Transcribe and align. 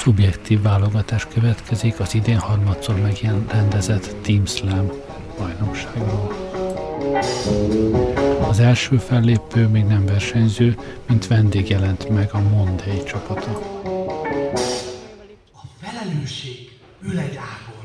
Szubjektív 0.00 0.62
válogatás 0.62 1.26
következik 1.26 2.00
az 2.00 2.14
idén 2.14 2.38
harmadszor 2.38 3.00
megrendezett 3.00 4.22
Team 4.22 4.46
Slam 4.46 4.90
bajnokságról. 5.38 6.34
Az 8.48 8.60
első 8.60 8.96
fellépő 8.96 9.66
még 9.66 9.84
nem 9.84 10.06
versenyző, 10.06 10.78
mint 11.08 11.26
vendég 11.26 11.68
jelent 11.68 12.08
meg 12.08 12.28
a 12.32 12.38
Monday 12.40 13.02
csapata. 13.02 13.50
A 15.52 15.62
felelősség 15.82 16.78
ül 17.02 17.18
egy 17.18 17.36
ágon. 17.36 17.84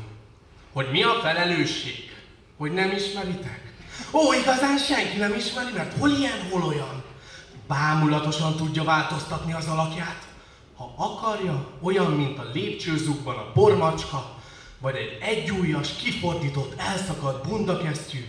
Hogy 0.72 0.88
mi 0.92 1.02
a 1.02 1.12
felelősség? 1.22 2.16
Hogy 2.56 2.72
nem 2.72 2.90
ismeritek? 2.90 3.60
Ó, 4.12 4.32
igazán 4.32 4.78
senki 4.78 5.16
nem 5.18 5.34
ismeri, 5.34 5.72
mert 5.76 5.98
hol 5.98 6.10
ilyen, 6.10 6.48
hol 6.50 6.62
olyan. 6.62 7.02
Bámulatosan 7.68 8.56
tudja 8.56 8.84
változtatni 8.84 9.52
az 9.52 9.66
alakját. 9.66 10.34
Ha 10.76 10.94
akarja, 10.96 11.66
olyan, 11.80 12.12
mint 12.12 12.38
a 12.38 12.50
lépcsőzukban 12.52 13.36
a 13.36 13.52
bormacska, 13.54 14.34
vagy 14.78 14.94
egy 14.94 15.18
egyújas, 15.20 15.96
kifordított, 15.96 16.80
elszakadt 16.80 17.48
bundakesztyű, 17.48 18.24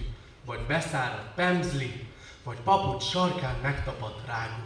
vagy 0.45 0.59
beszáradt 0.67 1.33
pemzli, 1.35 2.07
vagy 2.43 2.57
papucs 2.63 3.03
sarkán 3.03 3.55
megtapadt 3.61 4.25
rágó. 4.27 4.63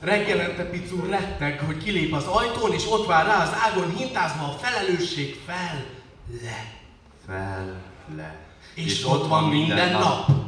Reggelente 0.00 0.64
picú 0.64 1.06
retteg, 1.06 1.60
hogy 1.60 1.82
kilép 1.82 2.12
az 2.12 2.26
ajtón, 2.26 2.72
és 2.72 2.90
ott 2.90 3.06
vár 3.06 3.26
rá 3.26 3.42
az 3.42 3.52
ágon 3.54 3.96
hintázva 3.96 4.44
a 4.44 4.58
felelősség 4.58 5.40
fel, 5.46 5.84
le. 6.42 6.72
Fel, 7.26 7.82
le. 8.16 8.36
És, 8.74 8.84
és 8.84 9.04
ott 9.04 9.26
van 9.26 9.44
minden 9.44 9.92
nap. 9.92 10.28
nap. 10.28 10.38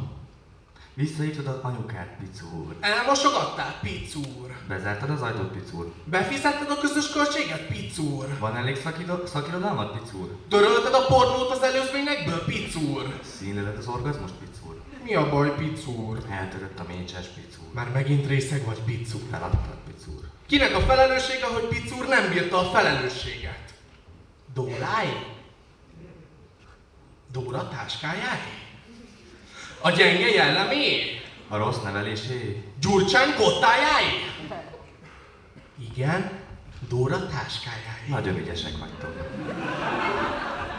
Visszahívtad 0.93 1.47
az 1.47 1.57
anyukát, 1.61 2.07
Picúr. 2.19 2.75
Elmosogattál, 2.79 3.79
Picúr. 3.81 4.52
Bezártad 4.67 5.09
az 5.09 5.21
ajtót, 5.21 5.51
Picúr. 5.51 5.93
Befizetted 6.03 6.69
a 6.69 6.77
közös 6.77 7.09
költséget, 7.11 7.67
Picúr. 7.67 8.39
Van 8.39 8.55
elég 8.55 8.77
szakirodalmat, 9.25 9.99
Picúr? 9.99 10.29
Törölted 10.49 10.93
a 10.93 11.05
pornót 11.05 11.51
az 11.51 11.61
előzményekből, 11.63 12.43
Picúr. 12.45 13.19
Színleled 13.37 13.77
az 13.77 13.87
orgazmust, 13.87 14.33
Picúr. 14.33 14.81
Mi 15.03 15.15
a 15.15 15.29
baj, 15.29 15.55
Picúr? 15.55 16.17
Eltörött 16.29 16.79
a 16.79 16.85
mécses, 16.87 17.25
Picúr. 17.25 17.73
Már 17.73 17.89
megint 17.93 18.27
részeg 18.27 18.65
vagy, 18.65 18.79
Picúr. 18.79 19.21
Feladtad, 19.31 19.77
Picúr. 19.87 20.23
Kinek 20.47 20.75
a 20.75 20.79
felelőssége, 20.79 21.45
hogy 21.45 21.63
Picúr 21.63 22.07
nem 22.07 22.29
bírta 22.29 22.57
a 22.57 22.71
felelősséget? 22.71 23.73
Dóráé? 24.53 25.17
Dóra 27.31 27.69
táskájáé? 27.69 28.53
A 29.81 29.89
gyenge 29.89 30.27
jellemé? 30.27 31.21
A 31.47 31.57
rossz 31.57 31.81
nevelésé? 31.83 32.63
Gyurcsány 32.83 33.33
kottájáé? 33.35 34.11
Igen, 35.93 36.31
Dóra 36.89 37.27
táskájáé. 37.27 38.07
Nagyon 38.07 38.37
ügyesek 38.37 38.71
vagytok. 38.79 39.13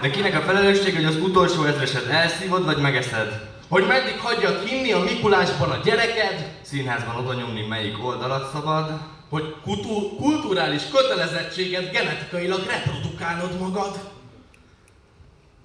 De 0.00 0.10
kinek 0.10 0.34
a 0.34 0.40
felelősség, 0.40 0.94
hogy 0.94 1.04
az 1.04 1.16
utolsó 1.16 1.64
ezreset 1.64 2.06
elszívod, 2.06 2.64
vagy 2.64 2.76
megeszed? 2.78 3.52
Hogy 3.68 3.86
meddig 3.86 4.18
hagyjad 4.18 4.66
hinni 4.66 4.92
a 4.92 4.98
Mikulásban 4.98 5.70
a 5.70 5.80
gyereked? 5.84 6.58
Színházban 6.62 7.16
oda 7.16 7.34
nyomni 7.34 7.66
melyik 7.66 8.04
oldalat 8.04 8.52
szabad? 8.52 9.00
Hogy 9.28 9.54
kultú- 9.62 10.16
kulturális 10.16 10.82
kötelezettséget 10.92 11.90
genetikailag 11.90 12.66
reprodukálnod 12.66 13.60
magad? 13.60 14.12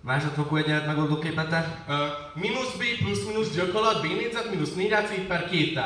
Másodfokú 0.02 0.56
egyenlet 0.56 0.86
megoldó 0.86 1.20
képete? 1.20 1.86
Uh, 1.88 1.96
mínusz 2.34 2.74
b 2.78 2.84
plusz 3.04 3.26
mínusz 3.26 3.52
gyökalat 3.56 4.02
b 4.02 4.06
négyzet 4.06 4.50
mínusz 4.52 4.74
4 4.74 4.94
ac 4.94 5.28
per 5.28 5.50
2 5.50 5.82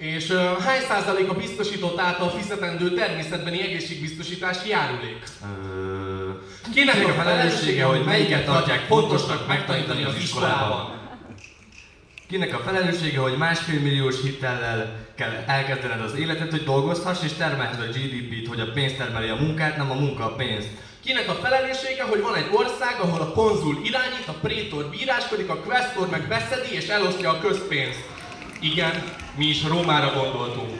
És 0.00 0.28
uh, 0.28 0.58
hány 0.58 0.80
százalék 0.88 1.28
a 1.28 1.34
biztosított 1.34 1.98
által 1.98 2.30
fizetendő 2.30 2.94
természetbeni 2.94 3.62
egészségbiztosítási 3.62 4.68
járulék? 4.68 5.22
Ö... 5.42 6.30
Kinek 6.74 7.06
a 7.06 7.12
felelőssége, 7.12 7.84
hogy 7.84 8.04
melyiket 8.04 8.44
tartják 8.44 8.80
fontosnak 8.80 9.46
megtanítani 9.46 10.04
az 10.04 10.16
iskolában? 10.16 10.98
Kinek 12.28 12.54
a 12.54 12.58
felelőssége, 12.58 13.18
hogy 13.18 13.36
másfél 13.36 13.80
milliós 13.80 14.22
hitellel 14.22 15.06
kell 15.16 15.44
elkezdened 15.46 16.00
az 16.00 16.14
életet, 16.14 16.50
hogy 16.50 16.64
dolgozhass 16.64 17.22
és 17.24 17.32
termelhed 17.32 17.80
a 17.80 17.92
GDP-t, 17.92 18.48
hogy 18.48 18.60
a 18.60 18.70
pénz 18.72 18.92
termeli 18.96 19.28
a 19.28 19.34
munkát, 19.34 19.76
nem 19.76 19.90
a 19.90 19.94
munka 19.94 20.24
a 20.24 20.34
pénzt? 20.34 20.68
Kinek 21.04 21.28
a 21.28 21.34
felelőssége, 21.34 22.02
hogy 22.02 22.20
van 22.20 22.34
egy 22.34 22.48
ország, 22.52 23.00
ahol 23.00 23.20
a 23.20 23.32
konzul 23.32 23.80
irányít, 23.84 24.26
a 24.26 24.38
prétor 24.42 24.84
bíráskodik, 24.90 25.48
a 25.48 25.56
questor 25.56 26.08
meg 26.10 26.28
beszedi 26.28 26.74
és 26.74 26.88
elosztja 26.88 27.30
a 27.30 27.40
közpénzt? 27.40 28.18
Igen, 28.60 29.02
mi 29.40 29.46
is 29.46 29.64
Rómára 29.64 30.12
gondoltunk. 30.12 30.70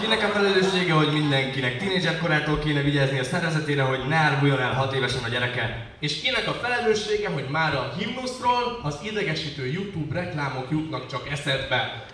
Kinek 0.00 0.22
a 0.22 0.28
felelőssége, 0.28 0.92
hogy 0.92 1.12
mindenkinek 1.12 1.78
tínédzser 1.78 2.18
korától 2.18 2.58
kéne 2.58 2.80
vigyázni 2.80 3.18
a 3.18 3.24
szervezetére, 3.24 3.82
hogy 3.82 4.00
ne 4.08 4.16
áruljon 4.16 4.60
el 4.60 4.72
hat 4.72 4.94
évesen 4.94 5.22
a 5.24 5.28
gyereke? 5.28 5.86
És 6.00 6.20
kinek 6.20 6.48
a 6.48 6.52
felelőssége, 6.52 7.28
hogy 7.28 7.44
már 7.50 7.74
a 7.74 7.92
himnuszról 7.98 8.80
az 8.82 8.98
idegesítő 9.02 9.66
YouTube 9.66 10.20
reklámok 10.20 10.66
jutnak 10.70 11.06
csak 11.06 11.28
eszedbe? 11.30 12.04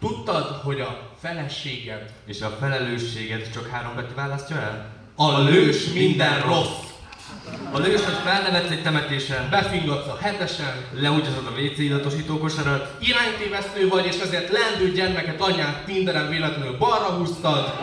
Tudtad, 0.00 0.46
hogy 0.46 0.80
a 0.80 1.10
feleséged 1.20 2.12
és 2.26 2.40
a 2.40 2.56
felelősséged 2.60 3.50
csak 3.52 3.68
három 3.68 3.94
betű 3.94 4.14
választja 4.14 4.56
el? 4.56 4.86
A 5.16 5.38
lős 5.38 5.92
minden 5.92 6.42
rossz. 6.42 6.88
A 7.72 7.78
lős, 7.78 8.04
hogy 8.04 8.18
felnevetsz 8.24 8.70
egy 8.70 8.82
temetésen, 8.82 9.48
befingatsz 9.50 10.08
a 10.08 10.18
hetesen, 10.22 10.74
leúgyazod 10.92 11.46
a 11.46 11.60
WC 11.60 11.78
illatosító 11.78 12.38
kosarat, 12.38 12.94
iránytévesztő 13.00 13.88
vagy, 13.88 14.06
és 14.06 14.18
ezért 14.18 14.50
lendő 14.50 14.92
gyermeket 14.92 15.40
anyát 15.40 15.84
Tinderen 15.84 16.28
véletlenül 16.28 16.76
balra 16.78 17.04
húztad. 17.04 17.74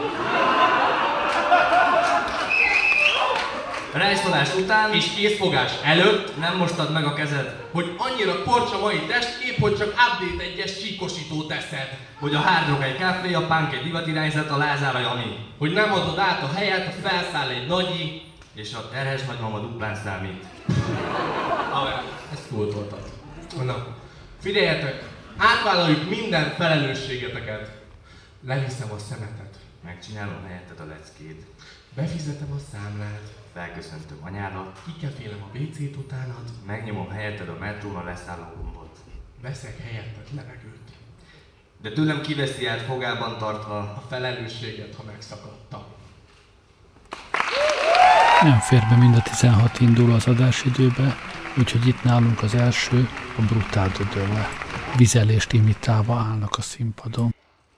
Rejszolás 3.94 4.56
után 4.56 4.94
és 4.94 5.06
készfogás 5.16 5.72
előtt 5.84 6.40
nem 6.40 6.58
mostad 6.58 6.92
meg 6.92 7.06
a 7.06 7.14
kezed, 7.14 7.56
hogy 7.72 7.96
annyira 7.98 8.44
korcsa 8.44 8.80
mai 8.80 9.00
testkép, 9.08 9.60
hogy 9.60 9.78
csak 9.78 9.88
update 9.88 10.44
egyes 10.44 10.78
csíkosítót 10.82 11.48
teszed. 11.48 11.98
Hogy 12.20 12.36
a 12.36 12.40
hard 12.40 12.84
egy 12.84 12.98
kávé, 12.98 13.34
a 13.34 13.48
punk 13.48 13.74
egy 13.74 13.84
divatirányzat, 13.84 14.50
a 14.50 14.58
Lázár 14.58 14.96
a 14.96 15.00
Jani. 15.00 15.38
Hogy 15.58 15.74
nem 15.74 15.94
adod 15.94 16.18
át 16.18 16.44
a 16.44 16.56
helyet, 16.56 16.86
ha 16.86 17.10
felszáll 17.10 17.50
egy 17.50 17.68
nagyi, 17.68 18.27
és 18.58 18.74
a 18.74 18.90
terhes 18.90 19.26
nagymama 19.26 19.60
duplán 19.60 19.96
számít. 19.96 20.46
Ah, 21.72 22.04
ezt 22.32 22.48
túltoltad. 22.50 23.12
Na, 23.64 23.96
figyeljetek, 24.40 25.10
átvállaljuk 25.38 26.10
minden 26.10 26.50
felelősségeteket. 26.50 27.82
Leviszem 28.46 28.92
a 28.92 28.98
szemetet. 28.98 29.56
Megcsinálom 29.84 30.46
helyetted 30.46 30.80
a 30.80 30.86
leckét. 30.86 31.46
Befizetem 31.96 32.52
a 32.52 32.60
számlát. 32.72 33.22
Felköszöntöm 33.54 34.18
anyádat. 34.22 34.82
Kikefélem 34.86 35.44
a 35.44 35.58
WC-t 35.58 35.96
utánad. 35.96 36.44
Megnyomom 36.66 37.10
helyetted 37.10 37.50
a 37.50 37.58
metrón 37.60 37.96
a 37.96 38.04
leszálló 38.04 38.44
gombot. 38.56 38.98
Veszek 39.42 39.78
helyetted 39.80 40.28
levegőt. 40.36 40.88
De 41.82 41.92
tőlem 41.92 42.22
kiveszi 42.22 42.66
át 42.66 42.82
fogában 42.82 43.38
tartva 43.38 43.78
a 43.78 44.04
felelősséget, 44.10 44.96
ha 44.96 45.04
megszakadtam. 45.04 45.97
Nem 48.44 48.60
fér 48.60 48.80
be 48.90 48.96
mind 48.96 49.16
a 49.16 49.22
16 49.22 49.80
indul 49.80 50.14
az 50.14 50.28
adásidőbe, 50.28 51.16
úgyhogy 51.58 51.88
itt 51.88 52.04
nálunk 52.04 52.42
az 52.44 52.56
első, 52.56 53.10
a 53.38 53.42
brutál 53.42 53.90
dödölle. 53.90 54.48
Vizelést 54.98 55.54
imitálva 55.54 56.16
állnak 56.16 56.58
a 56.58 56.62
színpadon. 56.62 57.36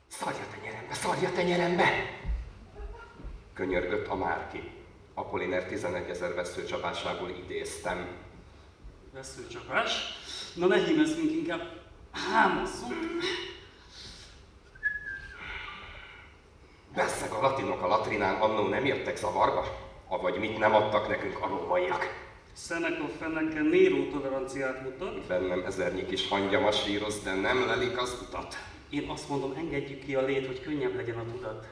Szarja 0.08 0.44
tenyerembe, 0.52 0.94
szarja 0.94 1.32
tenyerembe! 1.32 1.86
Könyörgött 3.54 4.08
a 4.08 4.16
Márki. 4.16 4.72
Apolliner 5.14 5.64
11 5.64 6.10
ezer 6.10 6.34
veszőcsapásából 6.34 7.30
idéztem. 7.30 8.08
Veszőcsapás? 9.14 9.92
Na 10.56 10.66
ne 10.66 10.78
hímezzünk 10.78 11.32
inkább, 11.32 11.62
hámozzunk. 12.34 13.24
Besszeg 16.96 17.32
a 17.32 17.42
latinok 17.42 17.82
a 17.82 17.88
latrinán 17.88 18.42
annó 18.42 18.68
nem 18.68 18.86
jöttek 18.86 19.18
zavarba? 19.18 19.89
Avagy 20.12 20.40
mit 20.40 20.58
nem 20.58 20.76
adtak 20.76 21.08
nekünk 21.08 21.40
a 21.42 21.48
rómaiak? 21.48 22.28
Seneca 22.58 23.08
fenneken 23.20 23.66
Nero 23.66 24.10
toleranciát 24.12 24.84
mutat. 24.84 25.28
Bennem 25.28 25.64
ezernyi 25.66 26.06
kis 26.06 26.28
hangya 26.28 26.60
masíroz, 26.60 27.24
de 27.24 27.34
nem 27.34 27.66
lelik 27.68 28.02
az 28.02 28.18
utat. 28.28 28.58
Én 28.90 29.10
azt 29.10 29.30
mondom, 29.30 29.54
engedjük 29.58 30.06
ki 30.06 30.16
a 30.16 30.22
lét, 30.22 30.46
hogy 30.46 30.62
könnyebb 30.62 30.96
legyen 30.96 31.18
a 31.18 31.32
tudat. 31.32 31.68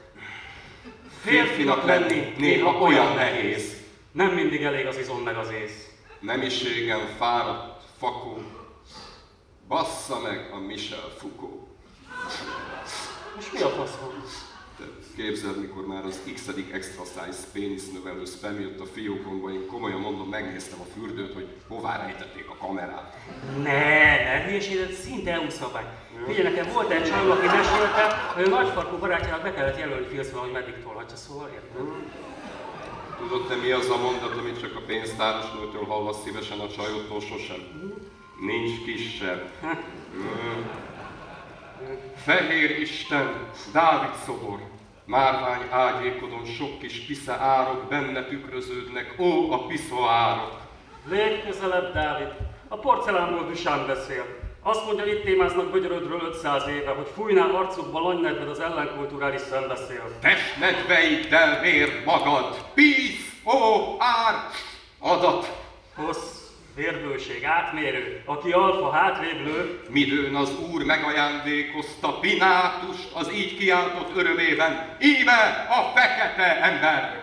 Férfinak 1.20 1.84
lenni 1.84 2.34
néha 2.36 2.80
olyan 2.80 3.14
nehéz. 3.14 3.76
Nem 4.12 4.34
mindig 4.34 4.62
elég 4.62 4.86
az 4.86 4.98
izom 4.98 5.22
meg 5.22 5.36
az 5.36 5.50
ész. 5.50 5.88
Nemiségem 6.20 7.00
fáradt, 7.18 7.82
fakó. 7.98 8.42
Bassza 9.68 10.20
meg 10.20 10.50
a 10.52 10.58
Michel 10.58 11.12
Foucault. 11.16 11.66
Most 13.34 13.52
mi 13.52 13.60
a 13.60 13.68
fasz 13.68 13.96
van? 14.00 14.24
Képzeld, 15.18 15.60
mikor 15.60 15.86
már 15.86 16.04
az 16.04 16.20
x 16.34 16.48
extra 16.72 17.02
size 17.04 17.46
pénisz 17.52 17.92
növelő 17.92 18.24
spam 18.24 18.60
jött 18.60 18.80
a 18.80 18.84
fiókomba, 18.84 19.52
én 19.52 19.66
komolyan 19.66 20.00
mondom, 20.00 20.28
megnéztem 20.28 20.80
a 20.80 20.84
fürdőt, 20.94 21.34
hogy 21.34 21.48
hová 21.68 21.96
rejtették 21.96 22.48
a 22.48 22.56
kamerát. 22.66 23.14
Ne, 23.62 24.24
ne 24.24 24.44
hülyeséget, 24.44 24.92
szinte 24.92 25.32
EU 25.32 25.50
szabály. 25.50 25.84
Figyelj, 26.26 26.48
nekem 26.48 26.72
volt 26.72 26.90
egy 26.90 27.04
csajom, 27.04 27.30
aki 27.30 27.46
mesélte, 27.46 28.04
hogy 28.34 28.44
a 28.44 28.48
nagyfarkú 28.48 28.96
barátjának 28.96 29.42
be 29.42 29.52
kellett 29.52 29.78
jelölni 29.78 30.06
filcben, 30.06 30.40
hogy 30.40 30.52
meddig 30.52 30.74
tolhatja, 30.82 31.16
szóval 31.16 31.48
értem. 31.54 32.12
Tudod 33.18 33.46
te 33.46 33.54
mi 33.54 33.70
az 33.70 33.90
a 33.90 33.96
mondat, 33.96 34.36
amit 34.36 34.60
csak 34.60 34.76
a 34.76 34.82
pénztáros 34.86 35.52
nőtől 35.52 35.84
hallasz 35.84 36.22
szívesen 36.24 36.58
a 36.58 36.68
csajottól 36.68 37.20
sosem? 37.20 37.62
Nincs 38.40 38.84
kisebb. 38.84 39.50
Mm. 39.64 40.62
Fehér 42.16 42.80
Isten, 42.80 43.50
Dávid 43.72 44.14
szobor, 44.26 44.67
márvány 45.08 45.66
ágyékodon 45.70 46.44
sok 46.44 46.78
kis 46.78 46.98
pisze 47.06 47.32
árok, 47.32 47.88
benne 47.88 48.24
tükröződnek, 48.24 49.14
ó, 49.18 49.52
a 49.52 49.66
árok. 50.08 50.60
Légy 51.08 51.42
közelebb, 51.46 51.92
Dávid. 51.94 52.28
A 52.68 52.78
porcelánból 52.78 53.46
Dusán 53.46 53.86
beszél. 53.86 54.24
Azt 54.62 54.84
mondja, 54.84 55.04
itt 55.04 55.24
témáznak 55.24 55.70
Bögyörödről 55.70 56.20
500 56.22 56.68
éve, 56.68 56.90
hogy 56.90 57.06
fújná 57.14 57.46
arcukba 57.46 58.00
lanynedved 58.00 58.48
az 58.48 58.60
ellenkulturális 58.60 59.40
szembeszél. 59.40 60.02
Testnedveiddel 60.20 61.60
vér 61.60 62.02
magad, 62.04 62.64
písz, 62.74 63.40
ó, 63.44 63.96
ár, 63.98 64.34
adat. 64.98 65.56
Hossz, 65.94 66.37
vérbőség, 66.78 67.44
átmérő, 67.44 68.22
aki 68.24 68.50
alfa 68.50 68.90
hátréblő. 68.90 69.80
Midőn 69.88 70.34
az 70.34 70.50
úr 70.72 70.84
megajándékozta 70.84 72.18
Pinátust 72.18 73.08
az 73.14 73.32
így 73.32 73.58
kiáltott 73.58 74.16
örömében, 74.16 74.96
íme 75.00 75.66
a 75.70 75.98
fekete 75.98 76.62
ember. 76.62 77.22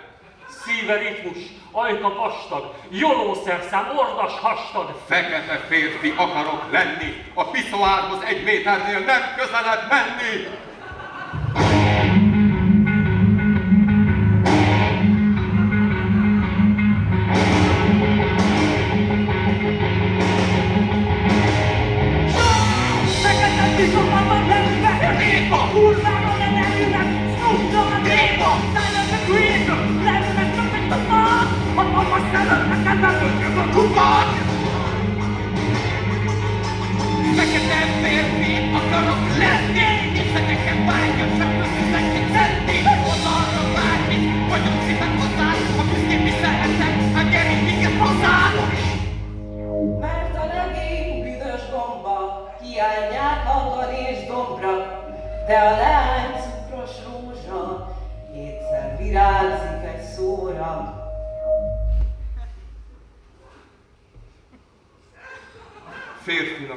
Szíve 0.50 0.98
ritmus, 0.98 1.38
ajka 1.72 2.14
vastag, 2.14 2.74
jolószerszám, 2.90 3.98
ordas 3.98 4.40
hastag. 4.40 5.02
Fekete 5.08 5.66
férfi 5.68 6.14
akarok 6.16 6.72
lenni, 6.72 7.24
a 7.34 7.50
piszoárhoz 7.50 8.24
egy 8.24 8.44
méternél 8.44 9.00
nem 9.00 9.22
közelebb 9.38 9.90
menni. 9.90 10.48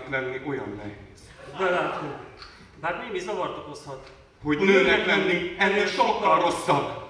Férfinak 0.08 0.20
lenni 0.20 0.48
olyan 0.48 0.74
nehéz. 0.76 1.20
Belátni. 1.58 2.08
Bár 2.80 3.00
némi 3.02 3.18
zavart 3.18 3.58
okozhat. 3.58 4.10
Hogy 4.42 4.58
nőnek 4.58 5.06
lenni 5.06 5.54
ennél 5.58 5.86
sokkal 5.86 6.40
rosszabb. 6.40 7.06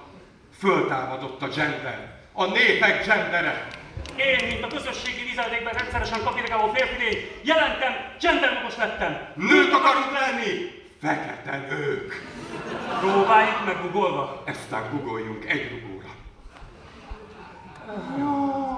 Föltámadott 0.57 1.41
a 1.41 1.47
gender. 1.47 2.19
A 2.33 2.45
népek 2.45 3.05
gendere. 3.05 3.67
Én, 4.15 4.47
mint 4.47 4.63
a 4.63 4.67
közösségi 4.67 5.23
vizeledékben 5.23 5.73
rendszeresen 5.73 6.23
kapirgáló 6.23 6.71
férfi 6.73 7.03
lény, 7.03 7.31
jelentem, 7.41 7.93
gendermagos 8.19 8.75
lettem. 8.75 9.27
Nőt 9.35 9.73
akarunk 9.73 10.11
lenni! 10.19 10.77
Fekete 11.01 11.65
nők. 11.69 12.23
Próbáljuk 12.99 13.65
meg 13.65 13.81
googolva. 13.81 14.43
Eztán 14.45 14.89
gugoljunk 14.91 15.45
egy 15.45 15.69
rugóra. 15.69 16.07
Oh. 18.19 18.69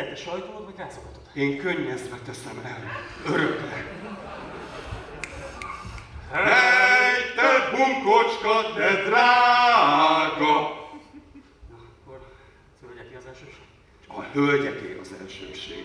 Te, 0.00 0.06
te 0.06 0.16
sajtolod, 0.16 0.64
vagy 0.64 0.74
rászokatod? 0.76 1.20
Én 1.34 1.58
könnyezve 1.58 2.16
teszem 2.26 2.60
el. 2.64 2.78
Örökre. 3.26 3.86
Hely, 6.32 7.34
te 7.36 7.76
bunkocska, 7.76 8.74
te 8.74 9.02
drága! 9.04 10.58
Akkor 12.02 12.20
hölgyeké 12.82 13.16
az 13.16 13.26
elsőség? 13.26 13.64
A 14.08 14.22
hölgyeké 14.32 14.98
az 15.00 15.14
elsőség. 15.22 15.84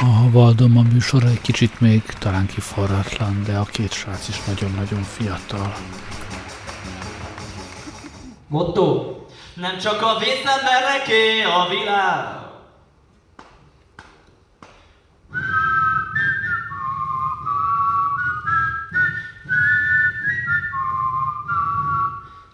A 0.00 0.30
Valdoma 0.30 0.82
műsora 0.82 1.28
egy 1.28 1.40
kicsit 1.40 1.80
még 1.80 2.02
talán 2.02 2.46
kiforratlan, 2.46 3.42
de 3.44 3.56
a 3.56 3.64
két 3.64 3.92
srác 3.92 4.28
is 4.28 4.44
nagyon-nagyon 4.44 5.02
fiatal. 5.02 5.74
Motto. 8.46 9.20
Nem 9.54 9.78
csak 9.78 10.02
a 10.02 10.18
vészembereké 10.18 11.42
a 11.42 11.66
világ. 11.68 12.40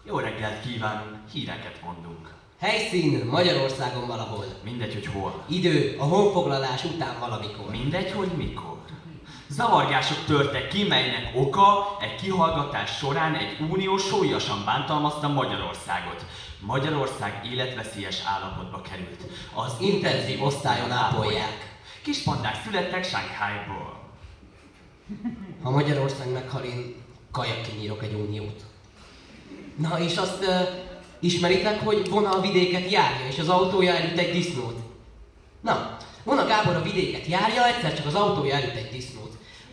Jó 0.04 0.18
reggelt 0.18 0.60
kívánunk, 0.62 1.16
híreket 1.32 1.80
mondunk. 1.84 2.28
Helyszín 2.60 3.26
Magyarországon 3.26 4.06
valahol. 4.06 4.44
Mindegy, 4.64 4.94
hogy 4.94 5.06
hol. 5.06 5.44
Idő 5.48 5.96
a 5.98 6.04
honfoglalás 6.04 6.84
után 6.84 7.18
valamikor. 7.20 7.70
Mindegy, 7.70 8.12
hogy 8.12 8.28
mikor. 8.36 8.76
Zavargások 9.48 10.24
törtek 10.26 10.68
ki, 10.68 10.84
melynek 10.84 11.32
oka 11.34 11.96
egy 12.00 12.14
kihallgatás 12.14 12.96
során 12.96 13.34
egy 13.34 13.56
unió 13.70 13.96
súlyosan 13.96 14.64
bántalmazta 14.64 15.28
Magyarországot. 15.28 16.24
Magyarország 16.60 17.46
életveszélyes 17.52 18.22
állapotba 18.26 18.80
került. 18.80 19.22
Az 19.54 19.72
intenzív 19.80 20.42
osztályon 20.42 20.90
ápolják. 20.90 21.76
Kis 22.02 22.18
pandák 22.18 22.62
születtek 22.64 23.04
Shanghaiból. 23.04 24.00
Ha 25.62 25.70
Magyarország 25.70 26.32
meghal, 26.32 26.62
én 26.62 26.94
kajak 27.30 27.62
kinyírok 27.62 28.02
egy 28.02 28.14
uniót. 28.14 28.62
Na 29.76 30.00
és 30.00 30.16
azt 30.16 30.42
uh, 30.42 30.68
Ismeritek, 31.20 31.80
hogy 31.84 32.10
Vona 32.10 32.30
a 32.30 32.40
vidéket 32.40 32.90
járja, 32.90 33.26
és 33.26 33.38
az 33.38 33.48
autója 33.48 33.94
előtt 33.94 34.18
egy 34.18 34.32
disznót? 34.32 34.76
Na, 35.60 35.96
Vona 36.24 36.46
Gábor 36.46 36.74
a 36.74 36.82
vidéket 36.82 37.26
járja, 37.26 37.66
egyszer 37.66 37.94
csak 37.94 38.06
az 38.06 38.14
autója 38.14 38.54
előtt 38.54 38.74
egy 38.74 38.90
disznót. 38.90 39.27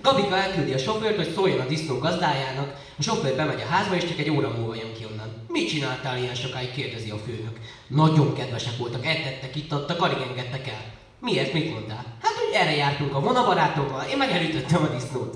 Gabika 0.06 0.38
elküldi 0.38 0.74
a 0.74 0.78
sofőrt, 0.78 1.16
hogy 1.16 1.34
szóljon 1.34 1.60
a 1.60 1.66
disznó 1.66 1.98
gazdájának, 1.98 2.76
a 2.98 3.02
sofőr 3.02 3.36
bemegy 3.36 3.62
a 3.62 3.74
házba, 3.74 3.96
és 3.96 4.06
csak 4.06 4.20
egy 4.20 4.30
óra 4.30 4.50
múlva 4.50 4.76
jön 4.76 4.94
ki 4.94 5.06
onnan. 5.12 5.46
Mit 5.48 5.70
csináltál 5.70 6.18
ilyen 6.18 6.36
sokáig, 6.36 6.72
kérdezi 6.72 7.10
a 7.10 7.18
főnök. 7.18 7.60
Nagyon 7.88 8.34
kedvesek 8.34 8.78
voltak, 8.78 9.06
ettettek, 9.06 9.56
itt 9.56 9.72
adtak, 9.72 10.02
alig 10.02 10.18
engedtek 10.30 10.68
el. 10.68 10.84
Miért, 11.20 11.54
mit 11.54 11.72
mondtál? 11.72 12.04
Hát, 12.22 12.34
hogy 12.34 12.54
erre 12.54 12.76
jártunk 12.76 13.16
a 13.16 13.20
vonabarátommal, 13.20 14.06
én 14.10 14.18
meg 14.18 14.32
elütöttem 14.32 14.84
a 14.84 14.88
disznót. 14.88 15.36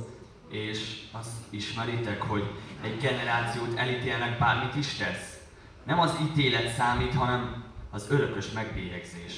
És 0.51 0.79
azt 1.11 1.35
ismeritek, 1.49 2.21
hogy 2.21 2.43
egy 2.83 2.97
generációt 3.01 3.77
elítélnek 3.77 4.39
bármit 4.39 4.75
is 4.75 4.93
tesz? 4.93 5.37
Nem 5.85 5.99
az 5.99 6.11
ítélet 6.21 6.75
számít, 6.75 7.13
hanem 7.13 7.63
az 7.91 8.05
örökös 8.09 8.51
megbélyegzés. 8.51 9.33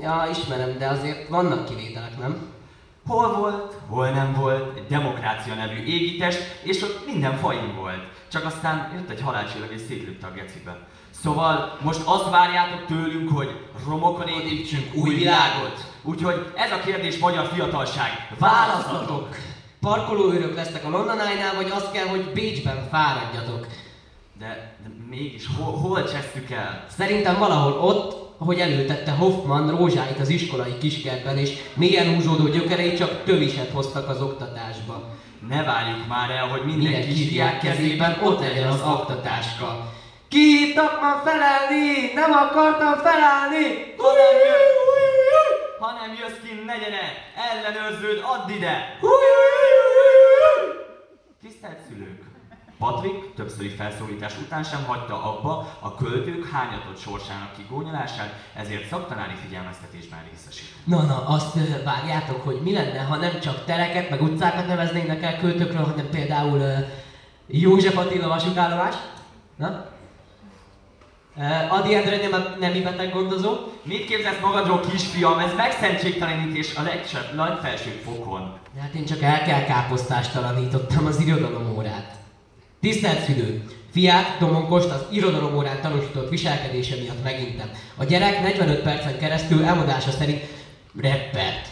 Ja, 0.00 0.28
ismerem, 0.30 0.78
de 0.78 0.86
azért 0.86 1.28
vannak 1.28 1.64
kivételek, 1.64 2.18
nem? 2.18 2.52
Hol 3.06 3.36
volt, 3.36 3.74
hol 3.88 4.08
nem 4.08 4.34
volt, 4.34 4.76
egy 4.76 4.86
demokrácia 4.86 5.54
nevű 5.54 5.84
égítest, 5.84 6.60
és 6.62 6.82
ott 6.82 7.06
minden 7.06 7.36
fajn 7.36 7.74
volt. 7.76 8.02
Csak 8.28 8.44
aztán 8.44 8.92
jött 8.94 9.10
egy 9.10 9.20
halálcsillag 9.20 9.72
és 9.72 9.80
szétlőtte 9.88 10.26
a 10.26 10.30
gecibe. 10.30 10.78
Szóval 11.10 11.78
most 11.82 12.00
azt 12.04 12.30
várjátok 12.30 12.86
tőlünk, 12.86 13.30
hogy 13.30 13.60
romokon 13.86 14.28
építsünk 14.28 14.94
új 14.94 15.14
világot? 15.14 15.92
Úgyhogy 16.02 16.52
ez 16.54 16.72
a 16.72 16.80
kérdés 16.84 17.18
magyar 17.18 17.46
fiatalság. 17.46 18.28
Választatok! 18.38 19.36
Parkolóőrök 19.80 20.54
lesznek 20.54 20.84
a 20.84 20.88
London 20.88 21.16
vagy 21.56 21.70
azt 21.70 21.92
kell, 21.92 22.06
hogy 22.06 22.32
Bécsben 22.32 22.88
fáradjatok. 22.90 23.66
De, 24.38 24.76
de 24.82 24.90
mégis 25.08 25.46
hol, 25.56 25.76
hol 25.76 26.04
csesztük 26.04 26.50
el? 26.50 26.84
Szerintem 26.88 27.38
valahol 27.38 27.72
ott, 27.72 28.23
ahogy 28.38 28.60
előtette 28.60 29.10
Hoffman 29.10 29.76
rózsáit 29.76 30.20
az 30.20 30.28
iskolai 30.28 30.78
kiskertben, 30.78 31.38
és 31.38 31.50
mélyen 31.74 32.14
húzódó 32.14 32.48
gyökerei 32.48 32.94
csak 32.94 33.24
töviset 33.24 33.70
hoztak 33.70 34.08
az 34.08 34.22
oktatásba. 34.22 35.02
Ne 35.48 35.62
várjuk 35.62 36.06
már 36.08 36.30
el, 36.30 36.48
hogy 36.48 36.64
minden, 36.64 36.90
minden 36.90 37.08
kisdiák 37.08 37.60
kezében 37.60 38.18
ott 38.22 38.40
legyen 38.40 38.68
az 38.68 38.82
oktatáska. 38.82 39.92
Kihívtak 40.28 41.00
ma 41.00 41.22
felelni, 41.24 42.12
nem 42.14 42.32
akartam 42.32 42.94
felállni! 42.96 43.94
Ha 43.96 44.12
nem, 44.12 44.36
jössz, 44.46 44.74
ha 45.78 45.92
nem 45.92 46.16
jössz 46.20 46.40
ki, 46.42 46.62
ne 46.66 46.78
gyere, 46.78 47.06
ellenőrződ, 47.50 48.22
add 48.22 48.50
ide! 48.50 48.98
Tisztelt 51.42 51.78
szülők! 51.88 52.23
Patrik 52.78 53.34
többszöri 53.34 53.68
felszólítás 53.68 54.38
után 54.38 54.62
sem 54.62 54.84
hagyta 54.84 55.22
abba 55.22 55.76
a 55.78 55.94
költők 55.94 56.48
hányatott 56.48 56.98
sorsának 56.98 57.56
kigónyolását, 57.56 58.34
ezért 58.54 58.88
szaktanári 58.88 59.34
figyelmeztetésben 59.44 60.18
részesít. 60.30 60.68
Na, 60.84 61.02
na, 61.02 61.26
azt 61.26 61.56
ö, 61.56 61.82
várjátok, 61.84 62.42
hogy 62.44 62.60
mi 62.62 62.72
lenne, 62.72 63.00
ha 63.00 63.16
nem 63.16 63.40
csak 63.40 63.64
tereket, 63.64 64.10
meg 64.10 64.22
utcákat 64.22 64.66
neveznének 64.66 65.22
el 65.22 65.38
költőkről, 65.38 65.84
hanem 65.84 66.08
például 66.10 66.58
ö, 66.58 66.78
József 67.46 67.96
Attila 67.96 68.28
vasútállomás? 68.28 68.94
Na? 69.56 69.92
Uh, 71.36 71.72
Adi 71.72 71.94
Endre 71.94 72.28
nem, 72.28 72.56
nemi 72.60 72.80
beteg 72.80 73.12
gondozó? 73.12 73.56
Mit 73.82 74.06
képzelsz 74.06 74.40
magadról, 74.40 74.80
kisfiam? 74.80 75.38
Ez 75.38 75.54
megszentségtelenítés 75.56 76.74
a 76.74 76.82
legfelsőbb 77.36 78.00
fokon. 78.04 78.58
Hát 78.80 78.94
én 78.94 79.04
csak 79.04 79.22
el 79.22 79.42
kell 79.42 79.64
káposztástalanítottam 79.64 81.06
az 81.06 81.20
irodalom 81.20 81.76
órát. 81.76 82.23
Tisztelt 82.84 83.24
szülő! 83.24 83.62
Fiát, 83.92 84.38
Domonkost 84.38 84.90
az 84.90 85.04
irodalom 85.10 85.56
órán 85.56 85.80
tanúsított 85.80 86.30
viselkedése 86.30 86.96
miatt 86.96 87.22
megintem. 87.22 87.70
A 87.96 88.04
gyerek 88.04 88.42
45 88.42 88.82
percen 88.82 89.18
keresztül 89.18 89.64
elmondása 89.64 90.10
szerint 90.10 90.42
reppert. 91.00 91.68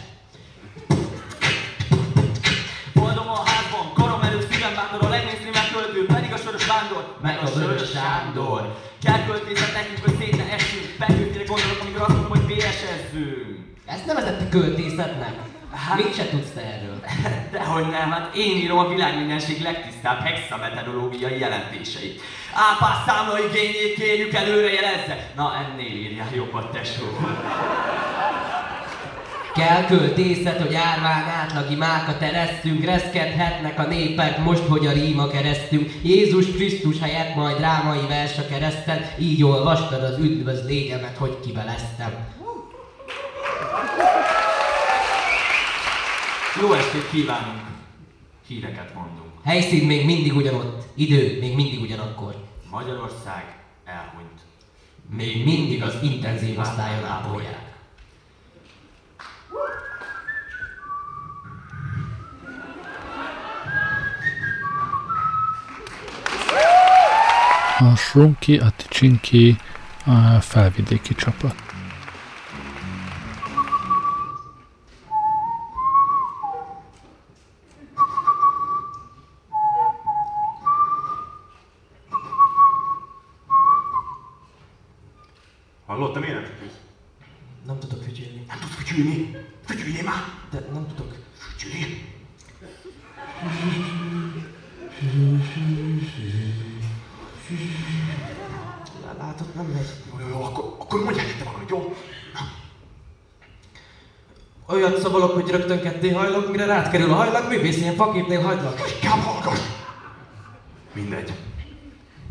Boldog 2.93 3.27
a 3.27 3.41
házban, 3.45 3.93
karomerő 3.93 4.47
szívem 4.51 4.75
bátor, 4.75 5.03
a 5.05 5.09
legmészrémebb 5.09 5.69
költő, 5.73 6.05
pedig 6.05 6.33
a 6.33 6.37
Soros 6.37 6.65
Vándor, 6.67 7.17
meg 7.21 7.39
a 7.43 7.49
Vörös 7.59 7.89
Sándor. 7.89 8.75
Kell 9.03 9.25
költészet 9.25 9.73
nekünk, 9.73 9.99
hogy 10.05 10.15
szét 10.19 10.37
ne 10.37 10.53
essünk, 10.53 10.85
Petőfire 10.97 11.43
gondolok, 11.43 11.81
amikor 11.81 12.01
azt 12.01 12.15
mondom, 12.15 12.29
hogy 12.29 12.45
VS-ezzünk. 12.55 13.57
Ezt 13.85 14.05
nevezette 14.05 14.49
költészetnek? 14.49 15.52
Hát, 15.75 15.97
Mit 15.97 16.15
se 16.15 16.29
tudsz 16.29 16.51
te 16.53 16.61
erről? 16.61 16.99
Dehogy 17.51 17.89
nem, 17.89 18.11
hát 18.11 18.35
én 18.35 18.57
írom 18.57 18.77
a 18.77 18.87
világmindenség 18.87 19.61
legtisztább 19.61 20.19
hexametodológiai 20.19 21.39
jelentéseit. 21.39 22.21
Ápás 22.53 22.97
számla 23.05 23.39
igényét 23.39 23.93
kérjük 23.95 24.33
előre 24.33 24.73
jelezze. 24.73 25.31
Na 25.35 25.53
ennél 25.55 25.95
írjál 25.95 26.27
jobbat, 26.35 26.71
tesó. 26.71 27.03
Kell 29.55 29.85
költészet, 29.85 30.61
hogy 30.61 30.75
árván 30.75 31.23
átlagi 31.23 31.75
mákat 31.75 32.21
eresztünk, 32.21 32.85
reszkedhetnek 32.85 33.79
a 33.79 33.87
népek 33.87 34.37
most, 34.37 34.63
hogy 34.67 34.85
a 34.85 34.91
ríma 34.91 35.27
keresztünk. 35.27 35.91
Jézus 36.03 36.45
Krisztus 36.51 36.99
helyett 36.99 37.35
majd 37.35 37.57
drámai 37.57 38.07
vers 38.07 38.37
a 38.37 38.47
kereszten, 38.49 39.05
így 39.19 39.43
olvastad 39.43 40.03
az 40.03 40.17
üdvözlényemet, 40.17 41.17
hogy 41.17 41.39
kibeleztem. 41.39 42.31
Jó 46.61 46.73
estét 46.73 47.09
kívánunk! 47.09 47.61
Híreket 48.47 48.93
mondunk. 48.93 49.31
Helyszín 49.43 49.85
még 49.85 50.05
mindig 50.05 50.35
ugyanott, 50.35 50.83
idő 50.95 51.39
még 51.39 51.55
mindig 51.55 51.81
ugyanakkor. 51.81 52.35
Magyarország 52.71 53.55
elhunyt. 53.85 54.41
Még 55.09 55.43
mindig 55.45 55.83
az 55.83 55.97
intenzív 56.01 56.59
osztályon 56.59 57.05
ápolják. 57.05 57.71
A 67.79 67.95
Srunki, 67.95 68.57
a 68.57 68.69
Ticsinki, 68.75 69.57
a 70.05 70.39
felvidéki 70.39 71.15
csapat. 71.15 71.62
Tudsz 88.93 89.05
fütyülni? 89.05 89.37
Fütyüljél 89.65 90.03
már! 90.03 90.23
De 90.51 90.59
nem 90.73 90.87
tudok. 90.87 91.15
Fütyülj! 91.37 92.01
Látod, 99.17 99.55
nem 99.55 99.65
megy. 99.65 99.89
Jó, 100.11 100.19
jó, 100.19 100.27
jó, 100.27 100.43
akkor, 100.43 100.75
akkor 100.79 101.03
mondjál 101.03 101.25
nektek 101.25 101.45
valamit, 101.47 101.69
jó? 101.69 101.95
Olyat 104.67 105.01
szavalok, 105.01 105.31
hogy 105.31 105.49
rögtön 105.49 105.81
ketté 105.81 106.09
hajlok, 106.09 106.51
mire 106.51 106.65
rád 106.65 106.89
kerül 106.89 107.11
a 107.11 107.15
hajlag, 107.15 107.47
művész 107.47 107.77
ilyen 107.77 107.95
faképnél 107.95 108.41
hagylak. 108.41 108.79
Inkább 108.93 109.19
hallgass! 109.19 109.59
Mindegy. 110.93 111.33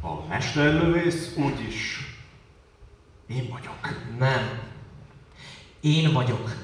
A 0.02 0.26
mesterlövész 0.28 1.36
úgyis 1.36 1.98
én 3.26 3.48
vagyok. 3.48 3.78
Nem. 4.18 4.71
Én 5.82 6.12
vagyok. 6.12 6.54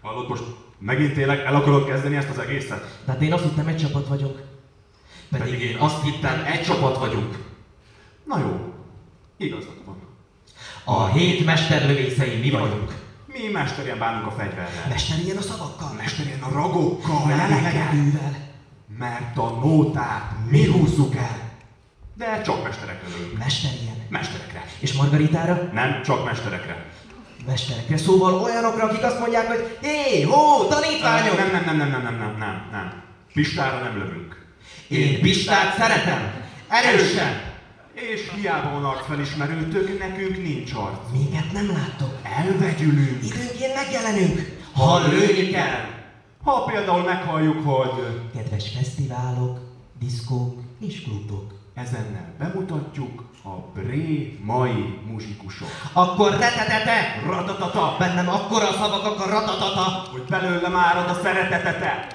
Hallod, 0.00 0.28
most 0.28 0.42
megint 0.78 1.14
tényleg 1.14 1.38
el 1.38 1.54
akarod 1.54 1.86
kezdeni 1.86 2.16
ezt 2.16 2.28
az 2.28 2.38
egészet? 2.38 2.98
Tehát 3.04 3.22
én 3.22 3.32
azt 3.32 3.42
hittem, 3.42 3.66
egy 3.66 3.76
csapat 3.76 4.06
vagyok. 4.06 4.42
Pedig 5.30 5.60
én 5.60 5.76
azt 5.76 6.02
hittem, 6.02 6.44
egy 6.44 6.62
csapat 6.62 6.98
vagyunk. 6.98 7.38
Na 8.24 8.38
jó, 8.38 8.74
igazad 9.36 9.84
van. 9.84 9.96
A 10.84 11.06
hét 11.06 11.44
mesterlövészei 11.44 12.38
mi 12.38 12.50
vagyunk. 12.50 12.94
Mi 13.26 13.48
mesterien 13.52 13.98
bánunk 13.98 14.26
a 14.26 14.30
fegyverrel. 14.30 14.88
Mesterien 14.88 15.36
a 15.36 15.40
szavakkal. 15.40 15.92
Mesterien 15.96 16.42
a 16.42 16.52
ragokkal, 16.52 17.26
hegedűvel. 17.26 18.36
Mert 18.98 19.36
a 19.38 19.50
nótát 19.50 20.32
mi 20.48 20.66
húzzuk 20.66 21.14
el. 21.14 21.50
De 22.14 22.42
csak 22.42 22.62
mesterekre 22.62 23.08
lövünk. 23.08 23.38
Mesterien. 23.38 24.06
Mesterekre. 24.08 24.64
És 24.78 24.92
Margaritára? 24.92 25.70
Nem 25.72 26.02
csak 26.02 26.24
mesterekre. 26.24 26.91
Mesterekre. 27.46 27.96
Szóval 27.96 28.34
olyanokra, 28.34 28.84
akik 28.84 29.02
azt 29.02 29.18
mondják, 29.18 29.46
hogy 29.46 29.78
hé, 29.80 30.22
hó, 30.22 30.64
tanítványok! 30.64 31.36
Nem, 31.36 31.50
nem, 31.50 31.64
nem, 31.64 31.76
nem, 31.76 31.90
nem, 31.90 32.02
nem, 32.02 32.18
nem, 32.18 32.36
nem, 32.38 32.68
nem. 32.72 33.02
Pistára 33.32 33.78
nem 33.82 33.98
lövünk. 33.98 34.46
Én 34.88 35.20
Pistát 35.20 35.76
szeretem. 35.76 36.34
Erősen. 36.68 37.50
És 37.94 38.20
hiába 38.34 38.70
van 38.70 38.84
arcfelismerőtök, 38.84 39.98
nekünk 39.98 40.42
nincs 40.42 40.72
arc. 40.72 41.12
Minket 41.12 41.52
nem 41.52 41.66
láttok. 41.72 42.18
Elvegyülünk. 42.22 43.24
Időnként 43.24 43.74
megjelenünk. 43.74 44.56
Ha 44.72 45.06
lőni 45.08 45.50
kell. 45.50 45.84
Ha 46.42 46.64
például 46.64 47.02
meghalljuk, 47.02 47.66
hogy 47.66 47.90
Kedves 48.34 48.68
fesztiválok, 48.76 49.58
diszkók 50.00 50.62
és 50.80 51.02
klubok. 51.02 51.52
ezennel 51.74 52.34
bemutatjuk 52.38 53.24
a 53.44 53.50
Bré 53.74 54.38
mai 54.44 54.98
muzsikusok. 55.06 55.68
Akkor 55.92 56.30
retetete! 56.30 57.22
Ratatata! 57.26 57.96
Bennem 57.98 58.28
akkora 58.28 58.72
szavak, 58.72 59.04
akkor 59.04 59.28
ratatata! 59.28 60.08
Hogy 60.12 60.22
belőlem 60.28 60.76
árad 60.76 61.08
a 61.08 61.20
szeretetete. 61.22 62.06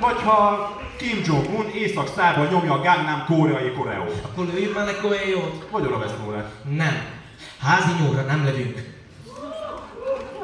Vagy 0.00 0.20
ha 0.24 0.70
Kim 0.96 1.20
Jong-un 1.24 1.66
észak 1.74 2.08
nyomja 2.50 2.72
a 2.72 2.80
Gangnam 2.80 3.24
koreai 3.26 3.72
koreót. 3.72 4.20
Akkor 4.24 4.46
lőjük 4.46 4.74
már 4.74 4.84
olyan 5.04 5.28
jót? 5.28 5.68
Vagy 5.70 5.86
oda 5.86 5.98
vesz. 5.98 6.12
Nem. 6.68 7.04
Házi 7.60 8.02
nyúlra 8.02 8.22
nem 8.22 8.44
lövünk. 8.44 8.98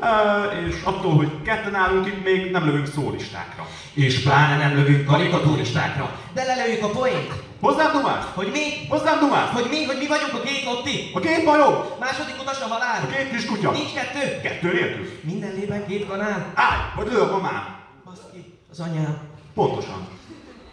Uh, 0.01 0.69
és 0.69 0.83
attól, 0.85 1.17
hogy 1.17 1.43
ketten 1.43 1.75
állunk 1.75 2.07
itt, 2.07 2.25
még 2.25 2.51
nem 2.51 2.65
lövünk 2.65 2.87
szólistákra. 2.87 3.67
És 3.95 4.23
pláne 4.23 4.57
nem 4.57 4.75
lövünk 4.77 5.07
karikaturistákra. 5.07 6.19
De 6.33 6.45
lelőjük 6.45 6.83
a 6.83 6.89
poént. 6.89 7.46
Hozzám 7.61 7.93
dumást! 7.93 8.27
Hogy 8.29 8.51
mi? 8.53 8.87
Hozzám 8.89 9.19
dumást! 9.19 9.53
Hogy 9.53 9.67
mi? 9.71 9.85
Hogy 9.85 9.97
mi 9.99 10.07
vagyunk 10.07 10.35
a 10.35 10.41
két 10.41 10.65
Lotti? 10.65 11.11
A 11.15 11.21
két 11.21 11.45
majom! 11.45 11.75
Második 12.01 12.41
utas 12.41 12.61
a 12.61 12.67
halál. 12.67 13.03
A 13.03 13.07
két 13.07 13.31
kis 13.31 13.47
kutya! 13.47 13.71
Nincs 13.71 13.93
kettő. 13.95 14.41
Kettő 14.41 14.73
nélkül! 14.73 15.07
Minden 15.21 15.55
lében 15.55 15.87
két 15.87 16.07
kanál. 16.07 16.53
Állj, 16.55 16.81
vagy 16.97 17.07
lő 17.13 17.21
a 17.21 17.31
mamám! 17.31 17.77
Baszki, 18.05 18.59
az 18.71 18.81
anyám. 18.81 19.19
Pontosan. 19.55 20.09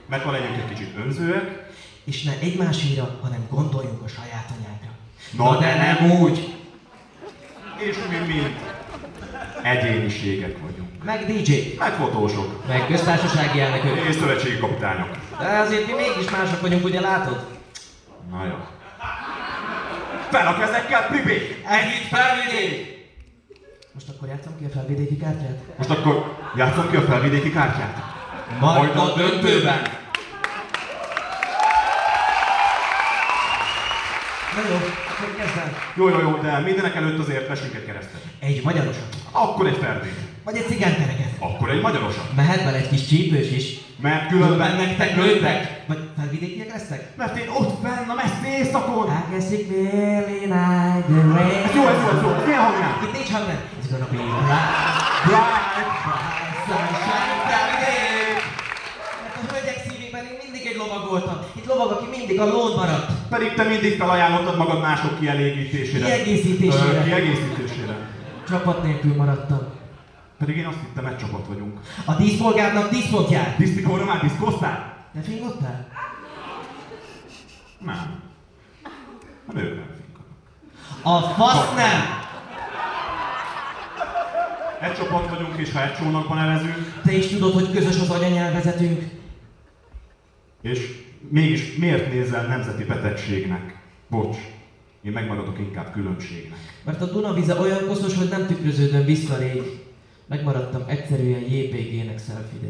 Mert 0.08 0.24
ha 0.24 0.32
legyünk 0.32 0.56
egy 0.58 0.70
kicsit 0.78 0.98
önzőek, 0.98 1.72
És 2.04 2.24
ne 2.24 2.32
egymásére, 2.40 3.02
hanem 3.22 3.48
gondoljunk 3.50 4.02
a 4.04 4.08
saját 4.08 4.50
anyákra. 4.58 4.90
Na, 5.32 5.60
de 5.60 5.76
nem 5.76 6.12
úgy. 6.12 6.56
és 7.78 7.96
mi 8.10 8.34
mind 8.34 8.56
egyéniségek 9.64 10.60
vagyunk. 10.60 10.73
Meg 11.06 11.26
DJ. 11.26 11.76
Meg 11.80 11.92
fotósok. 11.94 12.68
Meg 12.68 12.86
köztársasági 12.88 13.60
elnökök. 13.60 14.08
És 14.08 14.16
szövetségi 14.16 14.58
kapitányok. 14.58 15.10
De 15.40 15.58
azért 15.58 15.88
mi 15.88 15.94
mégis 15.94 16.30
mások 16.32 16.62
vagyunk, 16.62 16.84
ugye 16.84 17.00
látod? 17.00 17.46
Na 18.32 18.46
jó. 18.46 18.56
Fel 20.30 20.48
a 20.48 20.58
kezekkel, 20.58 21.08
pipék! 21.08 21.66
Együtt 21.68 22.08
felvidék! 22.10 22.92
Most 23.94 24.10
akkor 24.10 24.28
játszom 24.28 24.58
ki 24.60 24.66
a 24.66 24.70
felvidéki 24.70 25.18
kártyát? 25.18 25.60
Most 25.78 25.90
akkor 25.90 26.36
játszom 26.56 26.90
ki 26.90 26.96
a 26.96 27.02
felvidéki 27.02 27.52
kártyát. 27.52 27.98
Majd 28.60 28.96
a 28.98 29.14
döntőben! 29.16 29.82
Na 34.56 34.62
jó, 34.70 34.76
akkor 34.76 35.36
kezdem. 35.36 35.76
Jó, 35.96 36.10
jó, 36.10 36.20
jó, 36.20 36.38
de 36.42 36.60
mindenek 36.60 36.96
előtt 36.96 37.20
azért 37.20 37.48
vesünk 37.48 37.74
egy 37.76 37.86
keresztet. 37.86 38.22
Egy 38.40 38.64
magyarosat. 38.64 39.16
Akkor 39.32 39.68
egy 39.68 39.78
ferdét. 39.78 40.23
Vagy 40.44 40.56
egy 40.56 40.66
cigánykereket. 40.68 41.30
Akkor 41.40 41.70
egy 41.70 41.82
magyarosat. 41.82 42.36
Mehet 42.36 42.64
bele 42.64 42.78
egy 42.78 42.90
kis 42.90 43.08
csípős 43.08 43.52
is. 43.52 43.78
Mert 44.02 44.28
különben 44.28 44.76
nektek 44.76 45.16
lőttek. 45.16 45.84
Vagy 45.88 45.98
felvidékiek 46.18 46.72
lesztek? 46.72 47.18
Mert 47.18 47.38
én 47.38 47.48
ott 47.60 47.82
fenn 47.84 48.10
a 48.10 48.14
messze 48.14 48.58
éjszakon. 48.58 49.06
The 49.06 49.14
rain. 51.34 51.64
Ez 51.68 51.76
jó, 51.76 51.84
ez 51.94 52.00
jó, 52.04 52.08
ez 52.16 52.22
jó. 52.24 52.30
Milyen 52.46 52.62
hangnál? 52.62 52.94
Itt 53.04 53.14
nincs 53.18 53.30
hang, 53.32 53.46
It's 53.80 53.88
gonna 53.92 54.08
be 54.12 54.18
bright, 54.18 54.32
Bright. 55.26 55.28
bright 55.28 55.92
sunshine 56.68 57.36
every 57.60 57.78
day. 57.86 58.02
Mert 59.24 59.36
a 59.44 59.46
hölgyek 59.54 59.78
szívében 59.88 60.24
én 60.32 60.38
mindig 60.44 60.64
egy 60.72 60.78
lovag 60.82 61.04
voltam. 61.10 61.38
Itt 61.60 61.66
lovag, 61.72 61.90
aki 61.92 62.08
mindig 62.18 62.40
a 62.40 62.46
lón 62.46 62.72
maradt. 62.76 63.08
Pedig 63.30 63.54
te 63.54 63.64
mindig 63.64 63.94
felajánlottad 64.02 64.58
magad 64.58 64.82
mások 64.82 65.20
kielégítésére. 65.20 66.06
Kiegészítésére. 66.06 67.00
Ö, 67.00 67.04
kiegészítésére. 67.04 67.96
Csapat 68.50 68.84
nélkül 68.84 69.16
maradtam. 69.16 69.62
Pedig 70.46 70.58
én 70.58 70.66
azt 70.66 70.78
hittem, 70.80 71.06
egy 71.06 71.18
csapat 71.18 71.48
vagyunk. 71.48 71.80
A 72.06 72.14
díszpolgárnak 72.14 72.90
díszpont 72.92 73.30
jár. 73.30 73.56
Disztikóra 73.58 74.06
már 74.06 74.22
diszkoztál? 74.22 75.06
Ne 75.12 75.22
fingottál? 75.22 75.88
Nem. 77.80 78.22
A 79.48 79.54
nők 79.54 79.76
nem 79.76 79.88
finkanak. 79.96 80.28
A 81.04 81.20
fasz 81.34 81.76
nem! 81.76 82.02
Egy 84.82 84.94
csapat 84.98 85.30
vagyunk, 85.30 85.58
és 85.58 85.72
ha 85.72 85.84
egy 85.84 85.94
csónakban 85.94 86.38
nevezünk, 86.38 87.02
Te 87.04 87.12
is 87.12 87.28
tudod, 87.28 87.54
hogy 87.54 87.72
közös 87.72 88.00
az 88.00 88.10
anyanyelvezetünk. 88.10 89.04
és 90.62 91.02
mégis 91.30 91.76
miért 91.76 92.12
nézel 92.14 92.46
nemzeti 92.48 92.84
betegségnek? 92.84 93.78
Bocs, 94.10 94.38
én 95.02 95.12
megmaradok 95.12 95.60
inkább 95.60 95.92
különbségnek. 95.92 96.58
Mert 96.84 97.02
a 97.02 97.06
Dunavize 97.06 97.60
olyan 97.60 97.88
koszos, 97.88 98.18
hogy 98.18 98.30
nem 98.30 98.48
tükröződöm 98.48 99.06
vissza 99.06 99.38
rég. 99.38 99.62
Megmaradtam 100.34 100.84
egyszerűen 100.88 101.40
JPG-nek 101.40 102.20
selfie 102.20 102.70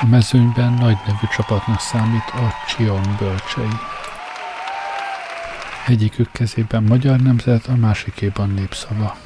A 0.00 0.06
mezőnyben 0.06 0.72
nagy 0.72 0.96
nevű 1.06 1.26
csapatnak 1.36 1.80
számít 1.80 2.30
a 2.32 2.52
Csion 2.68 3.16
bölcsei. 3.18 3.76
Egyikük 5.86 6.30
kezében 6.32 6.82
magyar 6.82 7.20
nemzet, 7.20 7.66
a 7.66 7.74
másikéban 7.74 8.50
népszava. 8.50 9.16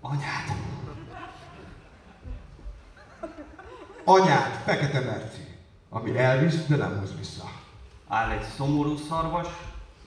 Anyád! 0.00 0.56
Anyád, 4.04 4.52
Fekete 4.64 5.00
Merci, 5.00 5.46
ami 5.96 6.18
elvisz, 6.18 6.66
de 6.66 6.76
nem 6.76 6.98
hoz 6.98 7.16
vissza. 7.18 7.44
Áll 8.08 8.30
egy 8.30 8.45
szomorú 8.56 8.96
szarvas, 8.96 9.46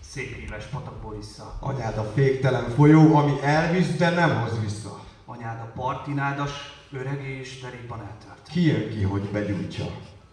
szép 0.10 0.38
éles 0.38 0.66
patakból 0.66 1.16
vissza. 1.18 1.58
Anyád 1.60 1.98
a 1.98 2.12
féktelen 2.16 2.70
folyó, 2.70 3.16
ami 3.16 3.42
elvisz, 3.42 3.96
de 3.96 4.10
nem 4.10 4.42
hoz 4.42 4.60
vissza. 4.62 5.00
Anyád 5.26 5.60
a 5.60 5.72
partinádas, 5.82 6.52
öreg 6.92 7.28
és 7.28 7.62
derékban 7.62 8.00
eltört. 8.00 8.48
Ki 8.52 8.66
jön 8.66 8.90
ki, 8.90 9.04
hogy 9.04 9.22
begyújtsa? 9.22 9.86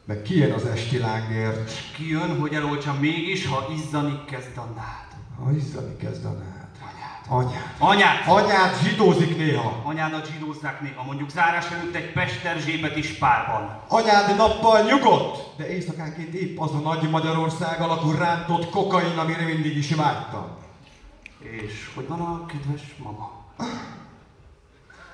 Meg 0.04 0.22
ki 0.22 0.36
jön 0.38 0.52
az 0.52 0.64
esti 0.64 0.98
lángért? 0.98 1.70
Ki 1.96 2.08
jön, 2.08 2.40
hogy 2.40 2.54
eloltsa 2.54 2.94
mégis, 3.00 3.46
ha 3.46 3.66
izzani 3.74 4.24
kezd 4.26 4.56
a 4.56 4.64
nád. 4.64 5.08
Ha 5.44 5.50
izzani 5.50 5.96
kezd 5.96 6.24
a 6.24 6.30
nád. 6.30 6.55
Anyád. 7.28 7.74
Anyád! 7.78 8.26
Anyád 8.26 8.76
zsidózik 8.82 9.36
néha. 9.36 9.80
Anyádat 9.84 10.30
zsidózzák 10.32 10.80
néha, 10.80 11.04
mondjuk 11.04 11.30
zárás 11.30 11.70
előtt 11.70 11.94
egy 11.94 12.12
Pesterzsébet 12.12 12.96
is 12.96 13.08
párban. 13.08 13.80
Anyád 13.88 14.36
nappal 14.36 14.82
nyugodt, 14.82 15.56
de 15.56 15.68
éjszakánként 15.68 16.34
épp 16.34 16.60
az 16.60 16.74
a 16.74 16.78
nagy 16.78 17.10
Magyarország 17.10 17.80
alakú 17.80 18.10
rántott 18.10 18.70
kokain, 18.70 19.18
amire 19.18 19.44
mindig 19.44 19.76
is 19.76 19.94
vágytam. 19.94 20.46
És 21.38 21.90
hogy 21.94 22.08
van 22.08 22.20
a 22.20 22.46
kedves 22.46 22.94
mama? 23.02 23.30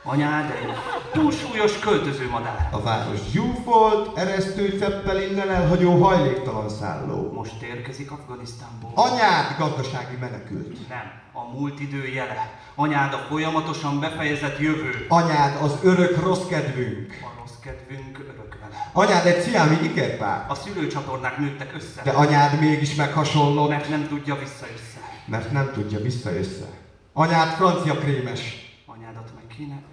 Anyád 0.04 0.50
egy 0.50 0.72
túlsúlyos 1.12 1.78
költöző 1.78 2.28
madár. 2.28 2.68
A 2.72 2.80
város 2.82 3.30
gyúfolt, 3.32 4.18
eresztő 4.18 4.78
ceppel 4.78 5.22
innen 5.22 5.50
elhagyó 5.50 6.02
hajléktalan 6.02 6.68
szálló. 6.68 7.32
Most 7.32 7.62
érkezik 7.62 8.10
Afganisztánból. 8.10 8.90
Anyád 8.94 9.56
gazdasági 9.58 10.16
menekült. 10.20 10.88
Nem, 10.88 11.12
a 11.32 11.58
múlt 11.58 11.80
idő 11.80 12.06
jele. 12.06 12.50
Anyád 12.74 13.12
a 13.12 13.16
folyamatosan 13.16 14.00
befejezett 14.00 14.58
jövő. 14.58 15.06
Anyád 15.08 15.62
az 15.62 15.78
örök 15.82 16.22
rossz 16.22 16.46
kedvünk. 16.48 17.18
A 17.22 17.40
rossz 17.40 17.58
kedvünk 17.64 18.18
örök 18.18 18.58
vele. 18.60 18.90
Anyád 18.92 19.26
egy 19.26 19.40
sziámi 19.40 19.78
ikerpár. 19.82 20.46
A 20.48 20.54
szülőcsatornák 20.54 21.38
nőttek 21.38 21.74
össze. 21.74 22.02
De 22.02 22.10
anyád 22.10 22.60
mégis 22.60 22.94
meghasonlott. 22.94 23.68
Mert 23.68 23.88
nem 23.88 24.08
tudja 24.08 24.34
vissza-össze. 24.38 24.98
Mert 25.24 25.52
nem 25.52 25.70
tudja 25.72 25.98
vissza-össze. 26.00 26.66
Anyád 27.12 27.48
francia 27.48 27.94
krémes. 27.94 28.40
Anyádat 28.86 29.30
meg 29.34 29.56
kéne. 29.56 29.90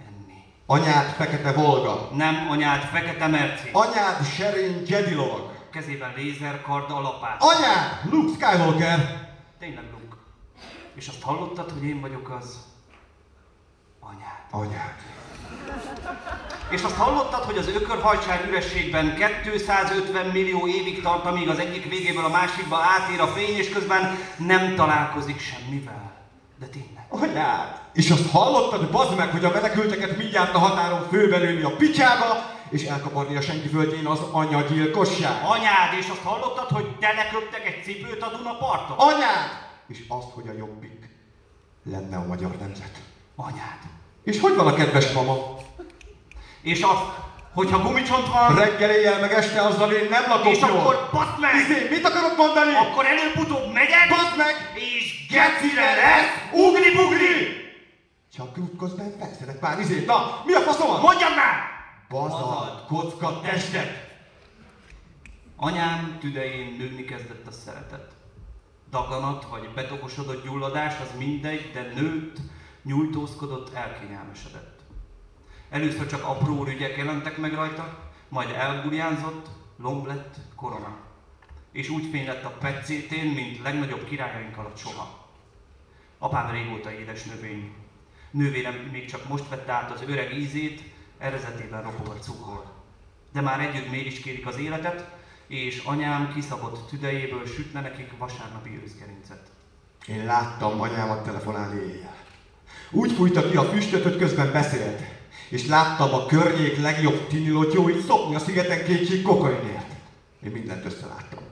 Anyád 0.71 1.09
fekete 1.09 1.51
volga. 1.51 2.09
Nem, 2.13 2.47
anyád 2.49 2.81
fekete 2.81 3.27
merci. 3.27 3.69
Anyád 3.71 4.25
serény 4.25 4.83
Jedi 4.87 5.13
lovag. 5.13 5.51
Kezében 5.71 6.13
lézerkard 6.15 6.91
alapát. 6.91 7.43
Anyád 7.43 8.11
Luke 8.11 8.31
Skywalker. 8.33 9.29
Tényleg 9.59 9.83
Luke. 9.91 10.15
És 10.95 11.07
azt 11.07 11.21
hallottad, 11.21 11.71
hogy 11.71 11.83
én 11.83 12.01
vagyok 12.01 12.29
az 12.39 12.57
anyád. 13.99 14.67
Anyád. 14.67 14.95
És 16.69 16.83
azt 16.83 16.95
hallottad, 16.95 17.43
hogy 17.43 17.57
az 17.57 17.67
ökörhajcsár 17.67 18.45
ürességben 18.47 19.15
250 19.15 20.25
millió 20.25 20.67
évig 20.67 21.01
tart, 21.01 21.25
amíg 21.25 21.49
az 21.49 21.59
egyik 21.59 21.89
végéből 21.89 22.25
a 22.25 22.29
másikba 22.29 22.77
átér 22.77 23.21
a 23.21 23.27
fény, 23.27 23.57
és 23.57 23.69
közben 23.69 24.17
nem 24.37 24.75
találkozik 24.75 25.39
semmivel. 25.39 26.11
De 26.59 26.65
tényleg. 26.65 26.98
Anyád. 27.09 27.77
És 27.93 28.09
azt 28.09 28.31
hallottad, 28.31 28.91
bazd 28.91 29.15
meg, 29.17 29.29
hogy 29.29 29.45
a 29.45 29.51
menekülteket 29.51 30.17
mindjárt 30.17 30.53
a 30.55 30.59
határon 30.59 31.07
főbelőni 31.09 31.61
a 31.61 31.75
picsába, 31.75 32.45
és 32.69 32.83
elkaparni 32.83 33.35
a 33.35 33.41
senki 33.41 33.67
földjén 33.67 34.05
az 34.05 34.19
anyagyilkosság. 34.31 35.41
Anyád, 35.43 35.93
és 35.99 36.07
azt 36.09 36.21
hallottad, 36.23 36.69
hogy 36.69 36.95
teleköptek 36.99 37.65
egy 37.67 37.83
cipőt 37.83 38.21
a 38.21 38.29
Duna 38.37 38.57
parton? 38.57 38.97
Anyád! 38.97 39.49
És 39.87 39.99
azt, 40.07 40.27
hogy 40.33 40.47
a 40.47 40.57
jobbik 40.57 41.09
lenne 41.91 42.17
a 42.17 42.25
magyar 42.27 42.51
nemzet. 42.59 42.91
Anyád. 43.35 43.79
És 44.23 44.39
hogy 44.39 44.55
van 44.55 44.67
a 44.67 44.73
kedves 44.73 45.11
mama? 45.11 45.33
És 46.61 46.81
azt, 46.81 47.03
hogyha 47.53 47.81
gumicsont 47.81 48.27
van... 48.27 48.55
Reggel, 48.55 48.89
éjjel, 48.89 49.19
meg 49.19 49.33
este 49.33 49.61
azzal 49.61 49.91
én 49.91 50.09
nem 50.09 50.23
lakok 50.27 50.51
És 50.53 50.59
jól. 50.59 50.69
akkor 50.69 51.09
baszd 51.11 51.39
meg! 51.39 51.55
Izé, 51.55 51.87
mit 51.89 52.05
akarok 52.05 52.37
mondani? 52.37 52.73
Akkor 52.75 53.05
előbb-utóbb 53.05 53.73
megyek, 53.73 54.05
Baszd 54.09 54.37
meg! 54.37 54.55
és 54.75 54.98
gecire 55.29 55.95
lesz 55.95 56.51
ugri-bugri! 56.53 57.57
Csak 58.33 58.57
útközben 58.57 59.15
felszedek 59.19 59.59
pár 59.59 59.79
izét. 59.79 60.05
Na, 60.05 60.41
mi 60.45 60.53
a 60.53 60.59
faszom? 60.59 61.01
Mondjam 61.01 61.33
már! 61.33 61.55
Bazalt, 62.09 62.85
kocka 62.85 63.41
testet! 63.41 64.07
Anyám 65.55 66.17
tüdején 66.19 66.75
nőni 66.77 67.05
kezdett 67.05 67.47
a 67.47 67.51
szeretet. 67.51 68.11
Daganat 68.89 69.45
vagy 69.49 69.69
betokosodott 69.75 70.43
gyulladás, 70.43 70.93
az 70.99 71.17
mindegy, 71.17 71.71
de 71.73 71.81
nőtt, 71.95 72.37
nyújtózkodott, 72.83 73.73
elkényelmesedett. 73.73 74.79
Először 75.69 76.07
csak 76.07 76.23
apró 76.23 76.65
ügyek 76.65 76.97
jelentek 76.97 77.37
meg 77.37 77.53
rajta, 77.53 78.11
majd 78.29 78.49
elburjánzott, 78.49 79.47
lomb 79.77 80.05
lett, 80.05 80.35
korona. 80.55 80.97
És 81.71 81.89
úgy 81.89 82.07
fény 82.11 82.25
lett 82.25 82.43
a 82.43 82.49
petcétén, 82.59 83.25
mint 83.25 83.61
legnagyobb 83.61 84.05
királyaink 84.05 84.57
alatt 84.57 84.77
soha. 84.77 85.18
Apám 86.21 86.51
régóta 86.51 86.91
édes 86.91 87.23
növény. 87.23 87.71
Nővérem 88.31 88.89
még 88.91 89.05
csak 89.05 89.27
most 89.27 89.49
vette 89.49 89.71
át 89.71 89.91
az 89.91 90.03
öreg 90.07 90.37
ízét, 90.37 90.81
erezetében 91.17 91.83
ropog 91.83 92.07
a 92.07 92.19
cukor. 92.19 92.63
De 93.33 93.41
már 93.41 93.59
együtt 93.59 93.91
mégis 93.91 94.19
kérik 94.19 94.47
az 94.47 94.57
életet, 94.57 95.09
és 95.47 95.83
anyám 95.85 96.33
kiszabott 96.33 96.89
tüdejéből 96.89 97.45
sütne 97.45 97.81
nekik 97.81 98.17
vasárnapi 98.17 98.81
őszgerincet. 98.85 99.41
Én 100.07 100.25
láttam 100.25 100.81
anyámat 100.81 101.23
telefonálni 101.23 101.79
éjjel. 101.81 102.15
Úgy 102.91 103.11
fújta 103.11 103.49
ki 103.49 103.57
a 103.57 103.63
füstöt, 103.63 104.03
hogy 104.03 104.17
közben 104.17 104.51
beszélt. 104.51 105.01
És 105.49 105.67
láttam 105.67 106.13
a 106.13 106.25
környék 106.25 106.81
legjobb 106.81 107.27
tinilotyóit 107.27 108.05
szopni 108.05 108.35
a 108.35 108.39
szigeten 108.39 108.83
kétség 108.83 109.21
kokainért. 109.21 109.91
Én 110.43 110.51
mindent 110.51 110.85
összeláttam. 110.85 111.43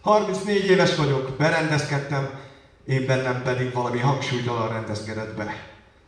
34 0.00 0.64
éves 0.64 0.96
vagyok, 0.96 1.36
berendezkedtem, 1.38 2.48
én 2.86 3.06
bennem 3.06 3.42
pedig 3.42 3.72
valami 3.72 3.98
hangsúlytalan 3.98 4.68
rendezkedett 4.68 5.36
be. 5.36 5.54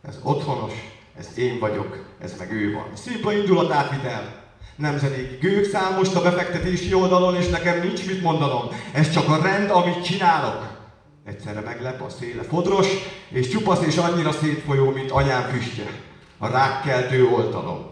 Ez 0.01 0.19
otthonos, 0.23 0.73
ez 1.17 1.37
én 1.37 1.59
vagyok, 1.59 2.05
ez 2.19 2.35
meg 2.37 2.51
ő 2.51 2.73
van. 2.73 2.85
Szimpla 2.95 3.33
indulatátvitel. 3.33 4.41
Nemzedéki 4.75 5.47
gők 5.47 5.65
számost 5.65 6.15
a 6.15 6.21
befektetési 6.21 6.93
oldalon, 6.93 7.35
és 7.35 7.49
nekem 7.49 7.79
nincs 7.79 8.05
mit 8.05 8.21
mondanom. 8.21 8.67
Ez 8.93 9.11
csak 9.11 9.29
a 9.29 9.41
rend, 9.41 9.69
amit 9.69 10.03
csinálok. 10.03 10.81
Egyszerre 11.25 11.59
meglep 11.59 12.01
a 12.01 12.09
széle 12.09 12.43
fodros, 12.43 12.87
és 13.29 13.47
csupasz 13.47 13.85
és 13.85 13.97
annyira 13.97 14.31
szétfolyó, 14.31 14.91
mint 14.91 15.11
anyám 15.11 15.41
füstje. 15.41 15.85
A 16.37 16.47
rákkeltő 16.47 17.27
oltalom. 17.27 17.89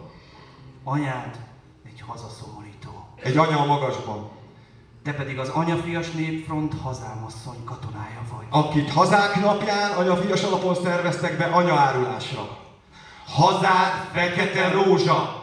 Anyád 0.83 1.39
egy 1.85 2.01
hazaszomorító. 2.07 3.07
Egy 3.23 3.37
anya 3.37 3.59
a 3.59 3.65
magasban. 3.65 4.29
Te 5.03 5.13
pedig 5.13 5.39
az 5.39 5.49
anyafias 5.49 6.11
népfront 6.11 6.73
hazámasszony 6.81 7.63
katonája 7.63 8.21
vagy. 8.35 8.45
Akit 8.49 8.89
hazák 8.91 9.35
napján 9.41 9.91
anyafias 9.91 10.43
alapon 10.43 10.75
szerveztek 10.75 11.37
be 11.37 11.45
anyaárulásra. 11.45 12.57
Hazák 13.27 13.93
fekete 14.13 14.71
rózsa. 14.71 15.39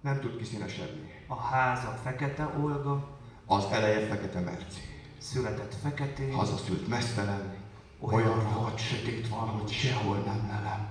Nem 0.00 0.20
tud 0.20 0.36
kiszínesedni. 0.36 1.10
A 1.26 1.34
háza 1.36 1.98
fekete 2.02 2.48
Olga, 2.62 3.08
Az 3.46 3.64
eleje 3.70 4.06
fekete 4.06 4.40
merci. 4.40 4.80
született 5.18 5.74
feketé, 5.82 6.30
Hazaszült 6.30 6.88
mesztelen. 6.88 7.54
Olyan 8.00 8.42
rohadt 8.42 8.78
sötét 8.78 9.28
van, 9.28 9.48
hogy 9.48 9.70
sehol 9.72 10.16
nem 10.16 10.48
lelem. 10.52 10.88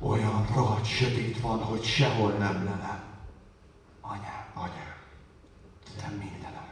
Olyan 0.00 0.46
rohadt 0.54 0.84
sötét 0.86 1.40
van, 1.40 1.58
hogy 1.62 1.84
sehol 1.84 2.30
nem 2.30 2.64
lelem. 2.64 3.02
anyám, 4.00 4.46
Anyám. 4.54 4.96
te 5.96 6.08
mindenem. 6.08 6.67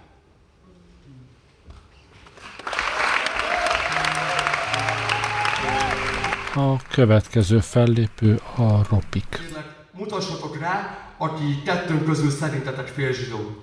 A 6.58 6.76
következő 6.88 7.60
fellépő 7.60 8.40
a 8.56 8.88
Ropik. 8.90 9.28
Kérlek, 9.28 9.74
mutassatok 9.92 10.58
rá, 10.58 10.98
aki 11.16 11.62
kettőnk 11.64 12.04
közül 12.04 12.30
szerintetek 12.30 12.86
félzsidó. 12.86 13.62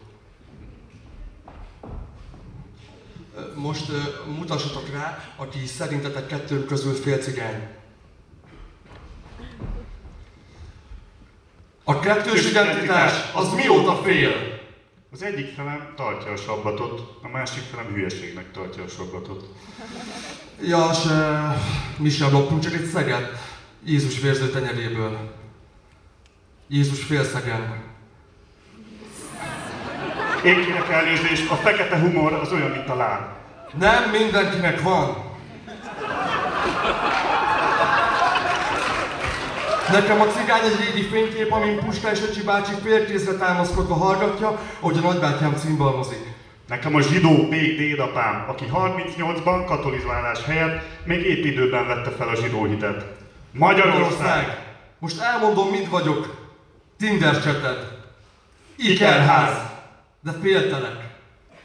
Most 3.56 3.92
mutassatok 4.38 4.90
rá, 4.92 5.34
aki 5.36 5.66
szerintetek 5.66 6.28
kettőnk 6.28 6.66
közül 6.66 6.94
félcigány. 6.94 7.68
A 11.84 12.00
kettős 12.00 12.50
identitás 12.50 13.14
az 13.34 13.54
mióta 13.54 13.96
fél? 13.96 14.32
Az 15.12 15.24
egyik 15.24 15.54
felem 15.56 15.94
tartja 15.96 16.32
a 16.32 16.38
sabbatot, 16.38 17.20
a 17.22 17.28
másik 17.28 17.64
felem 17.64 17.94
hülyeségnek 17.94 18.52
tartja 18.52 18.84
a 18.84 18.88
sabbatot. 18.88 19.46
Ja, 20.62 20.94
se 20.94 21.56
mi 21.98 22.10
sem 22.10 22.32
loptunk, 22.32 22.64
csak 22.64 22.74
egy 22.74 22.86
szeget 22.86 23.32
Jézus 23.86 24.20
vérző 24.20 24.50
tenyeréből. 24.50 25.32
Jézus 26.68 27.04
félszegen. 27.04 27.82
Én 30.44 30.66
kérek 30.66 30.90
elnézést, 30.90 31.52
a 31.52 31.56
fekete 31.56 32.00
humor 32.00 32.34
az 32.34 32.52
olyan, 32.52 32.70
mint 32.70 32.90
a 32.90 32.96
láb. 32.96 33.22
Nem 33.80 34.10
mindenkinek 34.10 34.82
van. 34.82 35.32
Nekem 39.92 40.22
a 40.22 40.26
cigány 40.26 40.62
egy 40.64 40.80
régi 40.80 41.08
fénykép, 41.08 41.52
amin 41.52 41.80
Puskás 41.80 42.22
Öcsi 42.22 42.42
bácsi 42.42 42.74
félkézre 42.84 43.34
támaszkodva 43.34 43.94
hallgatja, 43.94 44.60
hogy 44.80 44.98
a 44.98 45.02
nagybátyám 45.02 45.56
cimbalmozik. 45.56 46.34
Nekem 46.74 46.96
a 46.96 47.02
zsidó 47.02 47.48
még 47.50 47.78
dédapám, 47.78 48.46
aki 48.48 48.66
38-ban 48.74 49.64
katolizálás 49.66 50.44
helyett 50.44 50.82
még 51.04 51.22
épp 51.26 51.44
időben 51.44 51.88
vette 51.88 52.10
fel 52.10 52.28
a 52.28 52.36
zsidó 52.36 52.66
hitet. 52.66 53.06
Magyarország! 53.52 54.76
Most 55.00 55.22
elmondom, 55.22 55.70
mit 55.70 55.90
vagyok. 55.90 56.48
Tinder 56.98 57.42
cseted. 57.42 57.98
Ikerház. 58.76 59.58
De 60.22 60.32
féltelek. 60.42 61.10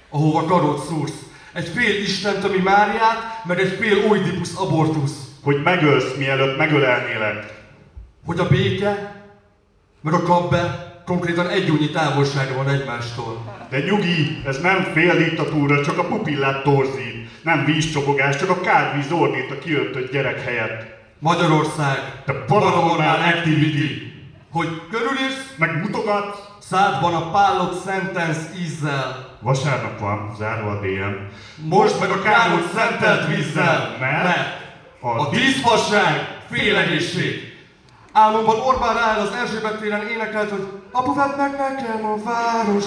Ahova 0.09 0.45
karót 0.45 0.85
szúrsz. 0.85 1.23
Egy 1.53 1.69
fél 1.69 2.01
Istent, 2.03 2.45
ami 2.45 2.59
Máriát, 2.59 3.45
meg 3.45 3.61
egy 3.61 3.77
fél 3.81 4.11
Oidipus 4.11 4.55
abortusz. 4.55 5.27
Hogy 5.43 5.63
megölsz, 5.63 6.17
mielőtt 6.17 6.57
megölelnélek. 6.57 7.63
Hogy 8.27 8.39
a 8.39 8.49
béke, 8.49 9.23
meg 10.01 10.15
a 10.15 10.23
kabbe 10.23 10.88
konkrétan 11.09 11.49
egy 11.49 11.71
únyi 11.71 11.91
távolsága 11.91 12.55
van 12.55 12.69
egymástól. 12.69 13.57
De 13.71 13.79
nyugi, 13.79 14.43
ez 14.47 14.61
nem 14.61 14.83
fél 14.95 15.17
diktatúra, 15.17 15.85
csak 15.85 15.99
a 15.99 16.05
pupillát 16.05 16.63
torzít. 16.63 17.29
Nem 17.43 17.65
vízcsobogás, 17.65 18.37
csak 18.37 18.51
a 18.51 18.61
kádvíz 18.61 19.13
ordít 19.13 19.51
a 19.51 19.59
kiöltött 19.59 20.13
gyerek 20.13 20.41
helyett. 20.45 20.87
Magyarország, 21.19 22.23
The 22.25 22.35
Paranormal 22.47 23.17
Activity. 23.35 24.13
hogy 24.51 24.69
körülírsz, 24.91 25.55
Meg 25.57 25.81
mutogatsz. 25.83 26.39
szádban 26.59 27.15
a 27.15 27.31
pállott 27.31 27.85
sentence 27.85 28.41
ízzel. 28.65 29.37
Vasárnap 29.41 29.99
van, 29.99 30.35
zárva 30.39 30.71
a 30.71 30.81
DM. 30.81 31.15
Most 31.69 32.01
meg 32.01 32.11
a 32.11 32.23
károt 32.23 32.73
szentelt 32.75 33.27
vízzel. 33.37 33.97
Mert 34.01 34.23
Mert 34.23 34.57
a 35.01 35.09
a 35.09 35.29
tízfasság 35.29 36.39
félegészség. 36.51 37.57
Álmomban 38.13 38.61
Orbán 38.61 38.95
rááll 38.95 39.21
az 39.21 39.33
Erzsébet 39.43 39.81
téren 39.81 40.09
énekelt, 40.09 40.51
hogy 40.51 40.67
apu 40.93 41.15
vedd 41.15 41.37
meg 41.37 41.51
nekem 41.51 42.05
a 42.05 42.17
város. 42.25 42.85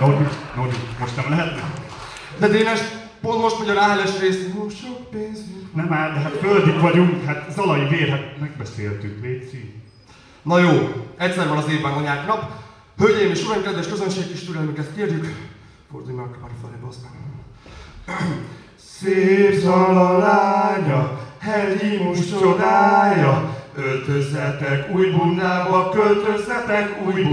Norbi, 0.00 0.24
Norbi, 0.56 0.76
most 1.00 1.16
nem 1.16 1.30
lehetne? 1.30 1.62
De 2.38 2.48
Dénes, 2.48 2.80
pont 3.20 3.40
most 3.40 3.58
megy 3.58 3.68
a 3.68 3.74
ráállás 3.74 4.18
rész. 4.18 4.38
Ó, 4.58 4.68
sok 4.68 5.10
pénz. 5.10 5.38
Nem 5.74 5.92
áll, 5.92 6.12
de 6.12 6.18
hát 6.18 6.32
földik 6.32 6.80
vagyunk, 6.80 7.24
hát 7.24 7.50
zalai 7.50 7.88
vér, 7.88 8.08
hát 8.08 8.40
megbeszéltük, 8.40 9.22
Léci. 9.22 9.82
Na 10.42 10.58
jó, 10.58 11.04
egyszer 11.16 11.48
van 11.48 11.56
az 11.56 11.68
évben 11.68 11.92
anyák 11.92 12.26
nap. 12.26 12.50
Hölgyeim 12.98 13.30
és 13.30 13.44
uraim, 13.44 13.62
kedves 13.62 13.88
közönség, 13.88 14.30
kis 14.30 14.44
türelmüket 14.44 14.94
kérjük. 14.94 15.34
Fordulj 15.90 16.14
már 16.14 16.26
arra 16.26 16.52
felé, 16.62 16.74
meg. 17.02 17.12
Szép 18.76 19.60
Zala 19.60 20.18
lánya, 20.18 21.20
Helyimus 21.38 22.28
csodája, 22.28 23.56
Öltözzetek 23.76 24.90
új 24.90 25.10
bundába, 25.10 25.88
költözzetek 25.88 27.02
új 27.06 27.26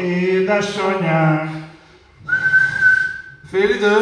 édesanyám. 0.00 1.68
Fél 3.50 3.70
idő. 3.70 3.96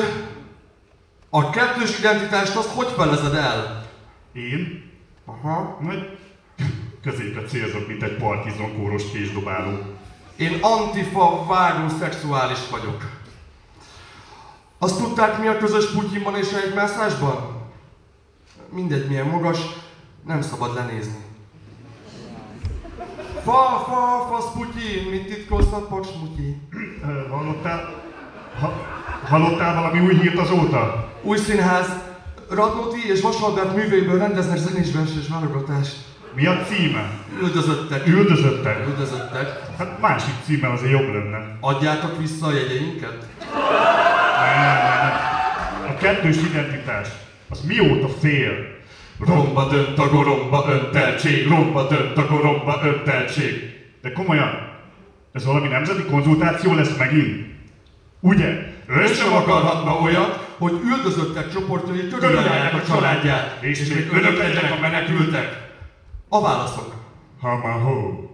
A 1.30 1.50
kettős 1.50 1.98
identitást 1.98 2.56
azt 2.56 2.68
hogy 2.68 2.88
felezed 2.96 3.34
el? 3.34 3.86
Én? 4.32 4.90
Aha. 5.24 5.78
Majd 5.80 6.18
középre 7.02 7.42
célzok, 7.42 7.88
mint 7.88 8.02
egy 8.02 8.16
partizonkóros 8.16 9.10
késdobáló. 9.12 9.78
Én 10.36 10.58
antifa 10.60 11.46
vágó 11.46 11.88
szexuális 11.98 12.68
vagyok. 12.70 13.02
Azt 14.78 14.98
tudták 14.98 15.38
mi 15.38 15.46
a 15.46 15.58
közös 15.58 15.86
Putyinban 15.86 16.36
és 16.36 16.52
egy 16.52 16.74
messzásban? 16.74 17.62
Mindegy 18.70 19.08
milyen 19.08 19.26
magas, 19.26 19.58
nem 20.26 20.42
szabad 20.42 20.74
lenézni. 20.74 21.23
Fa, 23.44 23.84
fa, 23.88 24.26
fasz 24.30 24.52
Putyin, 24.54 25.10
mint 25.10 25.26
titkolszat 25.26 25.88
Paks 25.88 26.08
Mutyi. 26.20 26.56
Ö, 27.02 27.28
Hallottál? 27.30 27.94
Ha, 28.60 28.72
hallottál 29.28 29.74
valami 29.74 30.00
új 30.00 30.14
hírt 30.18 30.38
azóta? 30.38 31.08
Új 31.22 31.36
színház, 31.36 31.86
Radnóti 32.50 33.10
és 33.10 33.20
Vasalbert 33.20 33.76
művéből 33.76 34.18
rendeznek 34.18 34.56
zenés 34.56 34.92
verses 34.92 35.28
válogatást. 35.28 35.94
Mi 36.34 36.46
a 36.46 36.56
címe? 36.62 37.10
Üldözöttek. 37.42 38.06
Üldözöttek? 38.06 38.86
Üldözöttek. 38.86 39.76
Hát 39.78 40.00
másik 40.00 40.34
címe 40.44 40.70
azért 40.72 40.92
jobb 40.92 41.12
lenne. 41.14 41.56
Adjátok 41.60 42.18
vissza 42.18 42.46
a 42.46 42.52
jegyeinket? 42.52 43.26
Nem, 44.40 44.56
nem, 44.56 44.76
nem. 45.02 45.94
A 45.94 45.96
kettős 45.98 46.36
identitás, 46.36 47.08
az 47.48 47.60
mióta 47.60 48.08
fél? 48.08 48.73
Romba 49.18 49.68
dönt 49.68 49.98
a 49.98 50.08
goromba 50.08 50.64
önteltség, 50.68 51.48
romba 51.48 51.86
dönt 51.86 52.16
a 52.16 52.26
goromba 52.26 52.80
önteltség. 52.84 53.72
De 54.02 54.12
komolyan, 54.12 54.72
ez 55.32 55.44
valami 55.44 55.68
nemzeti 55.68 56.02
konzultáció 56.02 56.74
lesz 56.74 56.96
megint? 56.96 57.46
Ugye? 58.20 58.72
Ő 58.86 59.06
sem 59.06 59.32
akarhatna 59.32 60.00
olyat, 60.00 60.54
hogy 60.58 60.80
üldözöttek 60.84 61.52
csoportjai 61.52 62.08
körülölják 62.08 62.74
a 62.74 62.82
családját, 62.86 63.58
és 63.62 63.88
még 63.88 64.08
önök 64.12 64.38
legyenek 64.38 64.72
a 64.72 64.80
menekültek. 64.80 65.72
A 66.28 66.40
válaszok. 66.40 66.94
Ha 67.40 67.56
ma 67.56 67.72
ho. 67.72 68.24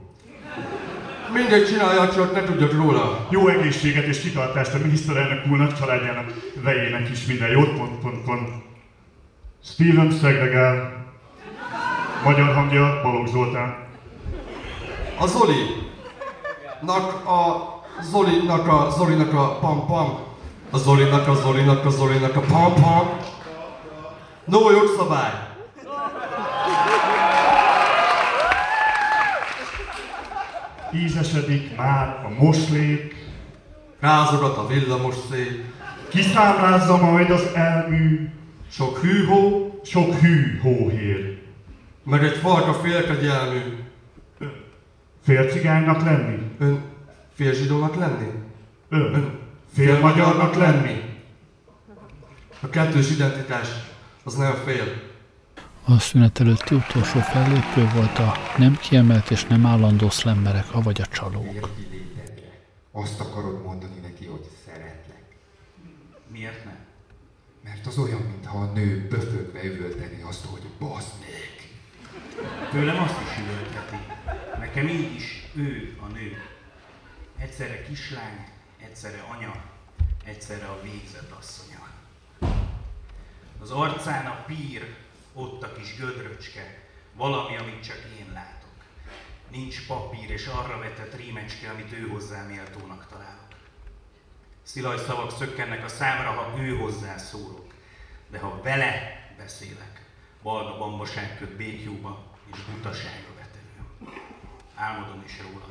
Mindegy 1.32 1.66
csinálja, 1.66 2.12
csak 2.14 2.34
ne 2.34 2.44
tudjak 2.44 2.72
róla. 2.72 3.26
Jó 3.30 3.48
egészséget 3.48 4.06
és 4.06 4.20
kitartást 4.20 4.74
a 4.74 4.78
miniszterelnök 4.78 5.46
úrnak, 5.50 5.78
családjának, 5.78 6.32
vejének 6.62 7.10
is 7.10 7.26
minden 7.26 7.50
jót, 7.50 7.76
pont, 7.76 7.98
pont, 7.98 8.24
pont. 8.24 8.48
Steven 9.64 10.10
Szegregál. 10.10 10.92
Magyar 12.24 12.54
hangja, 12.54 13.00
Balogh 13.02 13.28
Zoltán. 13.28 13.76
A 15.18 15.26
Zoli. 15.26 15.88
Nak 16.80 17.26
a 17.26 17.68
Zolinak 18.02 18.68
a 18.68 18.90
Zolinak 18.90 19.34
a 19.34 19.58
pam 19.58 19.86
pam. 19.86 20.18
A 20.70 20.78
Zolinak 20.78 21.28
a 21.28 21.34
Zolinak 21.34 21.84
a 21.84 21.90
Zolinak 21.90 22.36
a 22.36 22.40
pam 22.40 22.74
pam. 22.74 23.08
No 24.44 24.70
jogszabály. 24.70 25.48
Ízesedik 30.92 31.76
már 31.76 32.24
a 32.24 32.44
moslék. 32.44 33.14
Rázogat 34.00 34.56
a 34.56 34.66
villamos 34.66 35.14
szél. 35.30 35.52
Kiszámlázza 36.08 36.96
majd 36.96 37.30
az 37.30 37.54
elmű. 37.54 38.30
Sok 38.70 38.98
hűhó. 38.98 39.80
Sok 39.84 40.14
hű 40.14 40.58
hóhér. 40.58 41.38
Meg 42.04 42.24
egy 42.24 42.36
farka 42.36 42.74
félkegyelmű. 42.74 43.60
Félcigánynak 45.22 46.04
lenni? 46.04 46.38
Ön 46.58 46.82
félzsidónak 47.34 47.96
lenni? 47.96 48.28
Ön. 48.88 49.14
Ön 49.14 49.38
Fél 49.72 50.00
magyarnak 50.00 50.54
lenni? 50.54 51.18
A 52.60 52.68
kettős 52.68 53.10
identitás, 53.10 53.68
az 54.24 54.34
nem 54.34 54.54
fél. 54.54 54.84
A 55.84 55.98
szünet 55.98 56.40
előtti 56.40 56.74
utolsó 56.74 57.20
fellépő 57.20 57.88
volt 57.94 58.18
a 58.18 58.32
nem 58.58 58.76
kiemelt 58.76 59.30
és 59.30 59.44
nem 59.44 59.66
állandó 59.66 60.10
szlemmerek, 60.10 60.74
avagy 60.74 61.00
a 61.00 61.06
csalók. 61.06 61.68
Azt 62.92 63.20
akarod 63.20 63.62
mondani 63.62 63.98
neki, 64.02 64.26
hogy 64.26 64.46
szeretlek. 64.66 65.24
Miért 66.32 66.64
ne? 66.64 66.72
Mert 67.64 67.86
az 67.86 67.98
olyan, 67.98 68.20
mintha 68.20 68.58
a 68.58 68.72
nő 68.72 69.06
böfögve 69.08 69.64
üvölteni 69.64 70.22
azt, 70.22 70.44
hogy 70.44 70.62
basz 70.78 71.12
meg. 71.20 71.70
Tőlem 72.70 73.02
azt 73.02 73.20
is 73.20 73.38
üvölteti. 73.38 73.96
Nekem 74.58 74.88
így 74.88 75.14
is 75.14 75.50
ő 75.54 75.96
a 76.00 76.06
nő. 76.06 76.42
Egyszerre 77.38 77.82
kislány, 77.82 78.46
egyszerre 78.76 79.24
anya, 79.36 79.64
egyszerre 80.24 80.66
a 80.66 80.82
végzett 80.82 81.30
asszonya. 81.30 81.88
Az 83.60 83.70
arcán 83.70 84.26
a 84.26 84.44
pír, 84.46 84.94
ott 85.32 85.62
a 85.62 85.72
kis 85.72 85.96
gödröcske, 85.96 86.78
valami, 87.16 87.56
amit 87.56 87.82
csak 87.82 87.98
én 88.18 88.32
látok. 88.32 88.84
Nincs 89.50 89.86
papír 89.86 90.30
és 90.30 90.46
arra 90.46 90.78
vetett 90.78 91.16
rímecske, 91.16 91.70
amit 91.70 91.92
ő 91.92 92.08
hozzá 92.08 92.46
méltónak 92.46 93.06
találok. 93.10 93.49
Szilaj 94.72 94.98
szavak 95.06 95.36
szökkennek 95.38 95.84
a 95.84 95.88
számra, 95.88 96.30
ha 96.30 96.62
ő 96.62 96.76
hozzá 96.76 97.16
szólok. 97.16 97.74
De 98.30 98.38
ha 98.38 98.60
vele 98.62 99.20
beszélek, 99.36 100.04
balga 100.42 100.78
bambaság 100.78 101.36
köt 101.38 101.56
békjóba, 101.56 102.24
és 102.52 102.58
butasága 102.58 103.28
vetelő. 103.36 104.14
Álmodom 104.74 105.22
is 105.26 105.40
róla. 105.42 105.66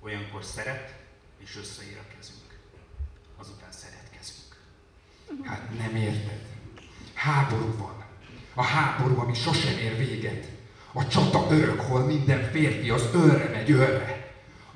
Olyankor 0.00 0.44
szeret, 0.44 0.94
és 1.38 1.56
összeér 1.56 1.98
a 1.98 2.14
kezünk. 2.16 2.58
Azután 3.36 3.72
szeretkezünk. 3.72 4.56
Hát 5.44 5.78
nem 5.78 5.96
érted. 5.96 6.40
Háború 7.14 7.76
van. 7.78 8.04
A 8.54 8.62
háború, 8.62 9.18
ami 9.18 9.34
sosem 9.34 9.78
ér 9.78 9.96
véget. 9.96 10.46
A 10.92 11.06
csata 11.06 11.46
örök, 11.50 11.80
hol 11.80 12.04
minden 12.04 12.50
férfi 12.50 12.90
az 12.90 13.10
őrre 13.14 13.48
megy 13.48 13.70
őrre. 13.70 14.15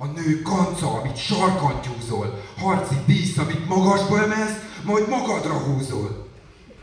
A 0.02 0.06
nő 0.06 0.42
kanca, 0.42 1.00
amit 1.00 1.16
sarkantyúzol. 1.16 2.42
Harci 2.58 2.94
dísz, 3.06 3.36
amit 3.38 3.68
magasba 3.68 4.22
emelsz, 4.22 4.58
majd 4.84 5.08
magadra 5.08 5.52
húzol. 5.52 6.28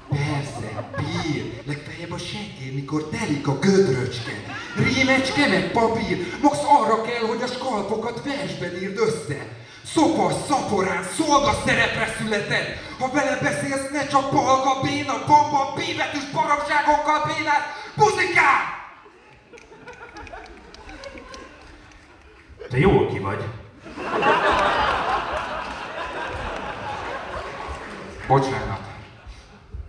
Persze, 0.10 0.92
bír, 0.98 1.62
legfeljebb 1.66 2.12
a 2.12 2.18
segély, 2.18 2.74
mikor 2.74 3.04
telik 3.10 3.48
a 3.48 3.60
gödröcske. 3.60 4.32
Rímecske 4.76 5.48
meg 5.48 5.72
papír, 5.72 6.38
max 6.42 6.58
arra 6.58 7.02
kell, 7.02 7.28
hogy 7.28 7.42
a 7.42 7.48
skalpokat 7.48 8.24
versben 8.24 8.82
írd 8.82 8.98
össze. 8.98 9.48
Szopas, 9.86 10.34
szaporán, 10.48 11.04
szolga 11.18 11.54
szerepre 11.66 12.16
született. 12.18 12.68
Ha 13.00 13.12
vele 13.12 13.38
beszélsz, 13.42 13.90
ne 13.92 14.08
csak 14.08 14.30
palka, 14.30 14.82
béna, 14.82 15.24
bamba, 15.28 15.74
bébetűs 15.76 16.30
baromságokkal 16.34 17.22
bénát. 17.26 17.64
Buzikám! 17.96 18.77
Te 22.78 22.84
jól 22.84 23.08
ki 23.08 23.20
vagy. 23.20 23.44
Bocsánat. 28.28 28.82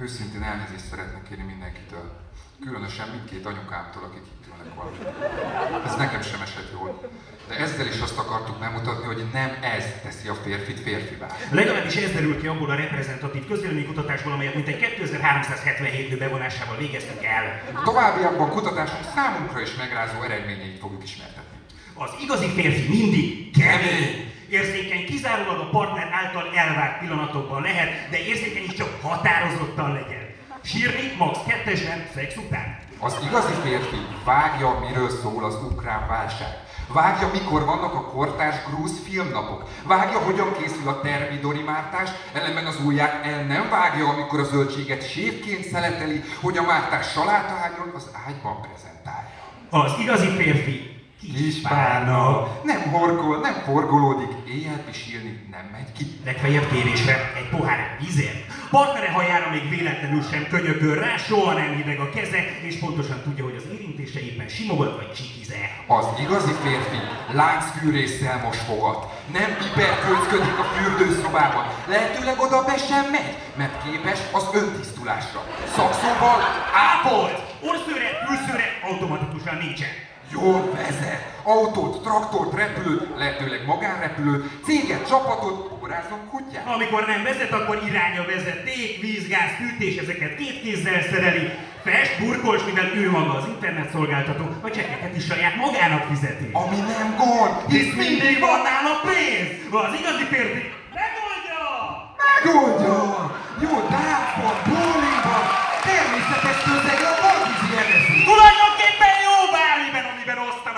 Őszintén 0.01 0.43
elnézést 0.43 0.85
szeretnék 0.91 1.23
kérni 1.29 1.45
mindenkitől. 1.45 2.07
Különösen 2.65 3.09
mindkét 3.09 3.47
anyukámtól, 3.47 4.03
akik 4.05 4.23
itt 4.33 4.45
ülnek 4.47 4.75
valamit. 4.75 5.01
Ez 5.87 5.97
nekem 5.97 6.23
sem 6.23 6.41
esett 6.41 6.71
jól. 6.73 7.11
De 7.49 7.55
ezzel 7.55 7.87
is 7.87 8.01
azt 8.01 8.19
akartuk 8.19 8.61
megmutatni, 8.61 9.07
hogy 9.07 9.25
nem 9.33 9.51
ez 9.63 9.85
teszi 10.03 10.29
a 10.29 10.35
férfit 10.35 10.81
férfivá. 10.81 11.27
Legalábbis 11.51 11.97
ez 11.97 12.13
derül 12.13 12.41
ki 12.41 12.47
abból 12.47 12.71
a 12.71 12.75
reprezentatív 12.75 13.47
közvéleménykutatásból, 13.47 14.33
amelyet 14.33 14.55
mintegy 14.55 14.79
2377 14.79 16.11
nő 16.11 16.17
bevonásával 16.19 16.77
végeztünk 16.77 17.25
el. 17.25 17.63
A 17.75 17.83
továbbiakban 17.83 18.49
kutatásunk 18.51 19.05
számunkra 19.15 19.61
is 19.61 19.75
megrázó 19.75 20.23
eredményeit 20.23 20.79
fogjuk 20.79 21.03
ismertetni. 21.03 21.48
Az 22.01 22.11
igazi 22.23 22.47
férfi 22.47 22.89
mindig 22.89 23.51
kemény. 23.59 24.33
Érzékeny 24.49 25.05
kizárólag 25.07 25.59
a 25.59 25.69
partner 25.71 26.09
által 26.13 26.45
elvárt 26.55 26.99
pillanatokban 26.99 27.63
lehet, 27.63 28.11
de 28.11 28.19
érzékeny 28.27 28.65
is 28.65 28.75
csak 28.75 29.03
határozottan 29.03 29.93
legyen. 29.93 30.27
Sírni 30.63 31.15
max 31.19 31.39
kettesben, 31.47 32.07
szex 32.15 32.37
után. 32.37 32.79
Az 32.99 33.17
igazi 33.29 33.53
férfi 33.63 33.97
vágja, 34.25 34.79
miről 34.89 35.11
szól 35.11 35.45
az 35.45 35.59
ukrán 35.71 36.09
válság. 36.09 36.67
Vágja, 36.93 37.31
mikor 37.33 37.65
vannak 37.65 37.95
a 37.95 38.05
kortárs 38.05 38.57
grúz 38.71 39.01
filmnapok. 39.09 39.69
Vágja, 39.87 40.19
hogyan 40.19 40.53
készül 40.59 40.89
a 40.89 41.01
termidori 41.01 41.63
mártás, 41.63 42.11
ellenben 42.33 42.67
az 42.67 42.81
ujját 42.85 43.25
el 43.27 43.43
nem 43.43 43.69
vágja, 43.71 44.09
amikor 44.09 44.41
a 44.41 44.45
zöldséget 44.45 45.11
sévként 45.11 45.65
szeleteli, 45.65 46.23
hogy 46.41 46.59
a 46.59 46.63
mártás 46.63 47.11
salátaágyon 47.11 47.93
az 47.95 48.11
ágyban 48.27 48.61
prezentálja. 48.61 49.29
Az 49.71 49.93
igazi 50.01 50.29
férfi 50.29 50.98
Kispárna. 51.21 52.49
Nem 52.65 52.81
horkol, 52.91 53.41
nem 53.41 53.55
forgolódik, 53.65 54.29
éjjel 54.49 54.81
pisilni 54.87 55.47
nem 55.51 55.69
megy 55.73 55.93
ki. 55.97 56.05
Legfeljebb 56.25 56.71
kérésre 56.73 57.33
egy 57.37 57.49
pohár 57.49 57.97
vízért. 58.01 58.47
Partnere 58.71 59.11
hajára 59.11 59.51
még 59.51 59.69
véletlenül 59.69 60.23
sem 60.31 60.47
könyököl 60.51 60.95
rá, 60.95 61.17
soha 61.17 61.53
nem 61.53 61.75
hideg 61.77 62.01
a 62.01 62.11
keze, 62.11 62.41
és 62.63 62.79
pontosan 62.79 63.23
tudja, 63.23 63.45
hogy 63.45 63.57
az 63.57 63.65
érintése 63.73 64.21
éppen 64.21 64.49
simogat 64.49 64.97
vagy 64.97 65.13
csikize. 65.13 65.63
Az 65.87 66.07
igazi 66.21 66.53
férfi 66.63 67.01
láncfűrésszel 67.33 68.41
most 68.45 68.61
fogat. 68.61 69.23
Nem 69.33 69.57
piperkőzködik 69.59 70.59
a 70.59 70.67
fürdőszobában. 70.75 71.65
Lehetőleg 71.87 72.41
oda 72.41 72.65
be 72.65 72.77
sem 72.77 73.11
megy, 73.11 73.37
mert 73.57 73.83
képes 73.85 74.19
az 74.33 74.45
öntisztulásra. 74.55 75.41
Szakszóval 75.77 76.41
ápolt! 76.91 77.39
Orszőre, 77.61 78.09
külszőre 78.27 78.67
automatikusan 78.89 79.57
nincsen. 79.57 80.08
Jól 80.33 80.71
vezet. 80.75 81.37
Autót, 81.43 82.03
traktort, 82.03 82.55
repülőt, 82.55 83.09
lehetőleg 83.17 83.65
magánrepülőt, 83.67 84.45
céget, 84.65 85.09
csapatot, 85.09 85.79
órázom 85.83 86.23
kutyát. 86.31 86.67
Amikor 86.67 87.07
nem 87.07 87.23
vezet, 87.23 87.53
akkor 87.53 87.83
iránya 87.89 88.25
vezeték, 88.25 89.01
vízgáz, 89.01 89.51
fűtés, 89.59 89.97
ezeket 89.97 90.37
két 90.37 90.61
kézzel 90.63 91.03
szereli. 91.03 91.51
Fest, 91.85 92.19
burkols, 92.21 92.65
mivel 92.65 92.91
ő 92.95 93.11
maga 93.11 93.33
az 93.35 93.47
internetszolgáltató, 93.47 94.45
a 94.61 94.71
csekeket 94.71 95.17
is 95.17 95.25
saját 95.25 95.57
magának 95.57 96.03
fizeti. 96.11 96.49
Ami 96.53 96.77
nem 96.77 97.17
gond, 97.17 97.55
hisz 97.69 97.95
mindig 97.95 98.41
van 98.41 98.61
nála 98.69 98.95
pénz! 99.09 99.51
Az 99.71 99.95
igazi 100.01 100.25
férfi 100.33 100.63
megoldja! 100.99 101.63
Megoldja! 102.23 102.97
Jó 103.61 103.75
dákban, 103.91 104.57
bowlingban, 104.69 105.08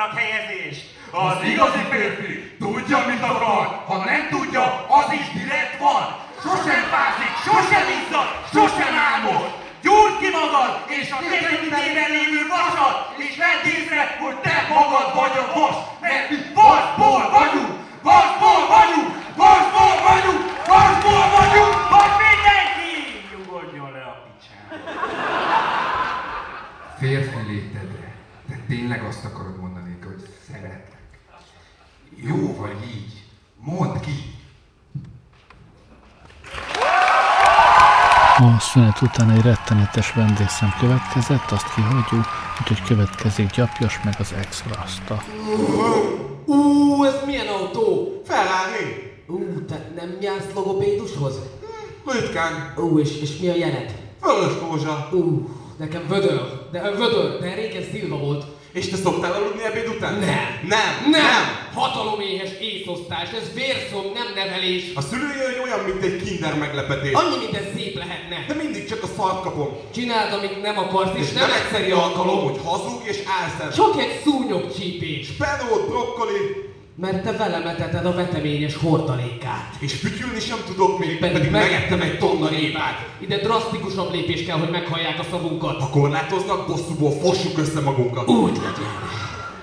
osztanak 0.01 0.19
helyezést. 0.19 0.85
Az 1.11 1.39
igazi 1.53 1.83
férfi 1.91 2.33
tudja, 2.59 2.99
mit 3.11 3.23
akar, 3.23 3.67
ha 3.87 3.97
nem 4.05 4.23
tudja, 4.31 4.65
az 5.01 5.09
is 5.21 5.27
direkt 5.41 5.79
van. 5.79 6.05
Sosem 6.45 6.83
fázik, 6.93 7.33
sosem 7.47 7.87
izzad, 7.99 8.29
sosem 8.55 8.95
álmod. 9.11 9.49
Gyúrd 9.85 10.15
ki 10.21 10.31
magad, 10.41 10.73
és 10.99 11.07
a 11.17 11.19
kezedben 11.31 12.11
lévő 12.17 12.43
vasat, 12.57 12.97
és 13.25 13.33
vedd 13.43 13.65
észre, 13.75 14.03
hogy 14.23 14.37
te 14.47 14.57
magad 14.75 15.09
vagy 15.19 15.37
a 15.43 15.45
vas, 15.55 15.77
mert 16.01 16.31
mi 16.31 16.37
vasból 16.61 17.25
vagyunk, 17.39 17.73
vasból 18.11 18.61
vagyunk, 18.75 19.09
vasból 19.43 19.95
vagyunk, 20.09 20.43
vasból 20.73 21.25
vagyunk, 21.37 21.75
hogy 21.95 22.13
mindenki 22.25 22.93
nyugodjon 23.31 23.91
le 23.97 24.03
a 24.13 24.17
picsába. 24.25 24.73
Férfi 27.01 27.41
létedre, 27.51 28.09
te 28.49 28.57
tényleg 28.69 29.03
azt 29.11 29.25
akarod. 29.25 29.60
Jó 32.23 32.57
vagy 32.59 32.77
így, 32.95 33.23
mondd 33.61 34.01
ki. 34.01 34.11
A 38.39 38.61
szünet 38.61 39.01
után 39.03 39.31
egy 39.31 39.43
rettenetes 39.43 40.13
vendégszem 40.13 40.75
következett, 40.81 41.51
azt 41.51 41.75
kihagyjuk, 41.75 42.25
úgyhogy 42.61 42.83
következik 42.83 43.51
Gyapjas 43.51 44.01
meg 44.05 44.15
az 44.19 44.33
ex-rasta. 44.33 45.23
Ú, 46.47 47.05
ez 47.05 47.15
milyen 47.27 47.47
autó? 47.47 48.21
Ferrari. 48.25 49.13
Ú, 49.27 49.65
te 49.65 49.91
nem 49.97 50.17
jársz 50.21 50.53
logopédushoz? 50.55 51.35
Ritkán. 52.07 52.75
Ú, 52.77 52.99
és, 52.99 53.21
és 53.21 53.39
mi 53.39 53.49
a 53.49 53.55
jelet? 53.55 53.95
Vörös 54.21 54.53
rózsa. 54.61 55.09
Ú, 55.13 55.49
nekem 55.77 56.07
vödör. 56.09 56.69
De 56.73 56.91
vödör, 56.91 57.41
de 57.41 57.55
régen 57.55 57.83
szilva 57.91 58.17
volt. 58.17 58.45
És 58.73 58.89
te 58.89 58.97
szoktál 58.97 59.33
aludni 59.33 59.65
ebéd 59.65 59.89
után? 59.89 60.15
Nem. 60.15 60.61
Nem. 60.69 61.11
Nem! 61.11 61.43
Hataloméhes 61.75 62.51
észosztás, 62.61 63.29
ez 63.33 63.55
vérszom, 63.55 64.13
nem 64.15 64.27
nevelés. 64.35 64.83
A 64.95 65.01
szülőjöny 65.01 65.59
olyan, 65.65 65.81
mint 65.81 66.03
egy 66.03 66.23
kinder 66.23 66.55
meglepetés. 66.55 67.13
Annyi 67.13 67.37
minden 67.37 67.65
szép 67.77 67.97
lehetne. 67.97 68.45
De 68.49 68.55
mindig 68.55 68.89
csak 68.89 69.03
a 69.03 69.07
szart 69.17 69.43
kapom. 69.43 69.69
Csináld, 69.95 70.33
amíg 70.33 70.57
nem 70.63 70.79
akarsz, 70.79 71.11
és, 71.15 71.27
És 71.27 71.33
nem 71.33 71.51
egyszeri 71.51 71.91
alkalom, 71.91 72.43
hogy 72.43 72.61
hazug 72.65 73.03
és 73.05 73.19
álszent. 73.43 73.75
Csak 73.75 74.01
egy 74.01 74.21
szúnyogcsípés. 74.25 75.27
Spenót, 75.27 75.89
brokkoli. 75.89 76.70
Mert 77.01 77.23
te 77.23 77.33
velem 77.33 77.67
eteted 77.67 78.07
a 78.07 78.15
veteményes 78.15 78.77
hordalékát. 78.77 79.75
És 79.79 79.93
fütyülni 79.93 80.41
sem 80.41 80.59
tudok 80.67 80.99
még, 80.99 81.19
Pedig 81.19 81.37
pedig, 81.37 81.51
megettem 81.51 82.01
egy 82.01 82.19
tonna 82.19 82.49
répát. 82.49 83.09
Ide 83.19 83.39
drasztikusabb 83.39 84.13
lépés 84.13 84.45
kell, 84.45 84.59
hogy 84.59 84.71
meghallják 84.71 85.19
a 85.19 85.25
szavunkat. 85.31 85.81
Ha 85.81 85.89
korlátoznak, 85.89 86.67
bosszúból 86.67 87.11
fossuk 87.11 87.59
össze 87.59 87.81
magunkat. 87.81 88.29
Úgy 88.29 88.57
legyen. 88.57 88.93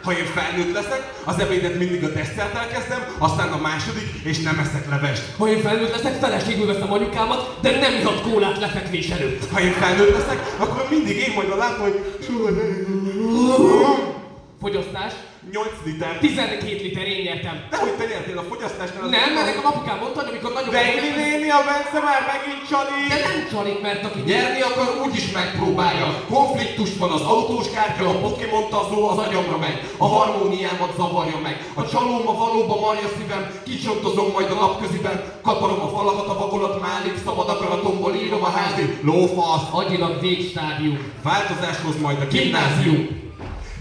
Ha 0.04 0.12
én 0.12 0.26
felnőtt 0.26 0.74
leszek, 0.74 1.14
az 1.24 1.40
ebédet 1.40 1.78
mindig 1.78 2.04
a 2.04 2.10
desszerttel 2.10 2.68
kezdem, 2.68 3.00
aztán 3.18 3.52
a 3.52 3.62
második, 3.62 4.10
és 4.24 4.42
nem 4.42 4.60
eszek 4.60 4.90
levest. 4.90 5.24
Ha 5.38 5.50
én 5.50 5.60
felnőtt 5.60 5.92
leszek, 5.92 6.14
feleségül 6.14 6.66
veszem 6.66 6.92
anyukámat, 6.92 7.58
de 7.62 7.80
nem 7.80 7.94
ihat 7.94 8.22
kólát 8.22 8.60
lefekvés 8.60 9.10
előtt. 9.10 9.52
Ha 9.52 9.62
én 9.62 9.72
felnőtt 9.72 10.18
leszek, 10.18 10.56
akkor 10.58 10.88
mindig 10.90 11.18
én 11.18 11.34
majd 11.36 11.50
a 11.50 11.56
látom, 11.56 11.82
hogy 11.82 12.00
Fogyasztás? 14.60 15.14
8 15.52 15.68
liter. 15.86 16.18
12 16.20 16.84
liter 16.84 17.08
én 17.08 17.22
nyertem. 17.28 17.56
Nehogy 17.72 17.92
te 18.00 18.06
nyertél 18.12 18.38
a 18.38 18.46
fogyasztásnál. 18.52 19.04
az- 19.04 19.10
Nem, 19.10 19.34
mert 19.34 19.46
nekem 19.46 19.66
apukám 19.72 19.98
mondta, 20.04 20.20
hogy 20.20 20.30
amikor 20.32 20.52
nagyobb... 20.54 20.72
Vegli 20.80 21.10
néni, 21.22 21.50
a 21.58 21.62
Bence 21.70 22.00
már 22.08 22.22
megint 22.32 22.62
csalik! 22.72 23.08
De 23.14 23.18
nem 23.28 23.38
csalik, 23.54 23.80
mert 23.88 24.04
aki 24.08 24.20
Nyerni 24.32 24.62
akar, 24.70 24.88
úgyis 25.06 25.32
megpróbálja. 25.32 26.08
Konfliktus 26.34 26.90
van 27.02 27.12
az 27.18 27.22
autós 27.34 27.68
kártya, 27.76 28.10
a 28.10 28.20
Pokémon 28.26 28.66
tazó 28.70 29.00
az 29.12 29.18
agyamra 29.26 29.58
megy. 29.58 29.78
A 29.98 30.08
harmóniámat 30.16 30.92
zavarja 31.00 31.40
meg. 31.48 31.56
A 31.82 31.84
csalóm 31.92 32.28
a 32.28 32.34
valóba 32.44 32.76
marja 32.86 33.08
szívem, 33.18 33.44
kicsontozom 33.70 34.28
majd 34.36 34.50
a 34.52 34.60
napköziben. 34.64 35.18
Kaparom 35.42 35.80
a 35.82 35.90
falakat, 35.96 36.28
a 36.28 36.38
vakolat 36.44 36.82
málik, 36.82 37.16
szabad 37.26 37.50
akaratomból 37.50 38.14
írom 38.16 38.44
a 38.44 38.50
házi 38.50 38.86
lófasz. 39.02 39.68
Agyilag 39.72 40.14
végstádium. 40.22 40.98
Változáshoz 41.24 41.96
majd 42.02 42.22
a 42.22 42.26
gimnázium. 42.26 43.26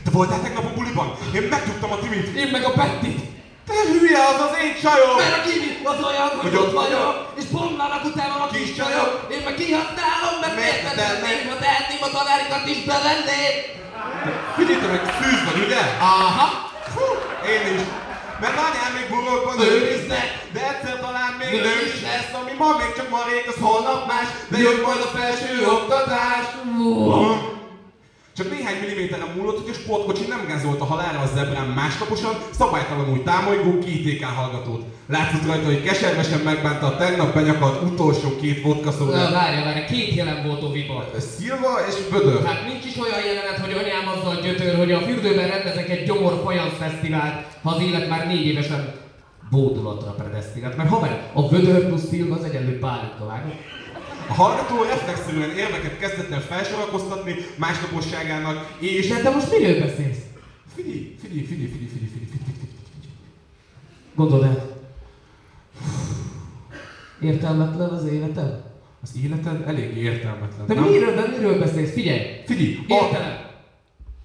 Te 0.07 0.13
voltál 0.13 0.41
tegnap 0.43 0.67
a 0.71 0.73
buliban? 0.79 1.09
Én 1.39 1.43
megtudtam 1.55 1.91
a 1.93 1.99
Timit. 2.03 2.27
Én 2.43 2.49
meg 2.55 2.65
a 2.71 2.73
Pettit. 2.81 3.21
Te 3.69 3.79
hülye, 3.93 4.21
az 4.31 4.41
az 4.47 4.55
én 4.63 4.73
csajom! 4.83 5.17
Mert 5.23 5.39
a 5.39 5.43
Kimi 5.47 5.71
az 5.93 6.01
olyan, 6.09 6.29
hogy, 6.29 6.45
Hogy 6.47 6.57
ott 6.63 6.75
vagyok, 6.83 7.15
és 7.39 7.45
bomlanak 7.55 8.05
utánam 8.11 8.41
a 8.47 8.49
kis 8.55 8.71
csajok. 8.79 9.11
Én 9.35 9.43
meg 9.47 9.55
kihasználom, 9.61 10.35
mert 10.43 10.57
tenném, 11.01 11.43
ha 11.51 11.57
tehetném 11.65 12.03
a 12.09 12.11
tanárikat 12.17 12.65
is 12.73 12.81
bevenném. 12.91 13.55
Figyelj 14.57 14.81
meg, 14.93 15.03
szűz 15.19 15.41
vagy, 15.47 15.61
ugye? 15.67 15.83
Aha. 16.01 16.47
Fú, 16.95 17.07
én 17.55 17.65
is. 17.75 17.83
Mert 18.43 18.59
anyám 18.67 18.93
még 18.97 19.07
burokban 19.13 19.59
őriznek, 19.73 20.29
de 20.55 20.61
egyszer 20.71 20.97
talán 21.05 21.33
még 21.41 21.51
Nő 21.67 21.77
is 21.91 21.99
lesz, 22.09 22.33
ami 22.41 22.53
ma 22.61 22.69
még 22.81 22.91
csak 22.99 23.09
marék, 23.17 23.47
az 23.53 23.59
holnap 23.67 24.01
más, 24.11 24.29
de 24.51 24.59
jön 24.65 24.79
majd 24.87 25.01
a 25.07 25.11
felső 25.17 25.53
oktatás. 25.77 26.45
Csak 28.37 28.51
néhány 28.51 28.81
milliméteren 28.81 29.33
múlott, 29.37 29.61
hogy 29.61 29.71
a 29.75 29.79
sportkocsi 29.81 30.25
nem 30.29 30.47
gázolt 30.47 30.81
a 30.81 30.85
halálra 30.85 31.21
a 31.21 31.27
zebrán 31.35 31.67
másnaposan, 31.67 32.35
szabálytalanul 32.51 33.23
támolygó 33.23 33.79
KTK 33.79 34.25
hallgatót. 34.25 34.85
Látszott 35.09 35.47
rajta, 35.47 35.65
hogy 35.65 35.83
keservesen 35.83 36.41
megbánta 36.41 36.87
a 36.87 36.97
tegnap 36.97 37.35
benyakalt 37.35 37.83
utolsó 37.83 38.37
két 38.41 38.63
vodka 38.63 38.93
szódát. 38.93 39.33
várja, 39.33 39.65
várja, 39.65 39.85
két 39.85 40.15
jelen 40.15 40.47
volt 40.47 40.63
Oviban. 40.63 41.05
Szilva 41.37 41.71
és 41.89 41.95
Bödör. 42.11 42.45
Hát 42.45 42.67
nincs 42.67 42.85
is 42.85 42.97
olyan 42.97 43.25
jelenet, 43.27 43.59
hogy 43.59 43.73
anyám 43.73 44.09
azzal 44.17 44.41
gyötör, 44.41 44.77
hogy 44.77 44.93
a 44.93 45.01
fürdőben 45.01 45.49
rendezek 45.49 45.89
egy 45.89 46.07
gyomor 46.07 46.41
fajansz 46.45 46.77
fesztivált, 46.79 47.47
ha 47.63 47.71
az 47.71 47.83
élet 47.83 48.09
már 48.09 48.27
négy 48.27 48.47
évesen 48.47 48.95
bódulatra 49.51 50.11
predesztinált. 50.11 50.77
Mert 50.77 50.89
haver, 50.89 51.31
a 51.33 51.49
vödör 51.49 51.87
plusz 51.87 52.09
Szilva 52.09 52.35
az 52.35 52.45
egyenlő 52.45 52.79
pálinka, 52.79 53.27
vágod? 53.27 53.53
A 54.29 54.35
hallgató 54.35 54.83
reflexzerűen 54.83 55.51
érveket 55.51 55.99
kezdett 55.99 56.31
el 56.31 56.41
felsorakoztatni 56.41 57.35
másnaposságának, 57.57 58.77
és... 58.81 59.09
De 59.09 59.21
te 59.21 59.31
most 59.31 59.51
miről 59.51 59.81
beszélsz? 59.81 60.19
Figyelj, 60.75 61.17
figyelj, 61.21 61.43
figyelj, 61.43 61.69
figyelj, 61.69 61.91
figyelj, 61.91 62.11
figyelj, 62.13 62.29
figyelj. 62.29 62.71
Gondold 64.15 64.43
el. 64.43 64.77
Értelmetlen 67.21 67.89
az 67.89 68.05
életed? 68.05 68.63
Az 69.03 69.11
életed 69.23 69.63
elég 69.67 69.97
értelmetlen. 69.97 70.67
De 70.67 70.75
nem? 70.75 70.85
miről, 70.85 71.15
de 71.15 71.27
miről 71.27 71.59
beszélsz? 71.59 71.93
Figyelj! 71.93 72.21
Figyelj, 72.47 72.79
Értelem! 72.87 73.45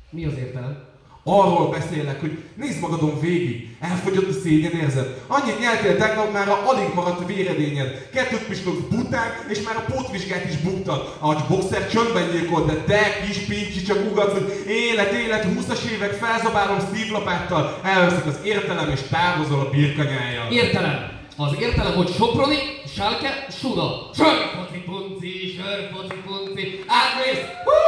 Mi 0.09 0.25
az 0.25 0.37
értelem? 0.37 0.90
Arról 1.23 1.69
beszélek, 1.69 2.19
hogy 2.19 2.37
nézd 2.55 2.79
magadon 2.79 3.19
végig, 3.19 3.67
elfogyott 3.79 4.29
a 4.29 4.39
szégyenérzet. 4.43 5.21
Annyit 5.27 5.59
nyeltél 5.59 5.97
tegnap, 5.97 6.33
már 6.33 6.49
a 6.49 6.69
alig 6.69 6.93
maradt 6.95 7.27
véredényed. 7.27 8.09
Kettőt 8.13 8.45
pislogsz 8.47 8.87
bután, 8.89 9.31
és 9.49 9.61
már 9.61 9.75
a 9.75 9.91
pótvizsgát 9.91 10.45
is 10.49 10.57
buktad. 10.57 11.15
Ahogy 11.19 11.43
boxer 11.49 11.89
csöndben 11.89 12.31
gyilkolt, 12.31 12.65
de 12.65 12.73
te 12.73 13.25
kis 13.25 13.37
pincsi 13.37 13.81
csak 13.81 14.11
ugatsz, 14.11 14.33
hogy 14.33 14.63
élet, 14.67 15.11
élet, 15.11 15.45
20-as 15.45 15.91
évek, 15.93 16.13
felzabálom 16.13 16.79
szívlapáttal, 16.93 17.79
elveszik 17.83 18.25
az 18.25 18.39
értelem, 18.43 18.89
és 18.89 18.99
távozol 19.09 19.59
a 19.59 19.69
birkanyájjal. 19.69 20.51
Értelem! 20.51 21.20
Az 21.45 21.55
értelem, 21.59 21.95
hogy 21.95 22.13
Soproni, 22.13 22.57
Schalke, 22.87 23.47
Suda. 23.59 24.09
Sörfoci 24.15 24.79
punci, 24.85 25.55
sörfoci 25.57 26.21
punci. 26.25 26.83
Átmész! 26.87 27.43
Hú! 27.65 27.79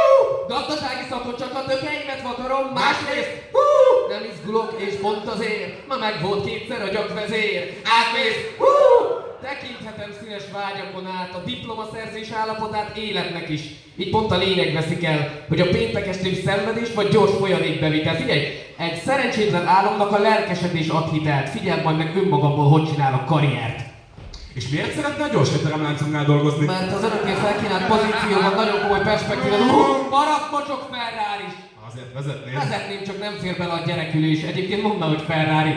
Gazdasági 0.48 1.04
szakon 1.08 1.36
csak 1.38 1.54
a 1.54 1.64
tökeimet 1.64 2.22
vakarom. 2.22 2.72
Másrészt! 2.72 3.30
Hú! 3.52 3.66
Nem 4.08 4.22
izgulok, 4.32 4.74
és 4.78 4.94
pont 4.94 5.26
azért. 5.26 5.86
Ma 5.86 5.96
meg 5.96 6.22
volt 6.22 6.44
kétszer 6.46 6.82
a 6.82 6.88
gyakvezér. 6.88 7.80
Átmész! 7.84 8.56
Hú! 8.58 9.23
Tekinthetem 9.50 10.10
színes 10.20 10.42
vágyakon 10.52 11.06
át 11.06 11.34
a 11.34 11.44
diplomaszerzés 11.44 12.30
állapotát 12.30 12.96
életnek 12.96 13.48
is. 13.48 13.62
Így 13.96 14.10
pont 14.10 14.30
a 14.30 14.36
lényeg 14.36 14.72
veszik 14.72 15.04
el, 15.04 15.44
hogy 15.48 15.60
a 15.60 15.68
péntek 15.68 16.06
estém 16.06 16.34
szenvedés 16.44 16.94
vagy 16.94 17.08
gyors 17.08 17.32
folyadékbevitel. 17.38 18.14
Figyelj, 18.14 18.42
egy 18.76 18.96
szerencsétlen 19.04 19.66
álomnak 19.66 20.12
a 20.12 20.18
lelkesedés 20.18 20.88
ad 20.88 21.10
hitelt. 21.10 21.48
Figyeld 21.48 21.84
majd 21.84 21.96
meg 21.96 22.16
önmagamból, 22.16 22.68
hogy 22.68 22.90
csinálok 22.92 23.26
karriert. 23.26 23.80
És 24.54 24.68
miért 24.68 24.94
szeretne 24.94 25.24
a 25.24 25.28
gyors 25.28 25.52
étteremláncoknál 25.52 26.24
dolgozni? 26.24 26.66
Mert 26.66 26.92
az 26.92 27.02
örökké 27.02 27.32
felkínált 27.32 27.86
pozícióban 27.86 28.54
nagyon 28.54 28.80
komoly 28.80 29.02
perspektíva. 29.02 29.56
Hú, 29.56 30.08
maradt 30.10 30.50
mocsok 30.50 30.88
Ferrari 30.90 31.48
Azért 31.88 32.12
vezetnél. 32.14 32.54
Vezetném, 32.54 33.02
csak 33.06 33.18
nem 33.18 33.34
fér 33.40 33.56
bele 33.56 33.72
a 33.72 33.82
gyerekülés. 33.86 34.42
Egyébként 34.42 34.82
mondd 34.82 35.02
hogy 35.02 35.22
Ferrari. 35.22 35.74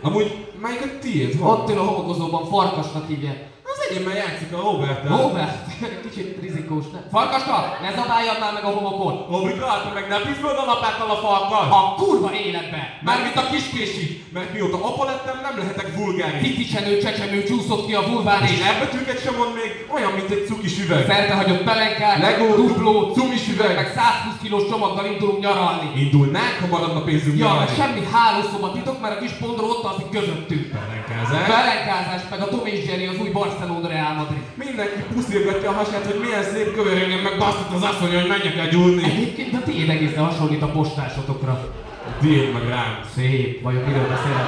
Amúgy 0.00 0.51
melyik 0.62 0.82
a 0.82 0.98
tiéd? 1.00 1.38
Ott 1.40 1.70
ül 1.70 1.78
a 1.78 1.82
homokozóban, 1.82 2.44
farkasnak 2.44 3.08
hívják. 3.08 3.51
Enyémmel 3.92 4.16
játszik 4.16 4.52
a 4.52 4.60
Robert. 4.68 5.08
Robert, 5.08 5.56
kicsit 6.04 6.38
rizikós, 6.44 6.84
ne? 6.92 6.98
Farkaska, 7.14 7.56
ne 7.82 7.90
zabáljad 8.00 8.38
már 8.40 8.52
meg 8.58 8.64
a 8.64 8.72
homokot! 8.76 9.16
Robika, 9.34 9.66
te 9.84 9.90
meg 9.98 10.06
ne 10.08 10.18
pizd 10.26 10.44
a 10.44 10.64
lapáttal 10.72 11.10
a 11.16 11.18
farkas! 11.26 11.66
A 11.80 11.94
kurva 12.00 12.30
életbe! 12.46 12.80
Mármint 13.08 13.36
a 13.42 13.46
kiskési! 13.52 14.06
Mert 14.36 14.52
mióta 14.52 14.76
apa 14.88 15.04
lettem, 15.10 15.36
nem 15.46 15.58
lehetek 15.58 15.88
vulgáris. 15.96 16.40
Titisenő 16.42 16.92
csecsemő 17.04 17.42
csúszott 17.42 17.86
ki 17.86 17.94
a 17.94 18.02
vulván 18.10 18.42
És 18.42 18.60
elbetűket 18.70 19.22
sem 19.24 19.34
mond 19.40 19.52
még, 19.60 19.70
olyan, 19.94 20.12
mint 20.18 20.30
egy 20.30 20.44
cukis 20.50 20.74
üveg. 20.84 21.04
feltehagyott 21.04 21.62
pelenkák, 21.70 22.18
Legó, 22.26 22.48
dupló, 22.54 23.12
cumis 23.16 23.44
üveg. 23.54 23.74
meg 23.74 23.88
120 23.94 24.34
kilós 24.42 24.64
csomaggal 24.70 25.06
indulunk 25.12 25.40
nyaralni. 25.46 25.88
Indulnánk, 26.04 26.54
ha 26.60 26.66
maradna 26.66 27.00
pénzünk 27.08 27.38
Ja, 27.38 27.44
nyaralni. 27.46 27.70
semmi 27.80 28.02
hálószoba 28.12 28.72
titok, 28.72 29.00
mert 29.00 29.16
a 29.16 29.18
kis 29.22 29.32
pondról 29.40 29.70
ott 29.70 29.84
alszik 29.84 30.08
közöttünk. 30.16 30.64
Pelenkázás. 30.76 31.46
Pelenkázás, 31.54 32.22
meg 32.30 32.40
a 32.40 32.48
Tom 32.48 32.66
és 32.66 32.86
Jerry 32.88 33.06
az 33.06 33.18
új 33.22 33.28
Barcelona 33.38 33.81
Real 33.88 34.14
Madrid. 34.14 34.42
Mindenki 34.54 35.00
puszilgatja 35.14 35.70
a 35.70 35.72
hasát, 35.72 36.06
hogy 36.06 36.20
milyen 36.20 36.42
szép 36.42 36.74
kövérényen 36.74 37.18
meg 37.18 37.38
basztott 37.38 37.74
az 37.74 37.82
asszony, 37.82 38.14
hogy 38.14 38.28
menjek 38.28 38.56
el 38.56 38.68
gyúrni. 38.68 39.04
Egyébként 39.04 39.54
a 39.54 39.62
tiéd 39.62 39.88
egészen 39.88 40.24
hasonlít 40.24 40.62
a 40.62 40.70
postásotokra. 40.70 41.74
Tiéd 42.20 42.52
meg 42.52 42.68
rám. 42.68 43.00
Szép, 43.14 43.62
vajon 43.62 43.82
miről 43.82 44.08
beszélek? 44.08 44.46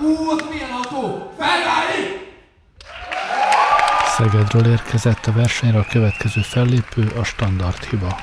Ú, 0.00 0.30
az 0.30 0.44
milyen 0.50 0.70
autó? 0.70 1.32
Ferrari! 1.38 2.22
Szegedről 4.06 4.72
érkezett 4.72 5.26
a 5.26 5.32
versenyre 5.32 5.78
a 5.78 5.86
következő 5.90 6.40
fellépő 6.40 7.12
a 7.20 7.24
standard 7.24 7.84
hiba. 7.84 8.18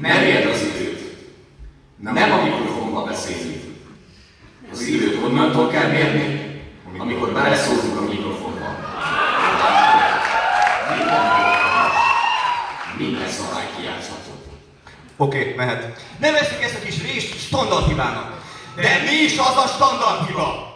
Nem 0.00 0.22
érd 0.22 0.50
az 0.50 0.62
időt. 0.62 1.16
Nem 2.00 2.32
a 2.32 2.42
mikrofonba 2.42 3.04
beszélünk. 3.04 3.62
Az 4.72 4.80
időt 4.80 5.22
onnantól 5.24 5.68
kell 5.68 5.88
mérni, 5.88 6.62
amikor 6.98 7.32
beleszólunk 7.32 7.98
a 7.98 8.02
mikrofonba. 8.02 8.66
Minden 12.98 13.28
szabály 13.28 13.66
kijátszható. 13.76 14.30
Oké, 15.16 15.38
okay, 15.38 15.54
mehet. 15.54 16.02
Nevezzük 16.18 16.62
ezt 16.62 16.76
a 16.76 16.84
kis 16.84 17.02
rést 17.02 17.38
standard 17.38 17.86
hibának. 17.86 18.42
De 18.76 19.02
mi 19.04 19.16
is 19.16 19.38
az 19.38 19.56
a 19.56 19.66
standard 19.66 20.26
hiba? 20.26 20.72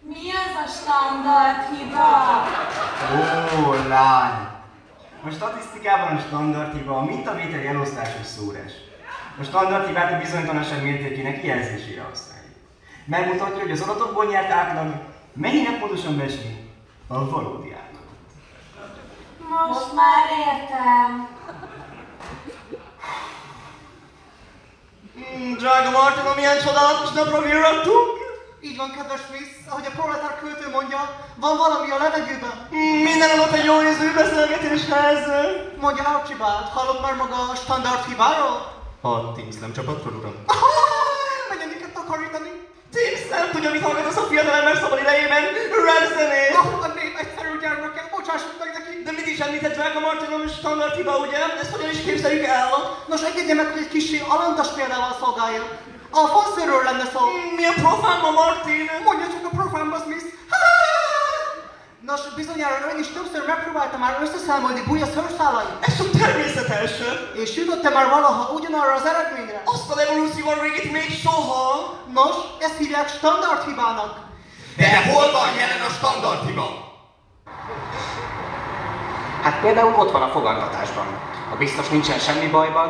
Mi 0.00 0.30
az 0.30 0.54
a 0.64 0.68
standard 0.68 1.60
hiba? 1.72 2.08
Ó, 3.16 3.88
lány! 3.88 4.52
A 5.26 5.30
statisztikában 5.30 6.16
a 6.16 6.20
standard 6.20 6.76
hiba 6.76 6.96
a 6.96 7.04
mintavételi 7.04 7.66
elosztásos 7.66 8.26
szórás. 8.26 8.72
A 9.40 9.44
standard 9.64 9.86
hibát 9.86 10.12
a 10.12 10.18
bizonytalanság 10.18 10.82
mértékének 10.82 11.44
jelzésére 11.44 12.02
használjuk. 12.02 12.54
Megmutatja, 13.04 13.60
hogy 13.60 13.70
az 13.70 13.80
adatokból 13.80 14.24
nyert 14.24 14.50
átlag 14.50 14.94
mennyire 15.32 15.78
pontosan 15.78 16.16
becsli 16.16 16.70
a 17.06 17.30
valódi 17.30 17.72
átlagot. 17.72 18.18
Most 19.68 19.92
már 19.94 20.24
értem. 20.46 21.28
Mm, 25.18 25.52
drága 25.56 25.90
Martin, 25.90 26.22
milyen 26.36 26.58
csodálatos 26.64 27.10
napra 27.12 27.40
virrattunk! 27.42 28.08
Így 28.60 28.76
van, 28.76 28.90
kedves 28.96 29.20
Smith, 29.28 29.70
ahogy 29.70 29.86
a 29.86 29.96
proletár 29.96 30.38
költő 30.40 30.70
mondja, 30.70 31.00
van 31.36 31.56
valami 31.56 31.90
a 31.90 31.98
levegőben. 31.98 32.68
Mm, 32.74 33.02
minden 33.02 33.30
adott 33.30 33.52
egy 33.52 33.64
jó 33.64 33.82
ízű 33.82 34.14
beszélgetéshez. 34.14 35.20
Mondja 35.80 36.04
Archibald, 36.04 36.66
hallott 36.74 37.02
már 37.02 37.16
maga 37.16 37.36
a 37.52 37.54
standard 37.54 38.04
hibáról? 38.04 38.73
A 39.10 39.12
Team 39.36 39.50
Slam 39.56 39.72
csapatról, 39.76 40.14
uram? 40.20 40.36
Menjen 41.50 41.68
minket 41.72 41.92
takarítani. 41.98 42.52
Tim 42.94 43.14
nem 43.30 43.46
tudja, 43.52 43.70
mit 43.74 43.84
hallgat 43.86 44.06
az 44.10 44.20
a 44.22 44.24
fiatal 44.30 44.56
ember 44.60 44.76
szabad 44.82 44.98
idejében. 45.04 45.42
Rap 45.86 46.04
zenét! 46.16 46.52
Oh, 46.60 46.86
a 46.86 46.88
nép 46.98 47.14
egyszerű 47.22 47.52
gyermeke, 47.62 48.02
bocsássuk 48.14 48.54
meg 48.62 48.70
neki. 48.76 48.92
De 49.06 49.12
mit 49.16 49.28
is 49.32 49.38
említett 49.44 49.74
drága 49.76 50.00
Martinon, 50.06 50.42
standard 50.58 50.94
hiba, 50.98 51.14
ugye? 51.24 51.40
Ezt 51.62 51.74
hogyan 51.74 51.90
is 51.96 52.00
képzeljük 52.06 52.44
el? 52.56 52.66
Nos, 53.12 53.22
engedje 53.28 53.54
meg, 53.54 53.66
hogy 53.72 53.82
egy 53.84 53.94
kicsi 53.96 54.16
alantas 54.34 54.70
példával 54.76 55.14
szolgálja. 55.20 55.64
A 56.20 56.22
fanszőről 56.34 56.82
lenne 56.88 57.06
szó. 57.12 57.20
Mi 57.58 57.64
a 57.72 57.74
profánba, 57.84 58.30
Martin? 58.40 58.84
Mondja 59.06 59.26
csak 59.34 59.44
a 59.50 59.52
profánba, 59.58 59.96
Smith. 60.04 60.26
Nos, 62.06 62.20
bizonyára 62.36 62.92
ön 62.92 62.98
is 62.98 63.08
többször 63.16 63.46
megpróbálta 63.46 63.96
már 63.98 64.18
összeszámolni 64.22 64.80
Buja 64.86 65.06
szőrszálait. 65.06 65.76
Ez 65.80 65.96
csak 65.96 66.10
természetes. 66.10 66.92
És 67.42 67.56
jutott-e 67.56 67.90
már 67.90 68.08
valaha 68.08 68.52
ugyanarra 68.52 68.92
az 68.92 69.06
eredményre? 69.06 69.62
Azt 69.64 69.90
a 69.90 70.00
evolúcióval 70.00 70.58
régit 70.60 70.92
még 70.92 71.10
soha. 71.22 71.94
Nos, 72.14 72.36
ezt 72.60 72.76
hívják 72.76 73.08
standard 73.08 73.62
hibának. 73.66 74.12
De 74.76 75.12
hol 75.12 75.32
van 75.32 75.50
jelen 75.58 75.82
a 75.88 75.92
standard 75.98 76.46
hiba? 76.46 76.68
Hát 79.42 79.60
például 79.60 79.94
ott 79.94 80.12
van 80.12 80.22
a 80.22 80.28
fogantatásban. 80.28 81.06
Ha 81.50 81.56
biztos 81.56 81.88
nincsen 81.88 82.18
semmi 82.18 82.46
bajban, 82.46 82.88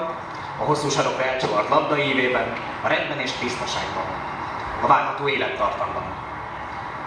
a 0.60 0.64
hosszú 0.64 0.88
sarokra 0.88 1.24
elcsavart 1.24 1.68
labdaívében, 1.68 2.46
a 2.84 2.88
rendben 2.88 3.18
és 3.18 3.32
tisztaságban, 3.32 4.06
a 4.82 4.86
várható 4.86 5.28
élettartamban, 5.28 6.04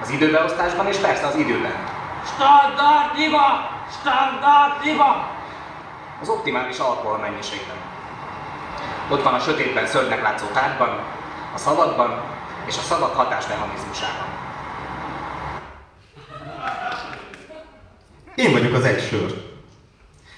az 0.02 0.10
időbeosztásban 0.10 0.88
és 0.88 0.98
persze 0.98 1.26
az 1.28 1.36
időben. 1.36 1.97
Standard 2.34 3.16
hiba! 3.16 3.48
Standard 4.00 4.82
hiba! 4.82 5.32
Az 6.22 6.30
optimális 6.30 6.78
alkohol 6.78 7.18
mennyiségben. 7.18 7.76
Ott 9.10 9.24
van 9.24 9.34
a 9.34 9.40
sötétben 9.40 9.86
szörnynek 9.86 10.22
látszó 10.22 10.46
tárgyban, 10.46 11.00
a 11.54 11.58
szavakban 11.58 12.22
és 12.66 12.78
a 12.78 12.82
szavak 12.82 13.16
hatásmechanizmusában. 13.16 14.28
Én 18.36 18.52
vagyok 18.52 18.74
az 18.74 18.84
egy 18.84 19.02
sör. 19.02 19.46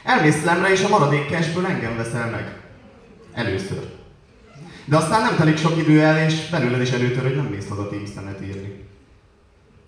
Elmész 0.04 0.44
lemre, 0.44 0.70
és 0.70 0.84
a 0.84 0.88
maradék 0.88 1.30
cashből 1.30 1.66
engem 1.66 1.98
veszel 1.98 2.30
meg. 2.30 2.62
Először. 3.34 3.98
De 4.86 4.98
aztán 4.98 5.22
nem 5.22 5.36
telik 5.36 5.58
sok 5.58 5.78
idő 5.78 6.02
el, 6.02 6.18
és 6.18 6.50
belőled 6.50 6.82
is 6.82 6.92
előtör, 6.92 7.24
hogy 7.24 7.36
nem 7.36 7.46
mész 7.46 7.70
haza 7.70 7.90
Team 7.90 8.06
írni. 8.44 8.88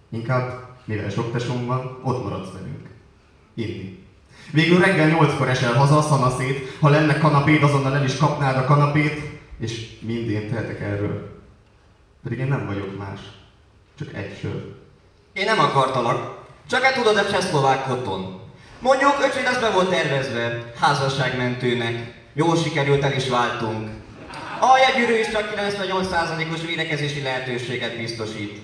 Inkább, 0.10 0.71
mivel 0.86 1.10
sok 1.10 1.32
tesóm 1.32 1.66
van, 1.66 2.00
ott 2.04 2.24
maradsz 2.24 2.52
velünk. 2.52 2.90
Inni. 3.54 4.00
Végül 4.52 4.80
reggel 4.80 5.08
nyolckor 5.08 5.50
esel 5.50 5.74
haza 5.74 5.98
a 5.98 6.02
szanaszét, 6.02 6.78
ha 6.80 6.90
lenne 6.90 7.18
kanapéd, 7.18 7.64
azonnal 7.64 7.96
el 7.96 8.04
is 8.04 8.18
kapnád 8.18 8.58
a 8.58 8.66
kanapét, 8.66 9.22
és 9.60 9.90
mind 10.00 10.30
én 10.30 10.50
tehetek 10.50 10.82
erről. 10.82 11.42
Pedig 12.24 12.40
én 12.40 12.48
nem 12.48 12.66
vagyok 12.66 12.98
más. 12.98 13.20
Csak 14.00 14.14
egy 14.14 14.38
sör. 14.42 14.76
Én 15.34 15.46
nem 15.46 15.60
akartalak. 15.60 16.40
Csak 16.70 16.82
hát 16.82 16.94
tudod 16.94 17.18
a 17.18 17.30
csehszlovák 17.30 17.84
koton. 17.84 18.40
Mondjuk 18.80 19.26
öcsém 19.30 19.46
az 19.46 19.58
be 19.60 19.70
volt 19.70 19.90
tervezve, 19.90 20.74
házasságmentőnek. 20.80 22.14
Jól 22.34 22.56
sikerült, 22.56 23.04
el 23.04 23.14
is 23.14 23.30
váltunk. 23.30 23.90
A 24.60 24.78
jegyűrő 24.78 25.20
is 25.20 25.30
csak 25.32 25.54
98%-os 25.56 26.62
védekezési 26.66 27.22
lehetőséget 27.22 27.98
biztosít. 27.98 28.60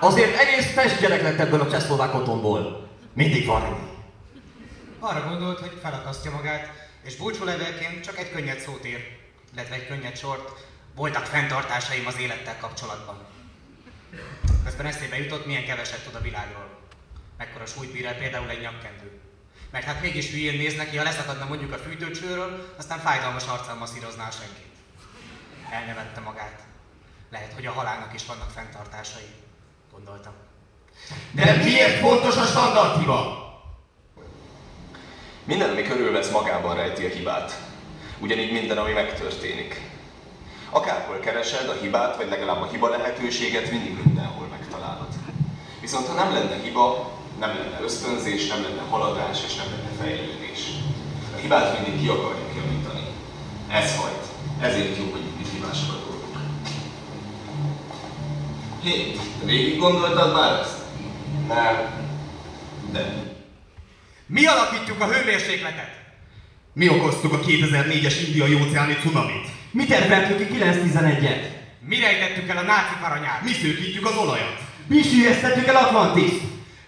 Azért 0.00 0.38
egész 0.38 0.72
fest 0.72 1.00
gyerek 1.00 1.22
lett 1.22 1.38
ebből 1.38 1.60
a 1.60 1.70
csehszlovák 1.70 2.14
otthonból. 2.14 2.88
Mindig 3.12 3.46
van 3.46 3.62
ennyi. 3.62 3.88
Arra 4.98 5.28
gondolt, 5.28 5.58
hogy 5.58 5.78
felakasztja 5.82 6.30
magát, 6.30 6.70
és 7.04 7.16
búcsúlevelként 7.16 8.04
csak 8.04 8.18
egy 8.18 8.30
könnyed 8.30 8.58
szót 8.58 8.86
ír, 8.86 9.18
illetve 9.52 9.74
egy 9.74 9.86
könnyed 9.86 10.16
sort. 10.16 10.64
Voltak 10.94 11.24
fenntartásaim 11.24 12.06
az 12.06 12.18
élettel 12.18 12.56
kapcsolatban. 12.60 13.16
Közben 14.64 14.86
eszébe 14.86 15.18
jutott, 15.18 15.46
milyen 15.46 15.64
keveset 15.64 16.04
tud 16.04 16.14
a 16.14 16.20
világról. 16.20 16.68
Mekkora 17.38 17.66
súlyt 17.66 17.92
bír 17.92 18.06
el 18.06 18.16
például 18.16 18.50
egy 18.50 18.60
nyakkendő. 18.60 19.20
Mert 19.70 19.84
hát 19.84 20.00
mégis 20.00 20.30
hülyén 20.30 20.56
néz 20.56 20.76
neki, 20.76 20.96
ha 20.96 21.02
leszakadna 21.02 21.44
mondjuk 21.44 21.72
a 21.72 21.78
fűtőcsőről, 21.78 22.74
aztán 22.78 22.98
fájdalmas 22.98 23.46
arccal 23.46 23.74
masszírozná 23.74 24.30
senkit. 24.30 24.74
Elnevette 25.70 26.20
magát. 26.20 26.60
Lehet, 27.30 27.52
hogy 27.52 27.66
a 27.66 27.72
halálnak 27.72 28.14
is 28.14 28.26
vannak 28.26 28.50
fenntartásai. 28.50 29.44
Gondoltam. 29.96 30.32
De 31.30 31.62
miért 31.64 31.98
fontos 31.98 32.36
a 32.36 32.44
standard 32.44 32.98
hiba? 32.98 33.44
Minden, 35.44 35.70
ami 35.70 35.82
körülvesz 35.82 36.30
magában 36.30 36.74
rejti 36.74 37.04
a 37.04 37.08
hibát. 37.08 37.60
Ugyanígy 38.18 38.52
minden, 38.52 38.78
ami 38.78 38.92
megtörténik. 38.92 39.80
Akárhol 40.70 41.18
keresed 41.18 41.68
a 41.68 41.72
hibát, 41.80 42.16
vagy 42.16 42.28
legalább 42.28 42.62
a 42.62 42.68
hiba 42.70 42.88
lehetőséget, 42.88 43.70
mindig 43.70 44.04
mindenhol 44.04 44.46
megtalálod. 44.46 45.08
Viszont 45.80 46.06
ha 46.06 46.14
nem 46.14 46.32
lenne 46.32 46.56
hiba, 46.62 47.10
nem 47.38 47.48
lenne 47.48 47.80
ösztönzés, 47.82 48.46
nem 48.46 48.62
lenne 48.62 48.82
haladás 48.90 49.38
és 49.46 49.54
nem 49.54 49.66
lenne 49.70 49.90
fejlődés. 50.02 50.60
A 51.34 51.36
hibát 51.36 51.80
mindig 51.80 52.02
ki 52.02 52.08
akarjuk 52.08 52.54
javítani. 52.56 53.06
Ez 53.70 53.96
hajt. 53.96 54.24
Ezért 54.60 54.96
jó, 54.96 55.10
hogy 55.10 55.24
a 55.62 55.92
dolgok. 55.92 56.05
Hé, 58.86 59.16
végig 59.44 59.78
gondoltad 59.78 60.32
már 60.32 60.60
ezt? 60.60 60.78
Nem. 61.48 61.76
De. 62.92 63.24
Mi 64.26 64.46
alakítjuk 64.46 65.00
a 65.00 65.06
hőmérsékletet? 65.06 65.90
Mi 66.72 66.88
okoztuk 66.88 67.32
a 67.32 67.38
2004-es 67.38 68.22
indiai 68.26 68.54
óceáni 68.54 68.96
cunamit? 69.02 69.46
Mi 69.70 69.84
terveltük 69.84 70.48
ki 70.48 70.56
911-et? 70.58 71.42
Mi 71.80 71.98
rejtettük 71.98 72.48
el 72.48 72.56
a 72.56 72.62
náci 72.62 72.94
aranyát? 73.02 73.42
Mi 73.42 73.52
szőkítjük 73.52 74.06
az 74.06 74.16
olajat? 74.16 74.60
Mi 74.86 75.02
sűjesztettük 75.02 75.66
el 75.66 75.76
Atlantis? 75.76 76.32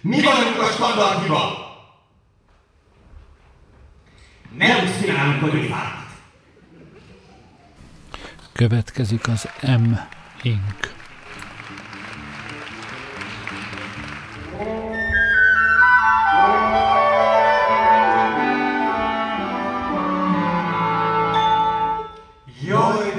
Mi, 0.01 0.15
Mi 0.15 0.21
vagyunk 0.21 0.61
a 0.61 0.65
standard 0.65 1.21
hiba? 1.21 1.67
Nem 4.57 4.77
csinálunk 5.01 5.41
a 5.41 5.57
gyufát. 5.57 6.07
Következik 8.53 9.27
az 9.27 9.49
M. 9.61 9.93
Inc. 10.41 10.98
Jaj, 14.59 14.67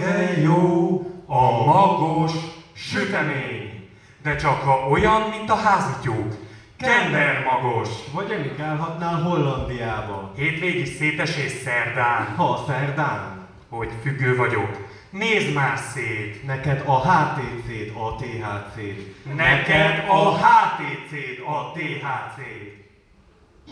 de 0.00 0.40
jó 0.42 1.00
a 1.26 1.64
magos 1.64 2.32
sütemény, 2.72 3.88
de 4.22 4.36
csak 4.36 4.60
ha 4.62 4.88
olyan, 4.90 5.20
mint 5.20 5.50
a 5.50 5.54
házi 5.54 5.92
tyúk. 6.02 6.34
Kender 6.76 7.44
magos. 7.44 7.88
Vagy 8.12 8.30
emigrálhatnál 8.30 9.22
Hollandiába. 9.22 10.32
Hétvégi 10.36 10.84
szétesés 10.84 11.52
szerdán. 11.52 12.34
Ha 12.36 12.64
szerdán. 12.66 13.48
Hogy 13.68 13.90
függő 14.02 14.36
vagyok. 14.36 14.89
Nézd 15.10 15.54
már 15.54 15.78
szét. 15.78 16.46
Neked 16.46 16.82
a 16.86 16.98
HTC-t, 16.98 17.96
a 17.96 18.14
THC-t. 18.16 19.34
Neked 19.36 20.04
a 20.08 20.36
HTC-t, 20.36 21.46
a 21.46 21.72
THC-t. 21.74 22.78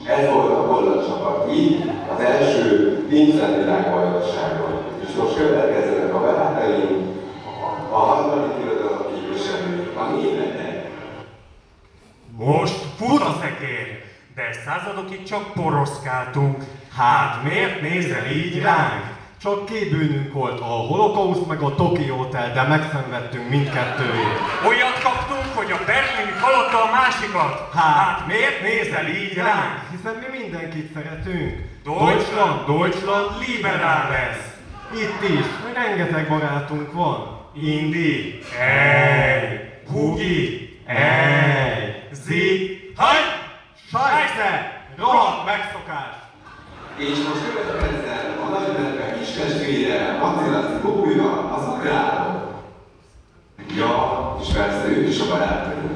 Ez 0.09 0.33
volt 0.33 0.51
a 0.51 0.67
holland 0.67 1.07
csapat 1.07 1.53
így 1.53 1.91
az 2.15 2.21
első 2.21 2.97
Vincent 3.09 3.57
világbajnokságon. 3.57 4.85
És 5.09 5.15
most 5.15 5.37
következzenek 5.37 6.15
a 6.15 6.21
barátaink, 6.21 7.17
a 7.91 7.97
harmadik 7.97 8.65
irodalom 8.65 9.15
képviselői, 9.15 9.87
a 9.97 10.03
németek. 10.03 10.91
Most 12.37 12.85
fut 12.97 13.21
a 13.21 13.37
szekér, 13.41 14.05
de 14.35 14.53
századokig 14.65 15.23
csak 15.23 15.53
poroszkáltunk. 15.53 16.65
Hát 16.97 17.43
miért 17.43 17.81
nézel 17.81 18.27
így 18.27 18.63
ránk? 18.63 19.18
Csak 19.43 19.65
két 19.65 19.91
bűnünk 19.91 20.33
volt, 20.33 20.61
a 20.61 20.65
holokauszt 20.65 21.47
meg 21.47 21.61
a 21.61 21.75
Tokyo 21.75 22.17
Hotel, 22.17 22.53
de 22.53 22.63
megszenvedtünk 22.63 23.49
mindkettőjét. 23.49 24.39
Olyat 24.67 25.03
kaptunk, 25.03 25.55
hogy 25.55 25.73
a 25.73 25.85
Berlin 25.87 26.35
feladta 26.35 26.83
a 26.83 26.91
másikat. 26.91 27.75
Hát 27.75 28.27
miért 28.27 28.63
nézel 28.63 29.07
így 29.07 29.35
ránk? 29.35 29.81
Hiszen 29.91 30.15
mi 30.15 30.39
mindenkit 30.39 30.93
szeretünk. 30.95 31.53
Deutschland, 31.85 32.67
Deutschland 32.67 33.31
liberál 33.47 34.11
lesz. 34.11 34.45
Itt 35.03 35.29
is, 35.39 35.47
rengeteg 35.75 36.29
barátunk 36.29 36.93
van. 36.93 37.41
Indi, 37.55 38.39
ej, 38.59 39.83
Hugi, 39.93 40.79
ej, 40.87 42.09
Zi, 42.13 42.79
haj, 42.97 43.19
Scheisse! 43.87 44.83
Rohadt 44.97 45.45
megszokás! 45.45 46.18
És 46.99 47.19
most 47.29 47.53
következzen 47.53 48.39
a 48.39 48.49
nagyünnepek 48.49 49.19
kis 49.19 49.31
testvére, 49.31 50.19
Macilaszi 50.19 50.83
Bobújra, 50.83 51.55
az 51.55 51.69
ukráló. 51.69 52.53
Ja, 53.77 54.37
és 54.43 54.49
persze 54.53 54.87
ő 54.87 55.09
is 55.09 55.21
a 55.21 55.29
barátunk. 55.29 55.91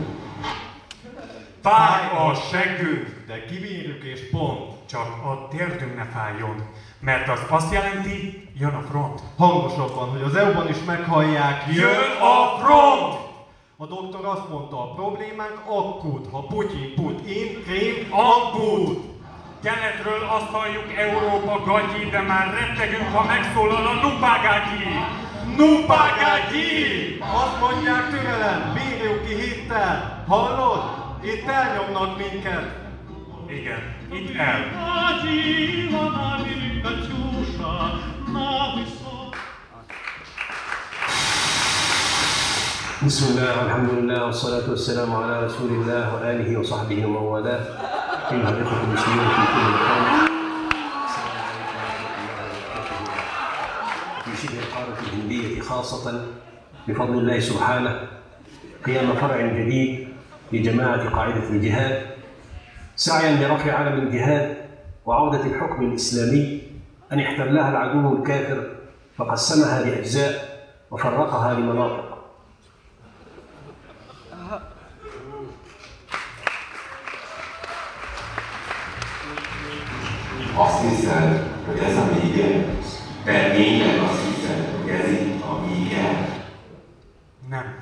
Fáj 1.63 2.29
a 2.29 2.35
seggünk, 2.35 3.25
de 3.27 3.45
kibírjuk 3.45 4.05
és 4.05 4.21
pont. 4.31 4.71
Csak 4.87 5.07
a 5.25 5.49
térdünk 5.51 5.97
ne 5.97 6.05
fájjon, 6.05 6.57
mert 7.01 7.29
az 7.29 7.41
azt 7.49 7.73
jelenti, 7.73 8.49
jön 8.59 8.75
a 8.75 8.83
front. 8.91 9.21
Hangosabban, 9.37 10.09
hogy 10.09 10.23
az 10.23 10.35
EU-ban 10.35 10.69
is 10.69 10.85
meghallják, 10.87 11.65
jön 11.75 12.21
a 12.21 12.59
front! 12.61 13.15
A 13.77 13.87
doktor 13.87 14.25
azt 14.25 14.49
mondta, 14.49 14.83
a 14.83 14.95
problémánk 14.95 15.63
akut, 15.67 16.31
ha 16.31 16.47
Putyin 16.47 16.95
put, 16.95 17.27
én 17.27 18.07
akut. 18.11 18.11
amput. 18.11 19.12
Keletről 19.64 20.24
azt 20.38 20.50
halljuk 20.52 20.94
Európa 20.98 21.64
gagyi, 21.66 22.10
de 22.10 22.22
már 22.22 22.54
rettegünk, 22.60 23.16
ha 23.16 23.24
megszólal 23.26 23.86
a 23.88 23.94
nupágágyi. 23.94 24.84
Nupágágyi! 25.58 26.74
Azt 27.20 27.60
mondják 27.60 28.10
türelem, 28.10 28.74
bírjuk 28.74 29.26
ki 29.26 29.34
hittel. 29.34 30.24
Hallod? 30.28 30.84
Itt 31.22 31.48
elnyomnak 31.48 32.18
minket. 32.18 32.66
Igen, 33.50 33.96
itt 34.12 34.38
el. 34.38 34.60
بسم 43.06 43.26
الله 43.30 43.58
والحمد 43.58 43.90
لله 43.90 44.26
والصلاة 44.26 44.70
والسلام 44.70 45.16
على 45.16 45.46
رسول 45.46 45.70
الله 45.70 46.14
وآله 46.14 46.60
وصحبه 46.60 47.06
ومن 47.06 47.16
والاه 47.16 47.64
كل 48.31 48.37
الاخوه 48.37 48.83
المسلمين 48.85 49.29
في 49.29 49.43
كل 49.53 49.63
مكان 49.73 50.03
السلام 51.05 51.37
عليكم 51.39 51.75
ورحمه 51.77 52.97
الله 53.01 53.19
وبركاته 54.21 54.25
في 54.25 54.47
شبه 54.47 54.59
القاره 54.59 54.97
الهندية 55.09 55.61
خاصة 55.61 56.27
بفضل 56.89 57.19
الله 57.19 57.41
سبحانه 57.41 58.01
قيام 58.87 59.13
فرع 59.15 59.47
جديد 59.47 60.09
لجماعه 60.53 61.09
قاعدة 61.11 61.49
الجهاد 61.51 62.03
سعيا 62.97 63.33
لرفع 63.49 63.73
علم 63.73 63.99
الجهاد 63.99 64.57
وعودة 65.07 65.47
الحكم 65.47 65.85
الاسلامي 65.87 66.63
أن 67.13 67.21
احتلها 67.21 67.71
العدو 67.71 68.17
الكافر 68.17 68.71
فقسمها 69.19 69.81
لاجزاء 69.81 70.53
وفرقها 70.91 71.55
لمناطق. 71.55 72.02
Azt 80.63 80.81
hiszed, 80.89 81.43
hogy 81.67 81.79
ez 81.79 81.97
a 81.97 82.09
vége? 82.21 82.65
Te 83.25 83.51
tényleg 83.51 83.99
azt 83.99 84.27
hiszed, 84.27 84.81
hogy 84.81 84.91
ez 84.91 85.11
itt 85.11 85.43
a 85.43 85.67
vége? 85.67 86.29
Nem. 87.49 87.75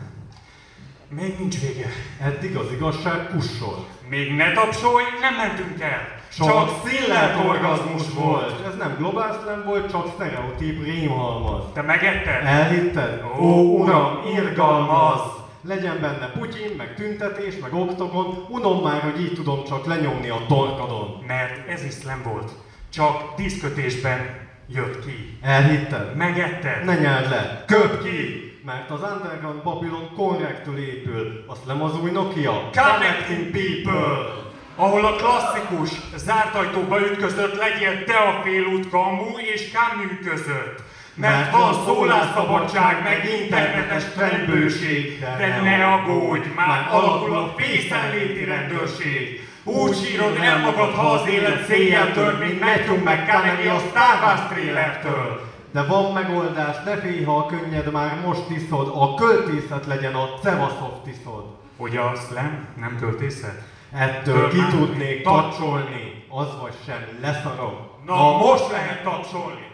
Még 1.08 1.38
nincs 1.38 1.60
vége. 1.60 1.86
Eddig 2.20 2.56
az 2.56 2.72
igazság 2.72 3.28
kussol. 3.28 3.86
Még 4.08 4.36
ne 4.36 4.52
tapsolj, 4.52 5.04
nem 5.20 5.34
mentünk 5.34 5.80
el. 5.80 6.18
Csak 6.36 6.70
szillelt 6.84 7.46
orgazmus 7.46 8.02
volt. 8.14 8.66
Ez 8.66 8.76
nem 8.78 8.94
globálszlem 8.98 9.62
volt, 9.66 9.90
csak 9.90 10.12
sztereotíp 10.14 10.84
rémhalmaz. 10.84 11.62
Te 11.74 11.82
megetted? 11.82 12.44
Elhitted? 12.44 13.24
Ó, 13.40 13.78
uram, 13.78 14.20
irgalmaz! 14.36 15.20
Legyen 15.62 16.00
benne 16.00 16.30
Putyin, 16.38 16.74
meg 16.76 16.94
tüntetés, 16.94 17.58
meg 17.62 17.74
oktogon. 17.74 18.46
Unom 18.48 18.82
már, 18.82 19.00
hogy 19.00 19.20
így 19.20 19.34
tudom 19.34 19.64
csak 19.64 19.86
lenyomni 19.86 20.28
a 20.28 20.44
torkadon. 20.48 21.24
Mert 21.26 21.68
ez 21.68 21.84
iszlem 21.84 22.22
volt. 22.24 22.50
Csak 22.92 23.34
díszkötésben 23.36 24.48
jött 24.68 25.04
ki. 25.04 25.38
Elhitted? 25.42 26.16
Megetted? 26.16 26.84
Ne 26.84 26.94
nyeld 26.94 27.30
le! 27.30 27.64
Köp 27.66 28.02
ki! 28.02 28.48
Mert 28.64 28.90
az 28.90 29.00
Underground 29.12 29.62
Babylon 29.62 30.10
korrektül 30.16 30.78
épül. 30.78 31.44
Azt 31.46 31.66
nem 31.66 31.82
az 31.82 32.00
új 32.02 32.10
Nokia? 32.10 32.70
Connecting 32.72 33.50
people! 33.50 34.38
Ahol 34.76 35.04
a 35.04 35.16
klasszikus, 35.16 35.90
zárt 36.16 36.54
ajtóba 36.54 37.00
ütközött 37.00 37.56
legyél 37.56 38.04
te 38.04 38.16
a 38.16 38.40
félút 38.42 38.90
Gamu 38.90 39.38
és 39.38 39.70
Camus 39.70 40.30
között. 40.30 40.82
Mert 41.14 41.52
van 41.52 41.74
szólásszabadság, 41.84 43.02
meg 43.02 43.30
internetes 43.40 44.04
trendbőség, 44.04 45.20
de 45.20 45.60
ne 45.62 45.86
aggódj, 45.86 46.48
már 46.56 46.88
alakul 46.90 47.36
a 47.36 47.54
fészenléti 47.56 48.44
rendőrség. 48.44 49.48
Úgy 49.72 49.96
sírod 49.96 50.36
el 50.36 50.58
magad, 50.58 50.94
ha 50.94 51.10
az 51.10 51.28
élet 51.28 51.66
széjjel 51.66 52.12
tör, 52.12 52.38
mint 52.38 52.60
Matthew 52.60 52.96
McConaughey 52.96 53.66
a 53.66 53.78
Star 53.78 54.22
Wars 54.22 54.40
trailertől. 54.48 55.48
De 55.72 55.82
van 55.82 56.12
megoldás, 56.12 56.76
ne 56.84 56.96
félj, 56.96 57.22
ha 57.24 57.36
a 57.36 57.46
könnyed 57.46 57.92
már 57.92 58.20
most 58.26 58.50
iszod, 58.50 58.92
a 58.94 59.14
költészet 59.14 59.86
legyen 59.86 60.14
a 60.14 60.28
Cevaszov 60.42 61.02
tiszod. 61.04 61.44
Hogy 61.76 61.96
a 61.96 62.12
slam 62.28 62.66
nem 62.80 62.96
költészet? 63.00 63.62
Ettől 63.92 64.48
ki 64.48 64.60
tudnék 64.70 65.22
tapsolni, 65.22 66.24
az 66.28 66.48
vagy 66.60 66.74
sem, 66.86 67.18
leszarom. 67.20 67.74
Na 68.06 68.36
most 68.36 68.70
lehet 68.70 69.02
tapsolni! 69.02 69.68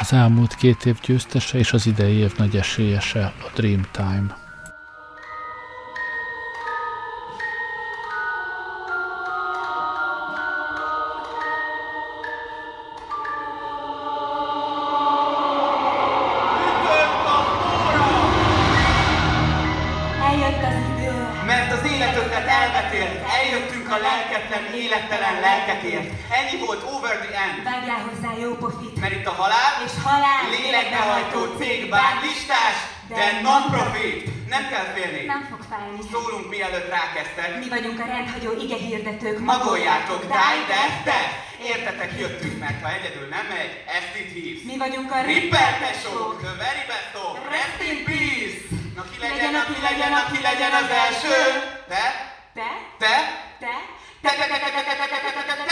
Az 0.00 0.12
elmúlt 0.12 0.54
két 0.54 0.84
év 0.84 1.00
győztese 1.00 1.58
és 1.58 1.72
az 1.72 1.86
idei 1.86 2.16
év 2.16 2.32
nagy 2.36 2.56
esélyese 2.56 3.20
a 3.20 3.50
Dreamtime. 3.54 4.49
vagyunk 37.80 38.00
a 38.06 38.06
rendhagyó 38.16 38.50
igehirdetők. 38.64 39.38
Magoljátok, 39.52 40.20
die, 40.34 40.56
de, 40.70 40.82
death! 41.08 41.34
Értetek, 41.72 42.10
jöttünk, 42.22 42.56
mert 42.64 42.78
ha 42.82 42.88
egyedül 42.98 43.26
nem 43.36 43.46
megy, 43.54 43.72
ezt 43.98 44.12
itt 44.20 44.32
hisz. 44.36 44.62
Mi 44.70 44.76
vagyunk 44.84 45.08
a 45.18 45.20
Ripper 45.30 45.72
tesók, 45.84 46.32
the 46.44 46.54
very 46.64 46.84
best 46.90 47.12
of, 47.24 47.32
rest 47.54 47.78
in 47.90 47.98
peace! 48.08 48.58
Na 48.96 49.02
ki 49.10 49.16
legyen, 49.26 49.54
aki 49.62 49.78
legyen, 49.88 50.12
aki 50.22 50.38
legyen 50.48 50.72
az 50.80 50.88
első! 51.04 51.38
Te? 51.92 52.04
Te? 52.58 52.70
Te? 53.02 53.16
Te? 53.64 53.74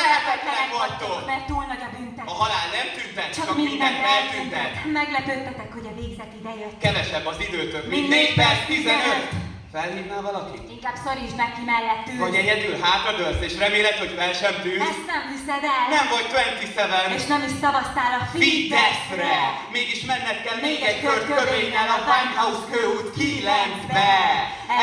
Tehetetlen 0.01 0.69
vagytok! 0.79 1.21
Mert 1.27 1.47
túl 1.51 1.65
nagy 1.73 1.83
a 1.89 1.91
büntet. 1.97 2.25
A 2.33 2.35
halál 2.43 2.69
nem 2.77 2.89
tüntet, 2.97 3.31
csak, 3.37 3.47
csak 3.47 3.57
mindent 3.57 3.99
eltüntet. 4.15 4.73
Meglepődtetek, 5.01 5.71
hogy 5.77 5.87
a 5.93 5.95
végzet 6.01 6.33
ide 6.41 6.53
jött. 6.63 6.79
Kevesebb 6.85 7.27
az 7.33 7.39
időtök, 7.49 7.85
mint 7.95 8.09
4 8.09 8.35
perc 8.35 8.61
15. 8.67 9.48
15. 9.69 9.77
Felhívnál 9.77 10.23
valakit? 10.31 10.71
Inkább 10.77 10.97
szorítsd 11.05 11.37
meg 11.43 11.51
ki 11.57 11.65
mellettünk. 11.73 12.19
Vagy 12.27 12.37
egyedül 12.43 12.77
hátradőlsz 12.87 13.43
és 13.49 13.55
reméled, 13.65 13.97
hogy 14.03 14.13
fel 14.19 14.33
sem 14.43 14.55
tűz? 14.65 14.81
Ezt 14.93 15.07
nem 15.13 15.23
hiszed 15.33 15.63
el. 15.77 15.85
Nem 15.97 16.07
vagy 16.15 16.27
27. 16.33 17.19
És 17.19 17.27
nem 17.35 17.43
is 17.49 17.55
szavaztál 17.63 18.13
a 18.21 18.23
Fideszre! 18.35 19.37
Mégis 19.77 20.01
menned 20.11 20.39
kell 20.45 20.59
még 20.69 20.81
egy 20.91 21.01
kört 21.05 21.27
kövénnel 21.33 21.89
a 21.97 21.99
Winehouse 22.09 22.65
kőút 22.71 23.09
9-be! 23.19 24.17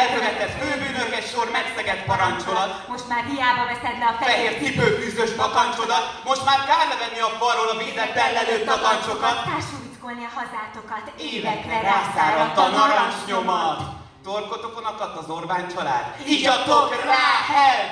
Elkövetett 0.01 0.53
főbűnök 0.61 1.11
egy 1.19 1.27
sor 1.33 1.47
megszegett 1.57 2.03
parancsolat. 2.11 2.71
Most 2.93 3.07
már 3.11 3.23
hiába 3.31 3.63
veszed 3.71 3.97
le 4.01 4.07
a 4.13 4.15
Fehér 4.23 4.53
cipőfűzős 4.63 5.31
bakancsodat, 5.41 6.05
most 6.29 6.43
már 6.47 6.59
kár 6.69 6.86
levenni 6.91 7.21
a 7.29 7.31
falról 7.39 7.69
a 7.73 7.77
vízet 7.83 8.13
tellelő 8.19 8.55
takancsokat. 8.71 9.38
Társulickolni 9.49 10.23
a 10.29 10.31
hazátokat. 10.39 11.05
Évekre 11.33 11.77
rászáradt 11.89 12.57
a 12.65 12.67
narancснyomat. 12.79 14.03
Torkotokon 14.26 14.84
akadt 14.84 15.17
az 15.17 15.30
Orbán 15.30 15.67
család. 15.76 16.05
Igyatok 16.26 16.89
rá, 17.03 17.28
help! 17.53 17.89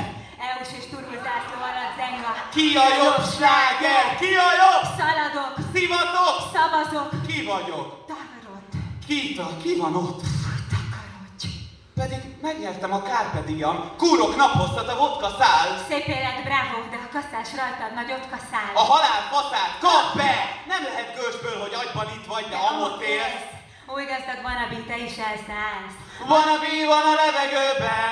EU-s 0.49 0.71
és 0.79 0.85
turbozászló 0.91 1.57
alatt 1.69 1.93
zenga. 1.99 2.31
Ki 2.55 2.67
a 2.85 2.87
jobb 3.01 3.23
sláger? 3.35 4.05
Ki 4.21 4.31
a 4.47 4.51
jobb? 4.61 4.83
Szaladok. 4.99 5.53
Szivatok. 5.73 6.35
Szavazok. 6.53 7.09
Ki 7.27 7.39
vagyok? 7.51 7.87
Takarod. 8.11 8.65
Ki, 9.07 9.19
ki 9.63 9.75
van 9.81 9.95
ott? 9.95 10.21
Pedig 11.95 12.21
megnyertem 12.41 12.93
a 12.93 13.01
Carpe 13.01 13.41
Diem. 13.41 13.77
Kúrok 13.97 14.35
naphosszat 14.35 14.87
a 14.93 14.95
vodka 14.95 15.29
szál. 15.39 15.67
Szép 15.89 16.07
élet, 16.07 16.39
bravo, 16.47 16.77
de 16.93 16.97
a 17.05 17.09
kasszás 17.15 17.49
rajtad 17.59 17.93
nagyot 17.99 18.25
kaszál. 18.33 18.71
A 18.73 18.83
halál 18.91 19.21
faszát, 19.31 19.73
kap 19.85 20.07
be! 20.17 20.35
Nem 20.67 20.83
lehet 20.83 21.09
gőzsből, 21.15 21.57
hogy 21.61 21.73
agyban 21.81 22.07
itt 22.15 22.25
vagy, 22.25 22.45
de 22.49 22.55
amott 22.55 23.01
élsz. 23.01 23.52
Új 23.95 24.05
gazdag 24.11 24.39
vanabi, 24.49 24.79
te 24.89 24.97
is 25.07 25.17
elszállsz. 25.29 25.97
Van 26.33 26.47
a 26.55 26.57
bí, 26.63 26.75
van 26.93 27.05
a 27.11 27.15
levegőben, 27.23 28.11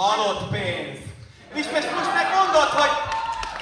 halott 0.00 0.42
pénz. 0.54 0.98
És 1.60 1.66
most, 1.74 2.12
meg 2.18 2.28
mondod, 2.38 2.70
hogy 2.80 2.94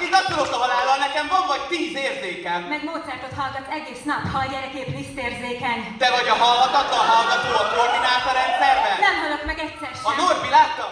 Itt 0.03 0.13
dacolok 0.17 0.53
a 0.57 0.59
halállal, 0.65 0.99
nekem 1.07 1.27
van 1.35 1.45
vagy 1.53 1.65
tíz 1.73 1.95
érzékem. 2.07 2.61
Meg 2.75 2.83
Mozartot 2.91 3.35
hallgatsz 3.41 3.73
egész 3.79 4.03
nap, 4.11 4.23
ha 4.33 4.39
a 4.45 4.51
gyerekép 4.53 4.89
lisztérzékeny. 4.99 5.81
Te 6.03 6.09
vagy 6.17 6.29
a 6.35 6.37
hallhatatlan 6.45 7.05
hallgató 7.13 7.51
a 7.63 7.67
koordinátorrendszerben? 7.75 8.97
Nem 9.09 9.17
hallok 9.23 9.45
meg 9.51 9.59
egyszer 9.67 9.91
sem. 9.97 10.07
A 10.11 10.13
Norbi 10.23 10.49
látta? 10.59 10.87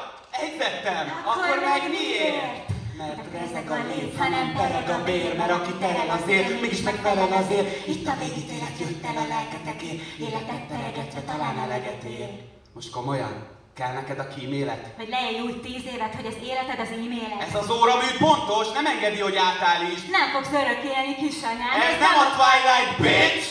Egyzettem. 0.44 1.05
Akkor 1.32 1.59
meg 1.72 1.82
miért? 1.96 2.78
Mert 2.99 3.32
rezeg 3.32 3.70
a 3.70 3.78
léc, 3.90 4.18
ha 4.18 4.28
nem 4.28 4.55
tereg 4.57 4.88
a 4.88 5.03
bér, 5.05 5.36
mert 5.36 5.51
aki 5.51 5.72
terel 5.72 6.11
azért, 6.22 6.61
mégis 6.61 6.80
megfelel 6.80 7.32
azért. 7.32 7.86
Itt 7.86 8.07
a 8.07 8.16
végítélet 8.18 8.78
jött 8.80 9.05
el 9.05 9.16
a 9.16 9.26
lelketekért, 9.34 10.01
életet 10.18 10.62
teregetve 10.70 11.20
talán 11.20 11.59
eleget 11.59 12.03
ér. 12.03 12.28
Most 12.74 12.90
komolyan, 12.90 13.46
kell 13.74 13.92
neked 13.92 14.18
a 14.18 14.28
kímélet? 14.28 14.82
Hogy 14.96 15.09
leélj 15.09 15.40
úgy 15.40 15.61
tíz 15.61 15.84
évet, 15.94 16.14
hogy 16.14 16.26
az 16.26 16.38
életed 16.51 16.78
az 16.84 16.90
e-mailet. 16.90 17.42
Ez 17.49 17.55
az 17.55 17.70
óramű 17.70 18.11
pontos, 18.18 18.66
nem 18.72 18.86
engedi, 18.86 19.20
hogy 19.20 19.36
átállíts. 19.36 20.05
Nem 20.18 20.28
fogsz 20.34 20.53
örökké 20.62 20.88
élni, 20.99 21.14
kisanyám. 21.22 21.74
Ez 21.88 21.96
nem 22.07 22.16
a 22.24 22.26
Twilight, 22.36 22.94
bitch! 23.05 23.49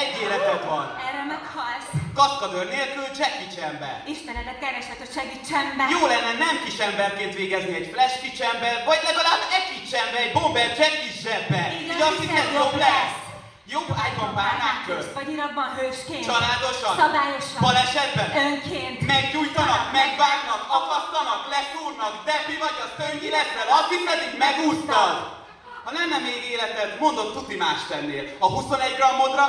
Egy 0.00 0.12
életed 0.22 0.62
van. 0.68 0.86
Erről 1.08 1.26
meghalsz. 1.34 2.03
Kaszkadőr 2.20 2.66
nélkül 2.76 3.06
Jackie 3.18 3.50
Chan-be. 3.54 3.92
Istenedet 4.14 4.58
keresed, 4.64 4.98
hogy 5.02 5.12
segítsen 5.18 5.66
be. 5.78 5.84
Jó 5.96 6.02
lenne 6.12 6.32
nem 6.46 6.56
kis 6.64 6.78
emberként 6.88 7.34
végezni 7.40 7.74
egy 7.80 7.88
flash 7.92 8.16
kicsembe, 8.24 8.70
vagy 8.88 9.00
legalább 9.08 9.42
egy 9.56 9.68
kicsembe, 9.74 10.16
egy 10.24 10.32
bomber 10.38 10.68
Jackie 10.78 11.14
zsebbe. 11.22 11.62
Így 11.92 12.02
azt 12.08 12.20
hiszed, 12.22 12.48
jobb 12.60 12.76
lesz. 12.86 13.16
Jobb 13.74 13.90
ágyban 14.04 14.32
bárnák 14.38 14.78
közt. 14.86 15.12
Vagy 15.18 15.30
irakban 15.36 15.68
hősként. 15.78 16.24
Családosan. 16.30 16.94
Szabályosan. 17.02 17.60
Balesetben. 17.66 18.28
Önként. 18.46 18.98
Meggyújtanak, 19.14 19.84
megvágnak, 20.00 20.62
akasztanak, 20.78 21.42
leszúrnak, 21.54 22.14
de 22.26 22.34
mi 22.48 22.56
vagy, 22.62 22.76
az 22.84 22.92
töngi 23.00 23.30
leszel, 23.36 23.66
azt 23.78 23.90
hiszed, 23.94 24.18
így 24.26 24.38
megúsztad. 24.46 25.12
Ha 25.84 25.90
lenne 25.98 26.18
még 26.28 26.40
életed, 26.52 26.88
mondod, 27.02 27.28
tuti 27.36 27.56
más 27.64 27.80
tennél. 27.90 28.24
A 28.38 28.46
21 28.46 28.94
grammodra 28.98 29.44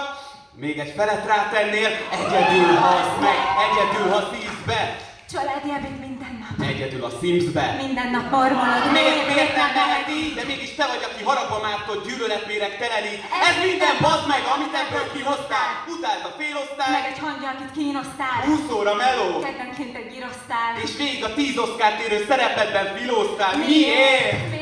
még 0.57 0.79
egy 0.79 0.93
felet 0.95 1.25
rátennél, 1.25 1.89
egyedül 2.11 2.75
halsz 2.75 3.19
meg, 3.19 3.37
egyedül 3.65 4.11
ha 4.11 4.29
szívsz 4.31 4.63
be. 4.65 4.97
Családi 5.33 5.69
ebéd 5.77 5.99
minden 6.07 6.33
nap. 6.43 6.67
Egyedül 6.71 7.03
a 7.09 7.11
Simsbe. 7.19 7.65
Minden 7.85 8.09
nap 8.15 8.27
mormolod. 8.35 8.83
Miért, 8.97 9.27
miért 9.33 9.55
nem 9.61 9.71
lehet 9.81 10.07
így? 10.19 10.33
De 10.39 10.43
mégis 10.51 10.71
te 10.79 10.85
vagy, 10.91 11.03
aki 11.07 11.21
haragba 11.29 11.57
mártott 11.67 12.01
gyűlöletméreg 12.07 12.73
teleli. 12.81 13.13
Ez 13.49 13.55
minden 13.67 13.95
bazd 14.05 14.25
meg, 14.33 14.41
amit 14.55 14.73
ebből 14.83 15.05
kihoztál. 15.13 15.71
Utált 15.95 16.23
a 16.29 16.31
félosztály. 16.39 16.91
Meg 16.97 17.07
egy 17.11 17.19
hangja, 17.25 17.49
akit 17.53 17.71
kínosztál. 17.77 18.39
20 18.49 18.65
óra 18.77 18.93
meló. 19.03 19.29
Kedvenként 19.47 19.95
egy 20.01 20.09
gyrosztál. 20.15 20.71
És 20.85 20.91
végig 21.01 21.23
a 21.29 21.31
10 21.33 21.57
oszkárt 21.65 21.99
érő 22.05 22.19
szerepedben 22.29 22.87
filóztál. 22.95 23.53
Miért? 23.57 24.49
Miért 24.51 24.54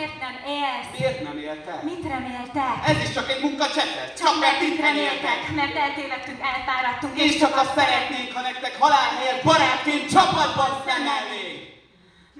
élsz? 0.59 0.89
Miért 0.97 1.21
nem 1.27 1.37
éltek? 1.37 1.79
Mit 1.83 2.03
reméltek? 2.13 2.73
Ez 2.91 2.97
is 3.05 3.11
csak 3.17 3.27
egy 3.31 3.41
munkacsetet. 3.41 4.09
Csak 4.17 4.27
Csak 4.27 4.39
mert 4.39 4.61
itt 4.61 4.79
reméltek. 4.87 5.39
mert 5.55 5.75
eltévedtünk, 5.85 6.39
elfáradtunk. 6.53 7.13
És 7.25 7.37
csak 7.37 7.53
azt 7.61 7.73
szeretnénk, 7.79 8.29
ha 8.35 8.41
nektek 8.41 8.73
halál 8.79 9.09
helyett 9.17 9.43
barátként 9.43 10.09
csapatban 10.15 10.71
szemelnénk. 10.87 11.61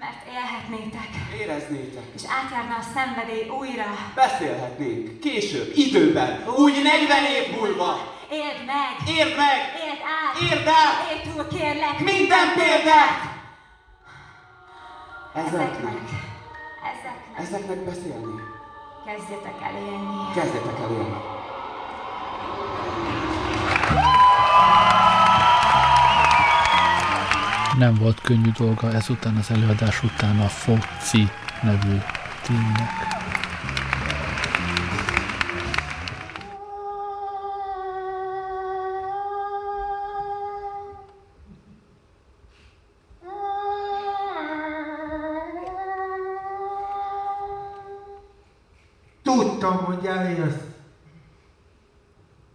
Mert 0.04 0.22
élhetnétek. 0.38 1.10
Éreznétek. 1.42 2.08
És 2.18 2.24
átjárna 2.38 2.76
a 2.84 2.86
szenvedély 2.96 3.48
újra. 3.60 3.90
Beszélhetnénk. 4.16 5.20
Később, 5.20 5.72
időben, 5.76 6.32
úgy 6.64 6.76
40 6.84 7.24
év 7.38 7.46
múlva. 7.58 7.92
Éld 8.32 8.62
meg! 8.66 8.92
Érd 9.18 9.36
meg! 9.38 9.60
Éld 9.86 10.02
át! 10.20 10.34
Érd 10.52 10.68
át! 10.68 11.12
Éld 11.12 11.22
túl, 11.34 11.48
kérlek! 11.60 12.00
Minden 12.00 12.48
példát! 12.58 13.20
Ezeknek. 15.36 15.62
Ezeknek. 15.62 16.33
Ezeknek 17.38 17.78
beszélni. 17.78 18.42
Kezdjetek 19.06 19.62
el 19.62 19.76
élni. 19.76 20.32
Kezdjetek 20.34 20.80
el 20.80 20.92
élni. 20.92 21.16
Nem 27.78 27.96
volt 27.96 28.22
könnyű 28.22 28.52
dolga 28.58 28.92
ezután 28.92 29.36
az 29.36 29.52
előadás 29.52 30.04
után 30.04 30.40
a 30.40 30.48
Foci 30.48 31.28
nevű 31.62 31.98
tímnek. 32.42 33.13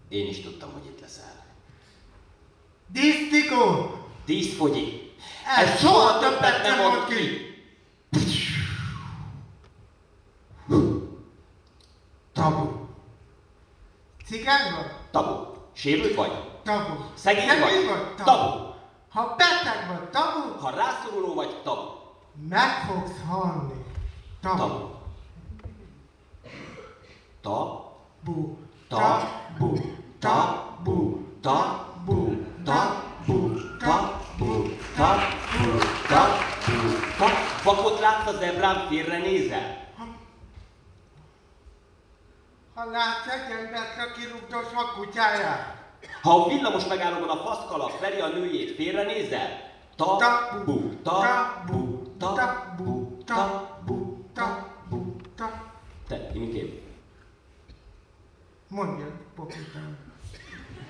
Én 0.09 0.27
is 0.29 0.41
tudtam, 0.43 0.73
hogy 0.73 0.85
itt 0.87 1.01
leszel. 1.01 1.45
Disztikó! 2.87 3.91
Díszfogyi! 4.27 5.13
Ez 5.57 5.79
soha 5.81 6.19
többet 6.19 6.63
nem 6.63 6.79
mond 6.79 7.05
ki! 7.09 7.47
Tabu. 12.33 12.87
Cigány 14.27 14.73
vagy? 14.75 14.91
Tabu. 15.11 15.47
Sérült 15.73 16.15
vagy? 16.15 16.33
Tabu. 16.63 16.95
Szegény 17.15 17.47
vagy? 17.61 17.87
vagy? 17.87 18.15
Tabu. 18.25 18.67
Ha 19.09 19.35
beteg 19.37 19.89
vagy, 19.89 20.09
tabu, 20.11 20.59
Ha 20.61 20.71
rászoruló 20.71 21.35
vagy, 21.35 21.63
tabu. 21.63 21.91
meg 22.49 22.71
fogsz 22.87 23.21
halni. 23.29 23.85
Tabu. 24.41 24.57
Tabu. 24.59 24.87
Ta, 27.41 27.93
Bu. 28.25 28.57
tabu, 28.89 29.77
tabu, 30.19 31.19
tabu, 31.41 32.37
tabu, 32.65 33.39
tabu, 33.79 34.11
tabu, 34.37 34.71
tabu, 34.97 35.79
tabu. 36.09 36.89
Vakot 37.65 38.01
látsz 38.01 38.27
a 38.27 38.33
zebrán, 38.33 38.89
félrenézel? 38.89 39.87
Ha 42.75 42.85
látsz 42.85 43.27
egy 43.27 43.51
embert, 43.51 43.99
aki 44.11 44.27
rúgta 44.33 44.57
a 44.59 44.93
kutyáját. 44.97 45.77
Ha 46.23 46.31
a 46.31 46.49
villamos 46.49 46.87
megállóban 46.87 47.29
a 47.29 47.43
faszkalap 47.43 48.01
veri 48.01 48.21
a 48.21 48.29
nőjét, 48.29 48.75
félrenézel? 48.75 49.49
Tabu, 49.97 50.17
tabu, 51.03 52.13
tabu, 52.19 53.23
tabu, 53.25 53.25
tabu, 53.25 54.27
tabu. 54.35 55.17
Te, 56.09 56.31
imiképp. 56.35 56.87
Mondjad, 58.69 59.13
popitán. 59.35 60.08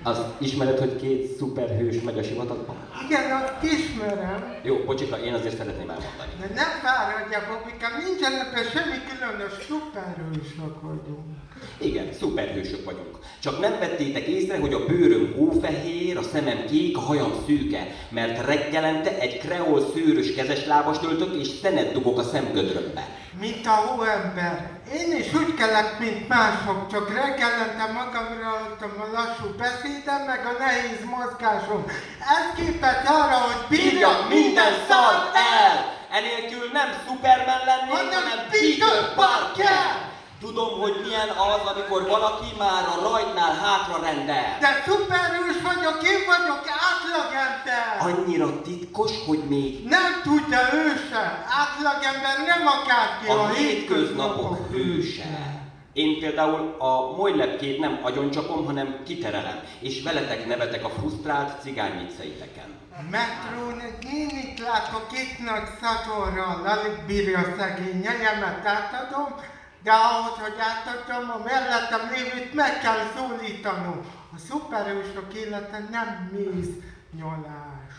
Azt 0.03 0.23
ismered, 0.39 0.79
hogy 0.79 0.97
két 0.97 1.37
szuperhős 1.37 2.01
megy 2.01 2.19
a 2.19 2.23
sivatagba? 2.23 2.75
Igen, 3.09 3.31
azt 3.43 3.73
ismerem, 3.73 4.55
Jó, 4.63 4.77
bocsika, 4.87 5.17
én 5.25 5.35
azért 5.35 5.57
szeretném 5.57 5.91
elmondani. 5.91 6.31
de 6.41 6.47
nem 6.55 6.71
fáradja, 6.83 7.39
popikám, 7.49 7.91
nincsen 8.05 8.33
ebben 8.33 8.65
semmi 8.73 8.97
különös, 9.09 9.53
szuperhősök 9.69 10.81
vagyunk. 10.83 11.37
Igen, 11.81 12.13
szuperhősök 12.13 12.85
vagyunk. 12.85 13.19
Csak 13.39 13.61
nem 13.61 13.79
vettétek 13.79 14.27
észre, 14.27 14.59
hogy 14.59 14.73
a 14.73 14.85
bőröm 14.87 15.35
hófehér, 15.37 16.17
a 16.17 16.23
szemem 16.23 16.65
kék, 16.67 16.97
a 16.97 17.01
hajam 17.01 17.33
szűke, 17.47 17.87
mert 18.09 18.47
reggelente 18.47 19.19
egy 19.19 19.39
kreol 19.39 19.81
szőrös 19.95 20.35
kezeslábast 20.35 21.05
öltök 21.05 21.35
és 21.35 21.49
szenet 21.49 21.93
dugok 21.93 22.19
a 22.19 22.23
szemgödrömbe. 22.23 23.18
Mint 23.41 23.67
a 23.67 23.71
hóember. 23.71 24.71
Én 24.93 25.17
is 25.17 25.35
úgy 25.35 25.55
kellek, 25.55 25.99
mint 25.99 26.29
mások, 26.29 26.91
csak 26.91 27.15
reggelente 27.15 27.87
magamra 27.93 28.51
adtam 28.51 28.93
a 29.01 29.13
lassú 29.13 29.49
beszédem, 29.57 30.23
meg 30.27 30.47
a 30.47 30.59
nehéz 30.59 31.05
mozgásom. 31.05 31.85
Ez 32.21 32.65
képet 32.65 33.09
arra, 33.09 33.37
hogy 33.37 33.67
Bírjak 33.69 34.29
minden 34.29 34.73
szart 34.89 35.37
el! 35.37 35.97
Enélkül 36.11 36.71
nem 36.73 36.89
Superman 37.07 37.63
lennék, 37.65 38.15
hanem 38.15 38.39
Peter 38.51 39.15
Parker! 39.15 40.17
Tudom, 40.41 40.81
hogy 40.81 40.97
milyen 41.05 41.29
az, 41.29 41.71
amikor 41.73 42.03
valaki 42.09 42.51
már 42.59 42.85
a 42.85 43.11
rajtnál 43.11 43.55
hátra 43.55 44.05
rendel. 44.05 44.59
De 44.61 44.83
szuperhős 44.87 45.57
vagyok, 45.63 46.03
én 46.03 46.21
vagyok 46.33 46.65
átlagember! 46.89 47.97
Annyira 48.01 48.63
titkos, 48.63 49.13
hogy 49.27 49.43
még 49.49 49.85
Nem 49.85 50.21
tudja 50.23 50.61
ő 50.73 50.87
sem. 51.11 51.45
Átlagember 51.63 52.37
nem 52.47 52.67
akárki 52.67 53.29
a 53.29 53.49
hétköznapok 53.49 54.71
hőse. 54.71 55.57
Én 55.93 56.21
például 56.21 56.77
a 56.79 57.17
molylepkét 57.17 57.79
nem 57.79 58.01
agyoncsapom, 58.03 58.65
hanem 58.65 59.03
kiterelem, 59.07 59.61
és 59.81 60.03
veletek 60.03 60.47
nevetek 60.47 60.85
a 60.85 60.89
frusztrált 60.89 61.61
cigány 61.63 61.99
vicceiteken. 61.99 62.77
Metrón 63.11 63.81
egy 63.81 64.05
nénit 64.05 64.59
látok 64.59 65.07
itt 65.13 65.45
nagy 65.45 65.69
szatorral, 65.81 66.67
alig 66.67 67.07
bírja 67.07 67.55
szegény 67.59 68.01
nyejemet 68.01 68.67
átadom, 68.67 69.35
de 69.83 69.93
ahhoz, 69.93 70.39
hogy 70.39 70.55
átadom, 70.59 71.31
a 71.31 71.45
mellettem 71.45 72.11
lévőt 72.13 72.55
meg 72.55 72.81
kell 72.81 72.99
szólítanom. 73.17 74.01
A 74.35 74.39
szuperhősök 74.49 75.35
élete 75.35 75.79
nem 75.91 76.31
mész 76.33 76.75
nyolás. 77.19 77.93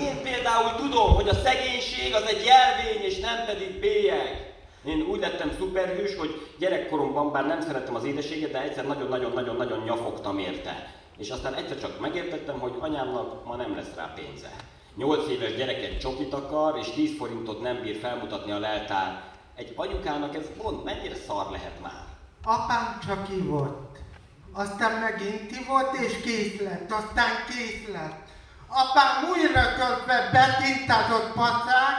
Én 0.00 0.22
például 0.22 0.74
tudom, 0.76 1.14
hogy 1.14 1.28
a 1.28 1.34
szegénység 1.34 2.14
az 2.14 2.22
egy 2.22 2.44
jelvény, 2.44 3.02
és 3.02 3.18
nem 3.18 3.44
pedig 3.46 3.80
bélyeg. 3.80 4.54
Én 4.84 5.00
úgy 5.00 5.20
lettem 5.20 5.52
szuperhős, 5.58 6.16
hogy 6.16 6.48
gyerekkoromban 6.58 7.32
bár 7.32 7.46
nem 7.46 7.60
szerettem 7.60 7.94
az 7.94 8.04
édeséget, 8.04 8.50
de 8.50 8.62
egyszer 8.62 8.86
nagyon-nagyon-nagyon-nagyon 8.86 9.82
nyafogtam 9.82 10.38
érte. 10.38 10.94
És 11.18 11.30
aztán 11.30 11.54
egyszer 11.54 11.80
csak 11.80 12.00
megértettem, 12.00 12.58
hogy 12.58 12.72
anyámnak 12.78 13.44
ma 13.44 13.56
nem 13.56 13.76
lesz 13.76 13.94
rá 13.96 14.12
pénze. 14.14 14.50
Nyolc 14.96 15.28
éves 15.30 15.54
gyereket 15.54 16.00
csokit 16.00 16.32
akar, 16.32 16.78
és 16.78 16.90
10 16.90 17.16
forintot 17.16 17.60
nem 17.60 17.80
bír 17.80 17.96
felmutatni 17.96 18.52
a 18.52 18.58
leltár. 18.58 19.35
Egy 19.56 19.72
anyukának 19.76 20.34
ez 20.34 20.46
pont 20.56 20.84
mennyire 20.84 21.14
szar 21.14 21.50
lehet 21.50 21.80
már? 21.82 22.04
Apám 22.44 22.98
csak 23.06 23.28
ivott. 23.28 23.98
Aztán 24.52 25.00
megint 25.00 25.50
ivott, 25.50 25.94
és 25.94 26.20
kész 26.20 26.60
lett. 26.60 26.90
Aztán 26.90 27.30
kész 27.48 27.88
lett. 27.92 28.28
Apám 28.68 29.30
újra 29.30 29.62
közben 29.62 30.32
betintázott 30.32 31.32
pacák 31.32 31.98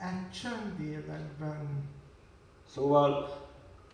egy 0.00 0.30
csöndéletben. 0.40 1.90
Szóval 2.74 3.38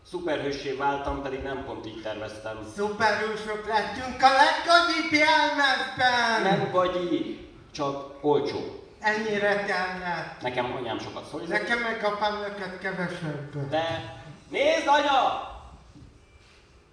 szuperhőssé 0.03 0.73
váltam, 0.73 1.23
pedig 1.23 1.43
nem 1.43 1.65
pont 1.65 1.87
így 1.87 2.03
terveztem. 2.03 2.59
Szuperhősök 2.77 3.67
lettünk 3.67 4.23
a 4.23 4.29
leggagyibb 4.29 5.13
jelmezben! 5.13 6.43
Nem 6.43 6.71
gagyi, 6.73 7.49
csak 7.73 8.25
olcsó. 8.25 8.82
Ennyire 9.03 9.65
kellett. 9.65 10.41
Nekem 10.41 10.75
anyám 10.77 10.99
sokat 10.99 11.29
szól. 11.31 11.41
Nekem 11.41 11.79
meg 11.79 12.05
apám 12.05 12.41
neked 12.41 12.79
kevesebb. 12.79 13.69
De 13.71 14.15
nézd 14.49 14.87
anya! 14.87 15.51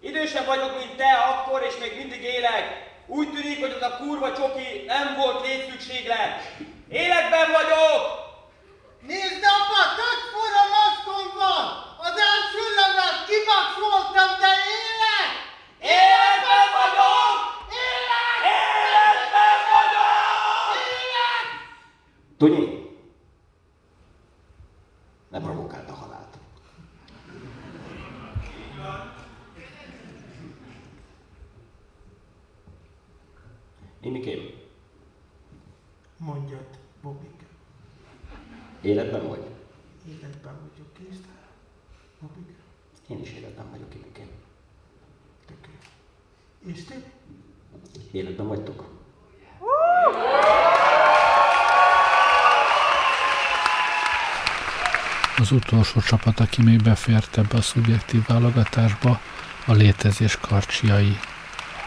Idősebb 0.02 0.46
vagyok, 0.46 0.78
mint 0.78 0.96
te 0.96 1.12
akkor, 1.14 1.62
és 1.70 1.74
még 1.80 1.98
mindig 1.98 2.24
élek. 2.24 2.88
Úgy 3.06 3.32
tűnik, 3.32 3.60
hogy 3.60 3.72
az 3.72 3.82
a 3.82 3.98
kurva 3.98 4.34
csoki 4.34 4.84
nem 4.88 5.16
volt 5.16 5.48
létszükséglet. 5.48 6.54
Életben 6.90 7.52
vagyok! 7.52 8.02
Nézd, 9.02 9.44
apa, 9.58 9.82
tök 10.00 10.20
fura 10.32 10.64
maszkom 10.76 11.28
van! 11.38 11.66
Az 12.08 12.16
első 12.32 12.64
levet 12.80 13.26
kivaxoltam, 13.28 14.40
de 14.40 14.52
élek! 14.82 15.32
Életben 15.82 16.68
vagyok! 16.78 17.19
Tunyi, 22.40 22.96
ne 25.32 25.40
provokáld 25.42 25.90
a 25.90 25.94
halált. 25.94 26.38
Imikém, 34.02 34.40
Mondjad, 36.18 36.68
Bobik. 37.02 37.46
életben 38.82 39.28
vagy? 39.28 39.46
Életben 40.08 40.54
vagyok, 40.60 40.94
kész? 40.94 41.20
Bobik. 42.20 42.56
Én 43.08 43.20
is 43.22 43.32
életben 43.32 43.70
vagyok, 43.70 43.96
Imikém. 43.96 44.28
És 46.66 46.84
te? 46.84 46.96
Életben 48.12 48.48
vagytok? 48.48 48.99
Az 55.40 55.52
utolsó 55.52 56.02
csapat, 56.02 56.40
aki 56.40 56.62
még 56.62 56.82
befért 56.82 57.38
ebbe 57.38 57.58
a 57.58 57.62
szubjektív 57.62 58.26
válogatásba, 58.28 59.20
a 59.66 59.74
létezés 59.74 60.38
karcsiai. 60.42 61.20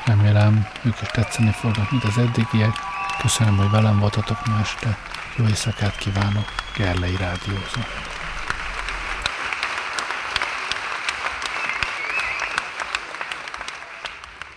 Remélem, 0.05 0.66
ők 0.84 1.00
is 1.03 1.09
tetszeni 1.09 1.50
fognak, 1.50 1.90
mint 1.90 2.05
az 2.05 2.18
eddigiek. 2.18 2.74
Köszönöm, 3.22 3.57
hogy 3.57 3.70
velem 3.70 3.98
voltatok 3.98 4.46
ma 4.46 4.61
este. 4.61 4.98
Jó 5.36 5.46
éjszakát 5.46 5.96
kívánok. 5.96 6.44
Gerlei 6.76 7.16
Rádiózó. 7.16 7.80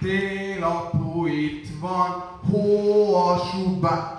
Télapú 0.02 1.26
itt 1.26 1.68
van, 1.80 2.40
hó 2.52 3.16
a 3.16 3.38
subá... 3.52 4.15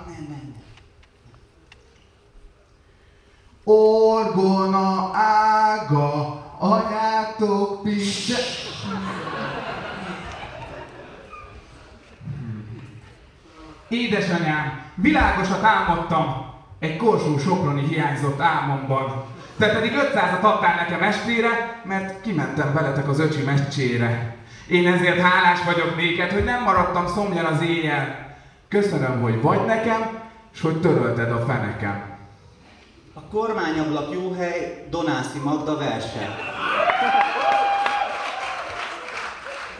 világosat 15.01 15.63
álmodtam, 15.63 16.45
egy 16.79 16.97
korsó 16.97 17.37
soproni 17.37 17.87
hiányzott 17.87 18.41
álmomban. 18.41 19.23
Te 19.57 19.69
pedig 19.69 19.91
500-at 19.95 20.41
adtál 20.41 20.75
nekem 20.75 21.03
estére, 21.03 21.81
mert 21.83 22.21
kimentem 22.21 22.73
veletek 22.73 23.09
az 23.09 23.19
öcsi 23.19 23.41
meccsére. 23.41 24.35
Én 24.67 24.87
ezért 24.87 25.21
hálás 25.21 25.63
vagyok 25.63 25.95
néked, 25.95 26.31
hogy 26.31 26.43
nem 26.43 26.63
maradtam 26.63 27.07
szomjan 27.07 27.45
az 27.45 27.61
éjjel. 27.61 28.35
Köszönöm, 28.67 29.21
hogy 29.21 29.41
vagy 29.41 29.65
nekem, 29.65 30.01
és 30.53 30.61
hogy 30.61 30.81
törölted 30.81 31.31
a 31.31 31.45
fenekem. 31.45 32.03
A 33.13 33.21
kormányablak 33.21 34.13
jó 34.13 34.33
hely, 34.33 34.85
Donászi 34.89 35.39
Magda 35.43 35.77
verse. 35.77 36.35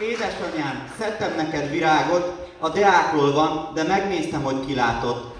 Édesanyám, 0.00 0.88
szedtem 0.98 1.32
neked 1.36 1.70
virágot, 1.70 2.37
a 2.58 2.68
Deákról 2.68 3.32
van, 3.32 3.70
de 3.74 3.82
megnéztem, 3.82 4.42
hogy 4.42 4.66
kilátod. 4.66 5.32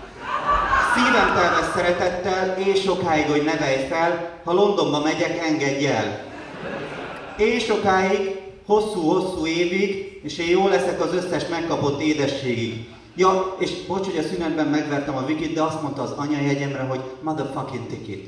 Szívem 0.94 1.34
telves 1.34 1.66
szeretettel, 1.74 2.58
és 2.58 2.82
sokáig, 2.82 3.26
hogy 3.26 3.44
nevelj 3.44 3.86
fel, 3.86 4.40
ha 4.44 4.52
Londonba 4.52 5.00
megyek, 5.00 5.38
engedj 5.46 5.86
el. 5.86 6.26
És 7.36 7.64
sokáig, 7.64 8.40
hosszú-hosszú 8.66 9.46
évig, 9.46 10.20
és 10.22 10.38
én 10.38 10.48
jó 10.48 10.68
leszek 10.68 11.00
az 11.00 11.14
összes 11.14 11.48
megkapott 11.48 12.00
édességig. 12.00 12.88
Ja, 13.16 13.56
és 13.58 13.70
bocs, 13.86 14.06
hogy 14.06 14.18
a 14.18 14.28
szünetben 14.28 14.66
megvertem 14.66 15.16
a 15.16 15.24
Vikit, 15.26 15.52
de 15.54 15.62
azt 15.62 15.82
mondta 15.82 16.02
az 16.02 16.10
anyajegyemre, 16.10 16.82
hogy 16.82 17.00
motherfucking 17.20 17.86
ticket. 17.86 18.20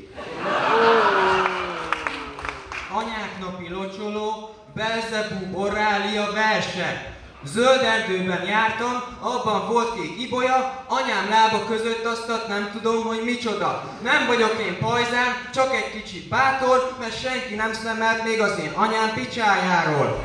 Anyák 2.93 3.39
napi 3.41 3.69
locsoló, 3.69 4.55
Belzebú 4.75 5.61
Orália 5.61 6.33
verse. 6.33 7.19
Zöld 7.45 7.83
erdőben 7.83 8.45
jártam, 8.45 9.03
abban 9.21 9.69
volt 9.69 9.95
kék 9.95 10.23
ibolya, 10.23 10.85
anyám 10.87 11.29
lába 11.31 11.65
között 11.69 12.05
azt 12.05 12.49
nem 12.49 12.71
tudom, 12.73 13.05
hogy 13.05 13.23
micsoda. 13.25 13.85
Nem 14.03 14.27
vagyok 14.27 14.57
én 14.67 14.79
pajzán, 14.79 15.49
csak 15.55 15.75
egy 15.75 16.03
kicsit 16.03 16.29
bátor, 16.29 16.97
mert 17.01 17.21
senki 17.21 17.55
nem 17.55 17.73
szemelt 17.73 18.25
még 18.25 18.41
az 18.41 18.59
én 18.59 18.73
anyám 18.75 19.15
picsájáról. 19.15 20.25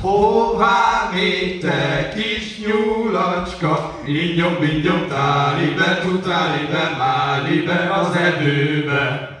Hová 0.00 1.10
még 1.12 1.60
te 1.60 2.12
kis 2.14 2.58
nyúlacska, 2.66 3.98
ingyom, 4.04 4.62
ingyom, 4.62 5.08
táli 5.08 5.74
be, 5.74 5.98
tutáli 6.00 6.66
be, 6.66 6.94
máli 6.98 7.60
be 7.60 7.90
az 7.92 8.16
erdőbe. 8.16 9.35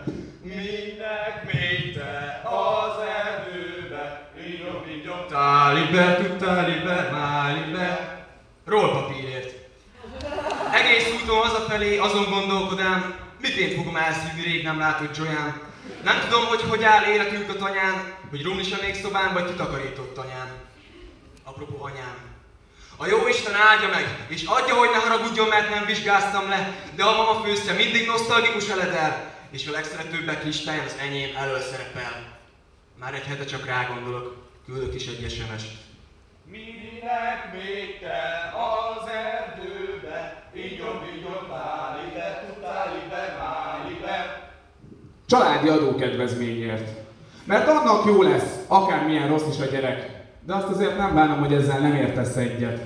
Ingyom, 5.46 5.56
táli 5.56 5.90
be, 5.90 6.16
tutáli 6.16 6.78
be, 6.84 7.10
máli 7.10 7.70
be. 7.72 8.24
Rollpapírért. 8.64 9.54
Egész 10.72 11.22
úton 11.22 11.36
hazafelé 11.36 11.98
azon 11.98 12.30
gondolkodám, 12.30 13.14
miként 13.40 13.74
fogom 13.74 13.96
elszívni 13.96 14.42
rég 14.42 14.62
nem 14.64 14.78
látott 14.78 15.16
Joyán. 15.16 15.60
Nem 16.04 16.20
tudom, 16.20 16.44
hogy 16.46 16.62
hogy 16.62 16.84
áll 16.84 17.04
életünk 17.04 17.50
a 17.50 17.56
tanyán, 17.56 18.14
hogy 18.30 18.42
rumli 18.42 18.62
sem 18.62 18.78
még 18.82 18.94
szobán, 18.94 19.32
vagy 19.32 19.46
kitakarított 19.46 20.18
anyám. 20.18 20.50
Apropó 21.44 21.84
anyám. 21.84 22.16
A 22.96 23.06
jó 23.06 23.28
Isten 23.28 23.54
áldja 23.54 23.88
meg, 23.88 24.26
és 24.28 24.44
adja, 24.44 24.74
hogy 24.74 24.90
ne 24.90 24.98
haragudjon, 24.98 25.48
mert 25.48 25.70
nem 25.70 25.84
vizsgáztam 25.84 26.48
le, 26.48 26.88
de 26.94 27.04
a 27.04 27.16
mama 27.16 27.42
főzte 27.44 27.72
mindig 27.72 28.06
nosztalgikus 28.06 28.68
eledel, 28.68 29.34
és 29.50 29.66
a 29.66 29.70
legszeretőbbek 29.70 30.44
listáján 30.44 30.84
az 30.84 30.96
enyém 31.00 31.36
elől 31.36 31.60
szerepel. 31.60 32.38
Már 32.98 33.14
egy 33.14 33.26
hete 33.26 33.44
csak 33.44 33.66
rá 33.66 33.84
gondolok, 33.84 34.45
küldök 34.66 34.94
is 34.94 35.06
egy 35.06 35.30
SMS-t. 35.30 35.72
Minek 36.50 37.52
még 37.52 37.98
te 38.00 38.52
az 38.70 39.08
erdőbe, 39.08 40.50
ingyom, 40.52 40.98
ingyom, 41.14 41.42
táli 41.48 42.08
be, 42.14 42.44
tutáli 42.46 43.02
be, 43.10 43.36
máli 43.38 43.98
be. 44.00 44.50
Családi 45.26 45.68
adókedvezményért. 45.68 46.88
Mert 47.44 47.68
annak 47.68 48.04
jó 48.04 48.22
lesz, 48.22 48.64
akármilyen 48.66 49.28
rossz 49.28 49.48
is 49.48 49.60
a 49.60 49.64
gyerek. 49.64 50.24
De 50.46 50.54
azt 50.54 50.68
azért 50.68 50.96
nem 50.96 51.14
bánom, 51.14 51.38
hogy 51.38 51.52
ezzel 51.52 51.78
nem 51.78 51.94
értesz 51.94 52.36
egyet. 52.36 52.80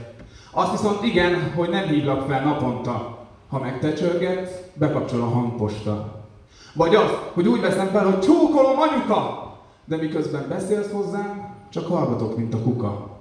Azt 0.50 0.70
viszont 0.70 1.04
igen, 1.04 1.52
hogy 1.54 1.68
nem 1.68 1.86
hívlak 1.86 2.28
fel 2.28 2.44
naponta. 2.44 3.26
Ha 3.48 3.58
megtecsörgetsz, 3.58 4.52
bekapcsol 4.74 5.20
a 5.20 5.28
hangposta. 5.28 6.26
Vagy 6.74 6.94
az, 6.94 7.10
hogy 7.32 7.48
úgy 7.48 7.60
veszem 7.60 7.88
fel, 7.88 8.04
hogy 8.04 8.20
csókolom 8.20 8.78
anyuka! 8.78 9.48
De 9.84 9.96
miközben 9.96 10.48
beszélsz 10.48 10.90
hozzám, 10.90 11.49
csak 11.70 11.86
hallgatok, 11.86 12.36
mint 12.36 12.54
a 12.54 12.62
kuka. 12.62 13.18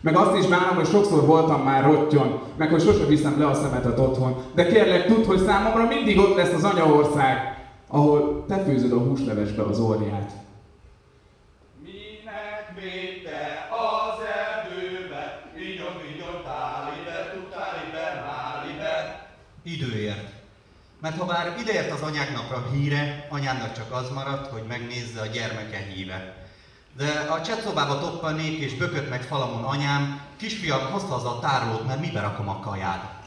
Meg 0.00 0.16
azt 0.16 0.36
is 0.36 0.46
bánom, 0.46 0.76
hogy 0.76 0.86
sokszor 0.86 1.26
voltam 1.26 1.62
már 1.62 1.84
rottyon, 1.84 2.40
meg 2.56 2.70
hogy 2.70 2.82
sose 2.82 3.04
viszem 3.04 3.38
le 3.38 3.46
a 3.46 3.54
szemetet 3.54 3.98
otthon. 3.98 4.36
De 4.54 4.66
kérlek, 4.66 5.06
tudd, 5.06 5.24
hogy 5.24 5.38
számomra 5.38 5.86
mindig 5.86 6.18
ott 6.18 6.36
lesz 6.36 6.52
az 6.52 6.64
anyaország. 6.64 7.56
ahol 7.90 8.44
te 8.46 8.58
főzöd 8.58 8.92
a 8.92 8.98
húslevesbe 8.98 9.62
az 9.62 9.80
orját. 9.80 10.32
Minek 11.82 12.72
védte 12.80 13.68
az 13.70 14.18
erdőbe, 14.44 15.50
vigyom, 15.54 15.94
vigyom, 16.06 16.36
tálibe, 16.44 17.16
tutálibe, 17.34 18.04
málibe. 18.28 19.26
Időért. 19.62 20.28
Mert 21.00 21.18
ha 21.18 21.24
bár 21.24 21.56
ideért 21.60 21.92
az 21.92 22.02
anyák 22.02 22.34
napra 22.34 22.66
híre, 22.72 23.26
anyának 23.30 23.72
csak 23.72 23.92
az 23.92 24.10
maradt, 24.14 24.46
hogy 24.46 24.62
megnézze 24.68 25.20
a 25.20 25.26
gyermeke 25.26 25.78
híve. 25.94 26.47
De 26.98 27.26
a 27.30 27.42
csetszobába 27.42 27.98
toppanék 27.98 28.58
és 28.58 28.74
bökött 28.74 29.08
meg 29.08 29.22
falamon 29.22 29.64
anyám, 29.64 30.20
kisfiam, 30.36 30.90
hozd 30.90 31.06
haza 31.06 31.36
a 31.36 31.38
tárolót, 31.38 31.86
mert 31.86 32.00
mibe 32.00 32.20
rakom 32.20 32.48
a 32.48 32.60
kaját. 32.60 33.26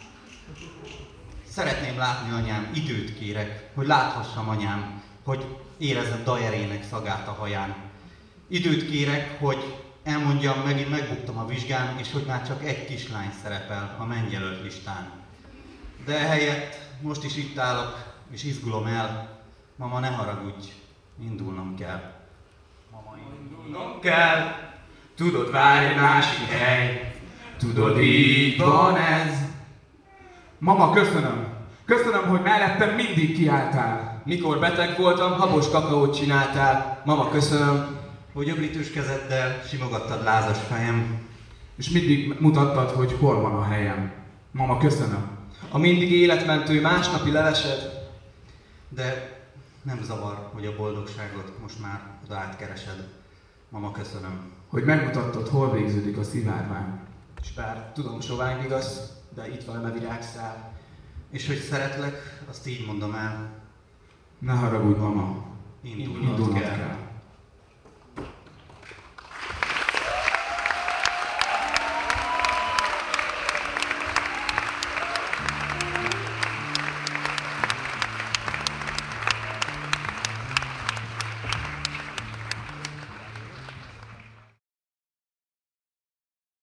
Szeretném 1.49 1.97
látni 1.97 2.34
anyám, 2.34 2.72
időt 2.74 3.17
kérek, 3.17 3.69
hogy 3.76 3.88
láthassam 3.88 4.49
anyám, 4.49 5.01
hogy 5.24 5.57
érezzem 5.78 6.24
dajerének 6.24 6.84
szagát 6.84 7.28
a 7.28 7.32
haján. 7.32 7.76
Időt 8.47 8.89
kérek, 8.89 9.39
hogy 9.39 9.76
elmondjam, 10.03 10.59
megint 10.59 10.89
megbuktam 10.89 11.38
a 11.38 11.45
vizsgán, 11.45 11.97
és 11.97 12.11
hogy 12.11 12.24
már 12.28 12.47
csak 12.47 12.65
egy 12.65 12.86
kislány 12.86 13.32
szerepel 13.43 13.95
a 13.99 14.05
mennyelölt 14.05 14.63
listán. 14.63 15.11
De 16.05 16.19
ehelyett 16.19 16.80
most 17.01 17.24
is 17.24 17.36
itt 17.36 17.57
állok, 17.57 18.13
és 18.32 18.43
izgulom 18.43 18.86
el. 18.86 19.39
Mama, 19.76 19.99
ne 19.99 20.09
haragudj, 20.09 20.67
indulnom 21.19 21.76
kell. 21.76 22.11
Mama, 23.72 23.84
Indulnom 23.84 23.99
kell, 23.99 24.55
tudod, 25.15 25.51
várj 25.51 25.86
egy 25.86 25.95
másik 25.95 26.47
hely. 26.47 27.13
Tudod, 27.57 27.99
így 28.01 28.57
van 28.57 28.97
ez. 28.97 29.34
Mama, 30.57 30.93
köszönöm. 30.93 31.47
Köszönöm, 31.86 32.28
hogy 32.28 32.41
mellettem 32.41 32.95
mindig 32.95 33.36
kiálltál. 33.36 34.22
Mikor 34.26 34.59
beteg 34.59 34.97
voltam, 34.97 35.32
habos 35.32 35.69
kakaót 35.69 36.15
csináltál. 36.15 37.01
Mama, 37.05 37.30
köszönöm. 37.30 37.99
Hogy 38.34 38.49
öblítős 38.49 38.91
kezeddel 38.91 39.61
simogattad 39.67 40.24
lázas 40.24 40.57
fejem. 40.67 41.28
És 41.78 41.89
mindig 41.89 42.36
mutattad, 42.39 42.89
hogy 42.89 43.15
hol 43.19 43.41
van 43.41 43.53
a 43.53 43.63
helyem. 43.63 44.11
Mama, 44.51 44.78
köszönöm. 44.78 45.30
A 45.69 45.78
mindig 45.78 46.11
életmentő 46.11 46.82
másnapi 46.82 47.32
levesed. 47.32 48.09
De 48.89 49.39
nem 49.82 49.99
zavar, 50.03 50.49
hogy 50.53 50.65
a 50.65 50.76
boldogságot 50.76 51.51
most 51.61 51.80
már 51.82 51.99
oda 52.26 52.36
átkeresed. 52.36 53.20
Mama, 53.72 53.91
köszönöm. 53.91 54.51
Hogy 54.67 54.84
megmutattad, 54.84 55.47
hol 55.47 55.72
végződik 55.72 56.17
a 56.17 56.24
szivárvány. 56.24 56.99
És 57.41 57.53
bár 57.53 57.91
tudom, 57.93 58.22
sovány 58.22 58.63
igaz, 58.63 59.11
de 59.36 59.47
itt 59.47 59.63
van 59.63 59.86
a 59.86 59.91
virágszál. 59.91 60.74
És 61.30 61.47
hogy 61.47 61.57
szeretlek, 61.57 62.43
azt 62.49 62.67
így 62.67 62.86
mondom 62.86 63.13
el. 63.15 63.49
Ne 64.39 64.51
haragudj, 64.51 64.99
mama. 64.99 65.45
Indulnod, 65.82 66.24
Indulnod 66.24 66.59
kell. 66.59 66.76
kell. 66.76 66.97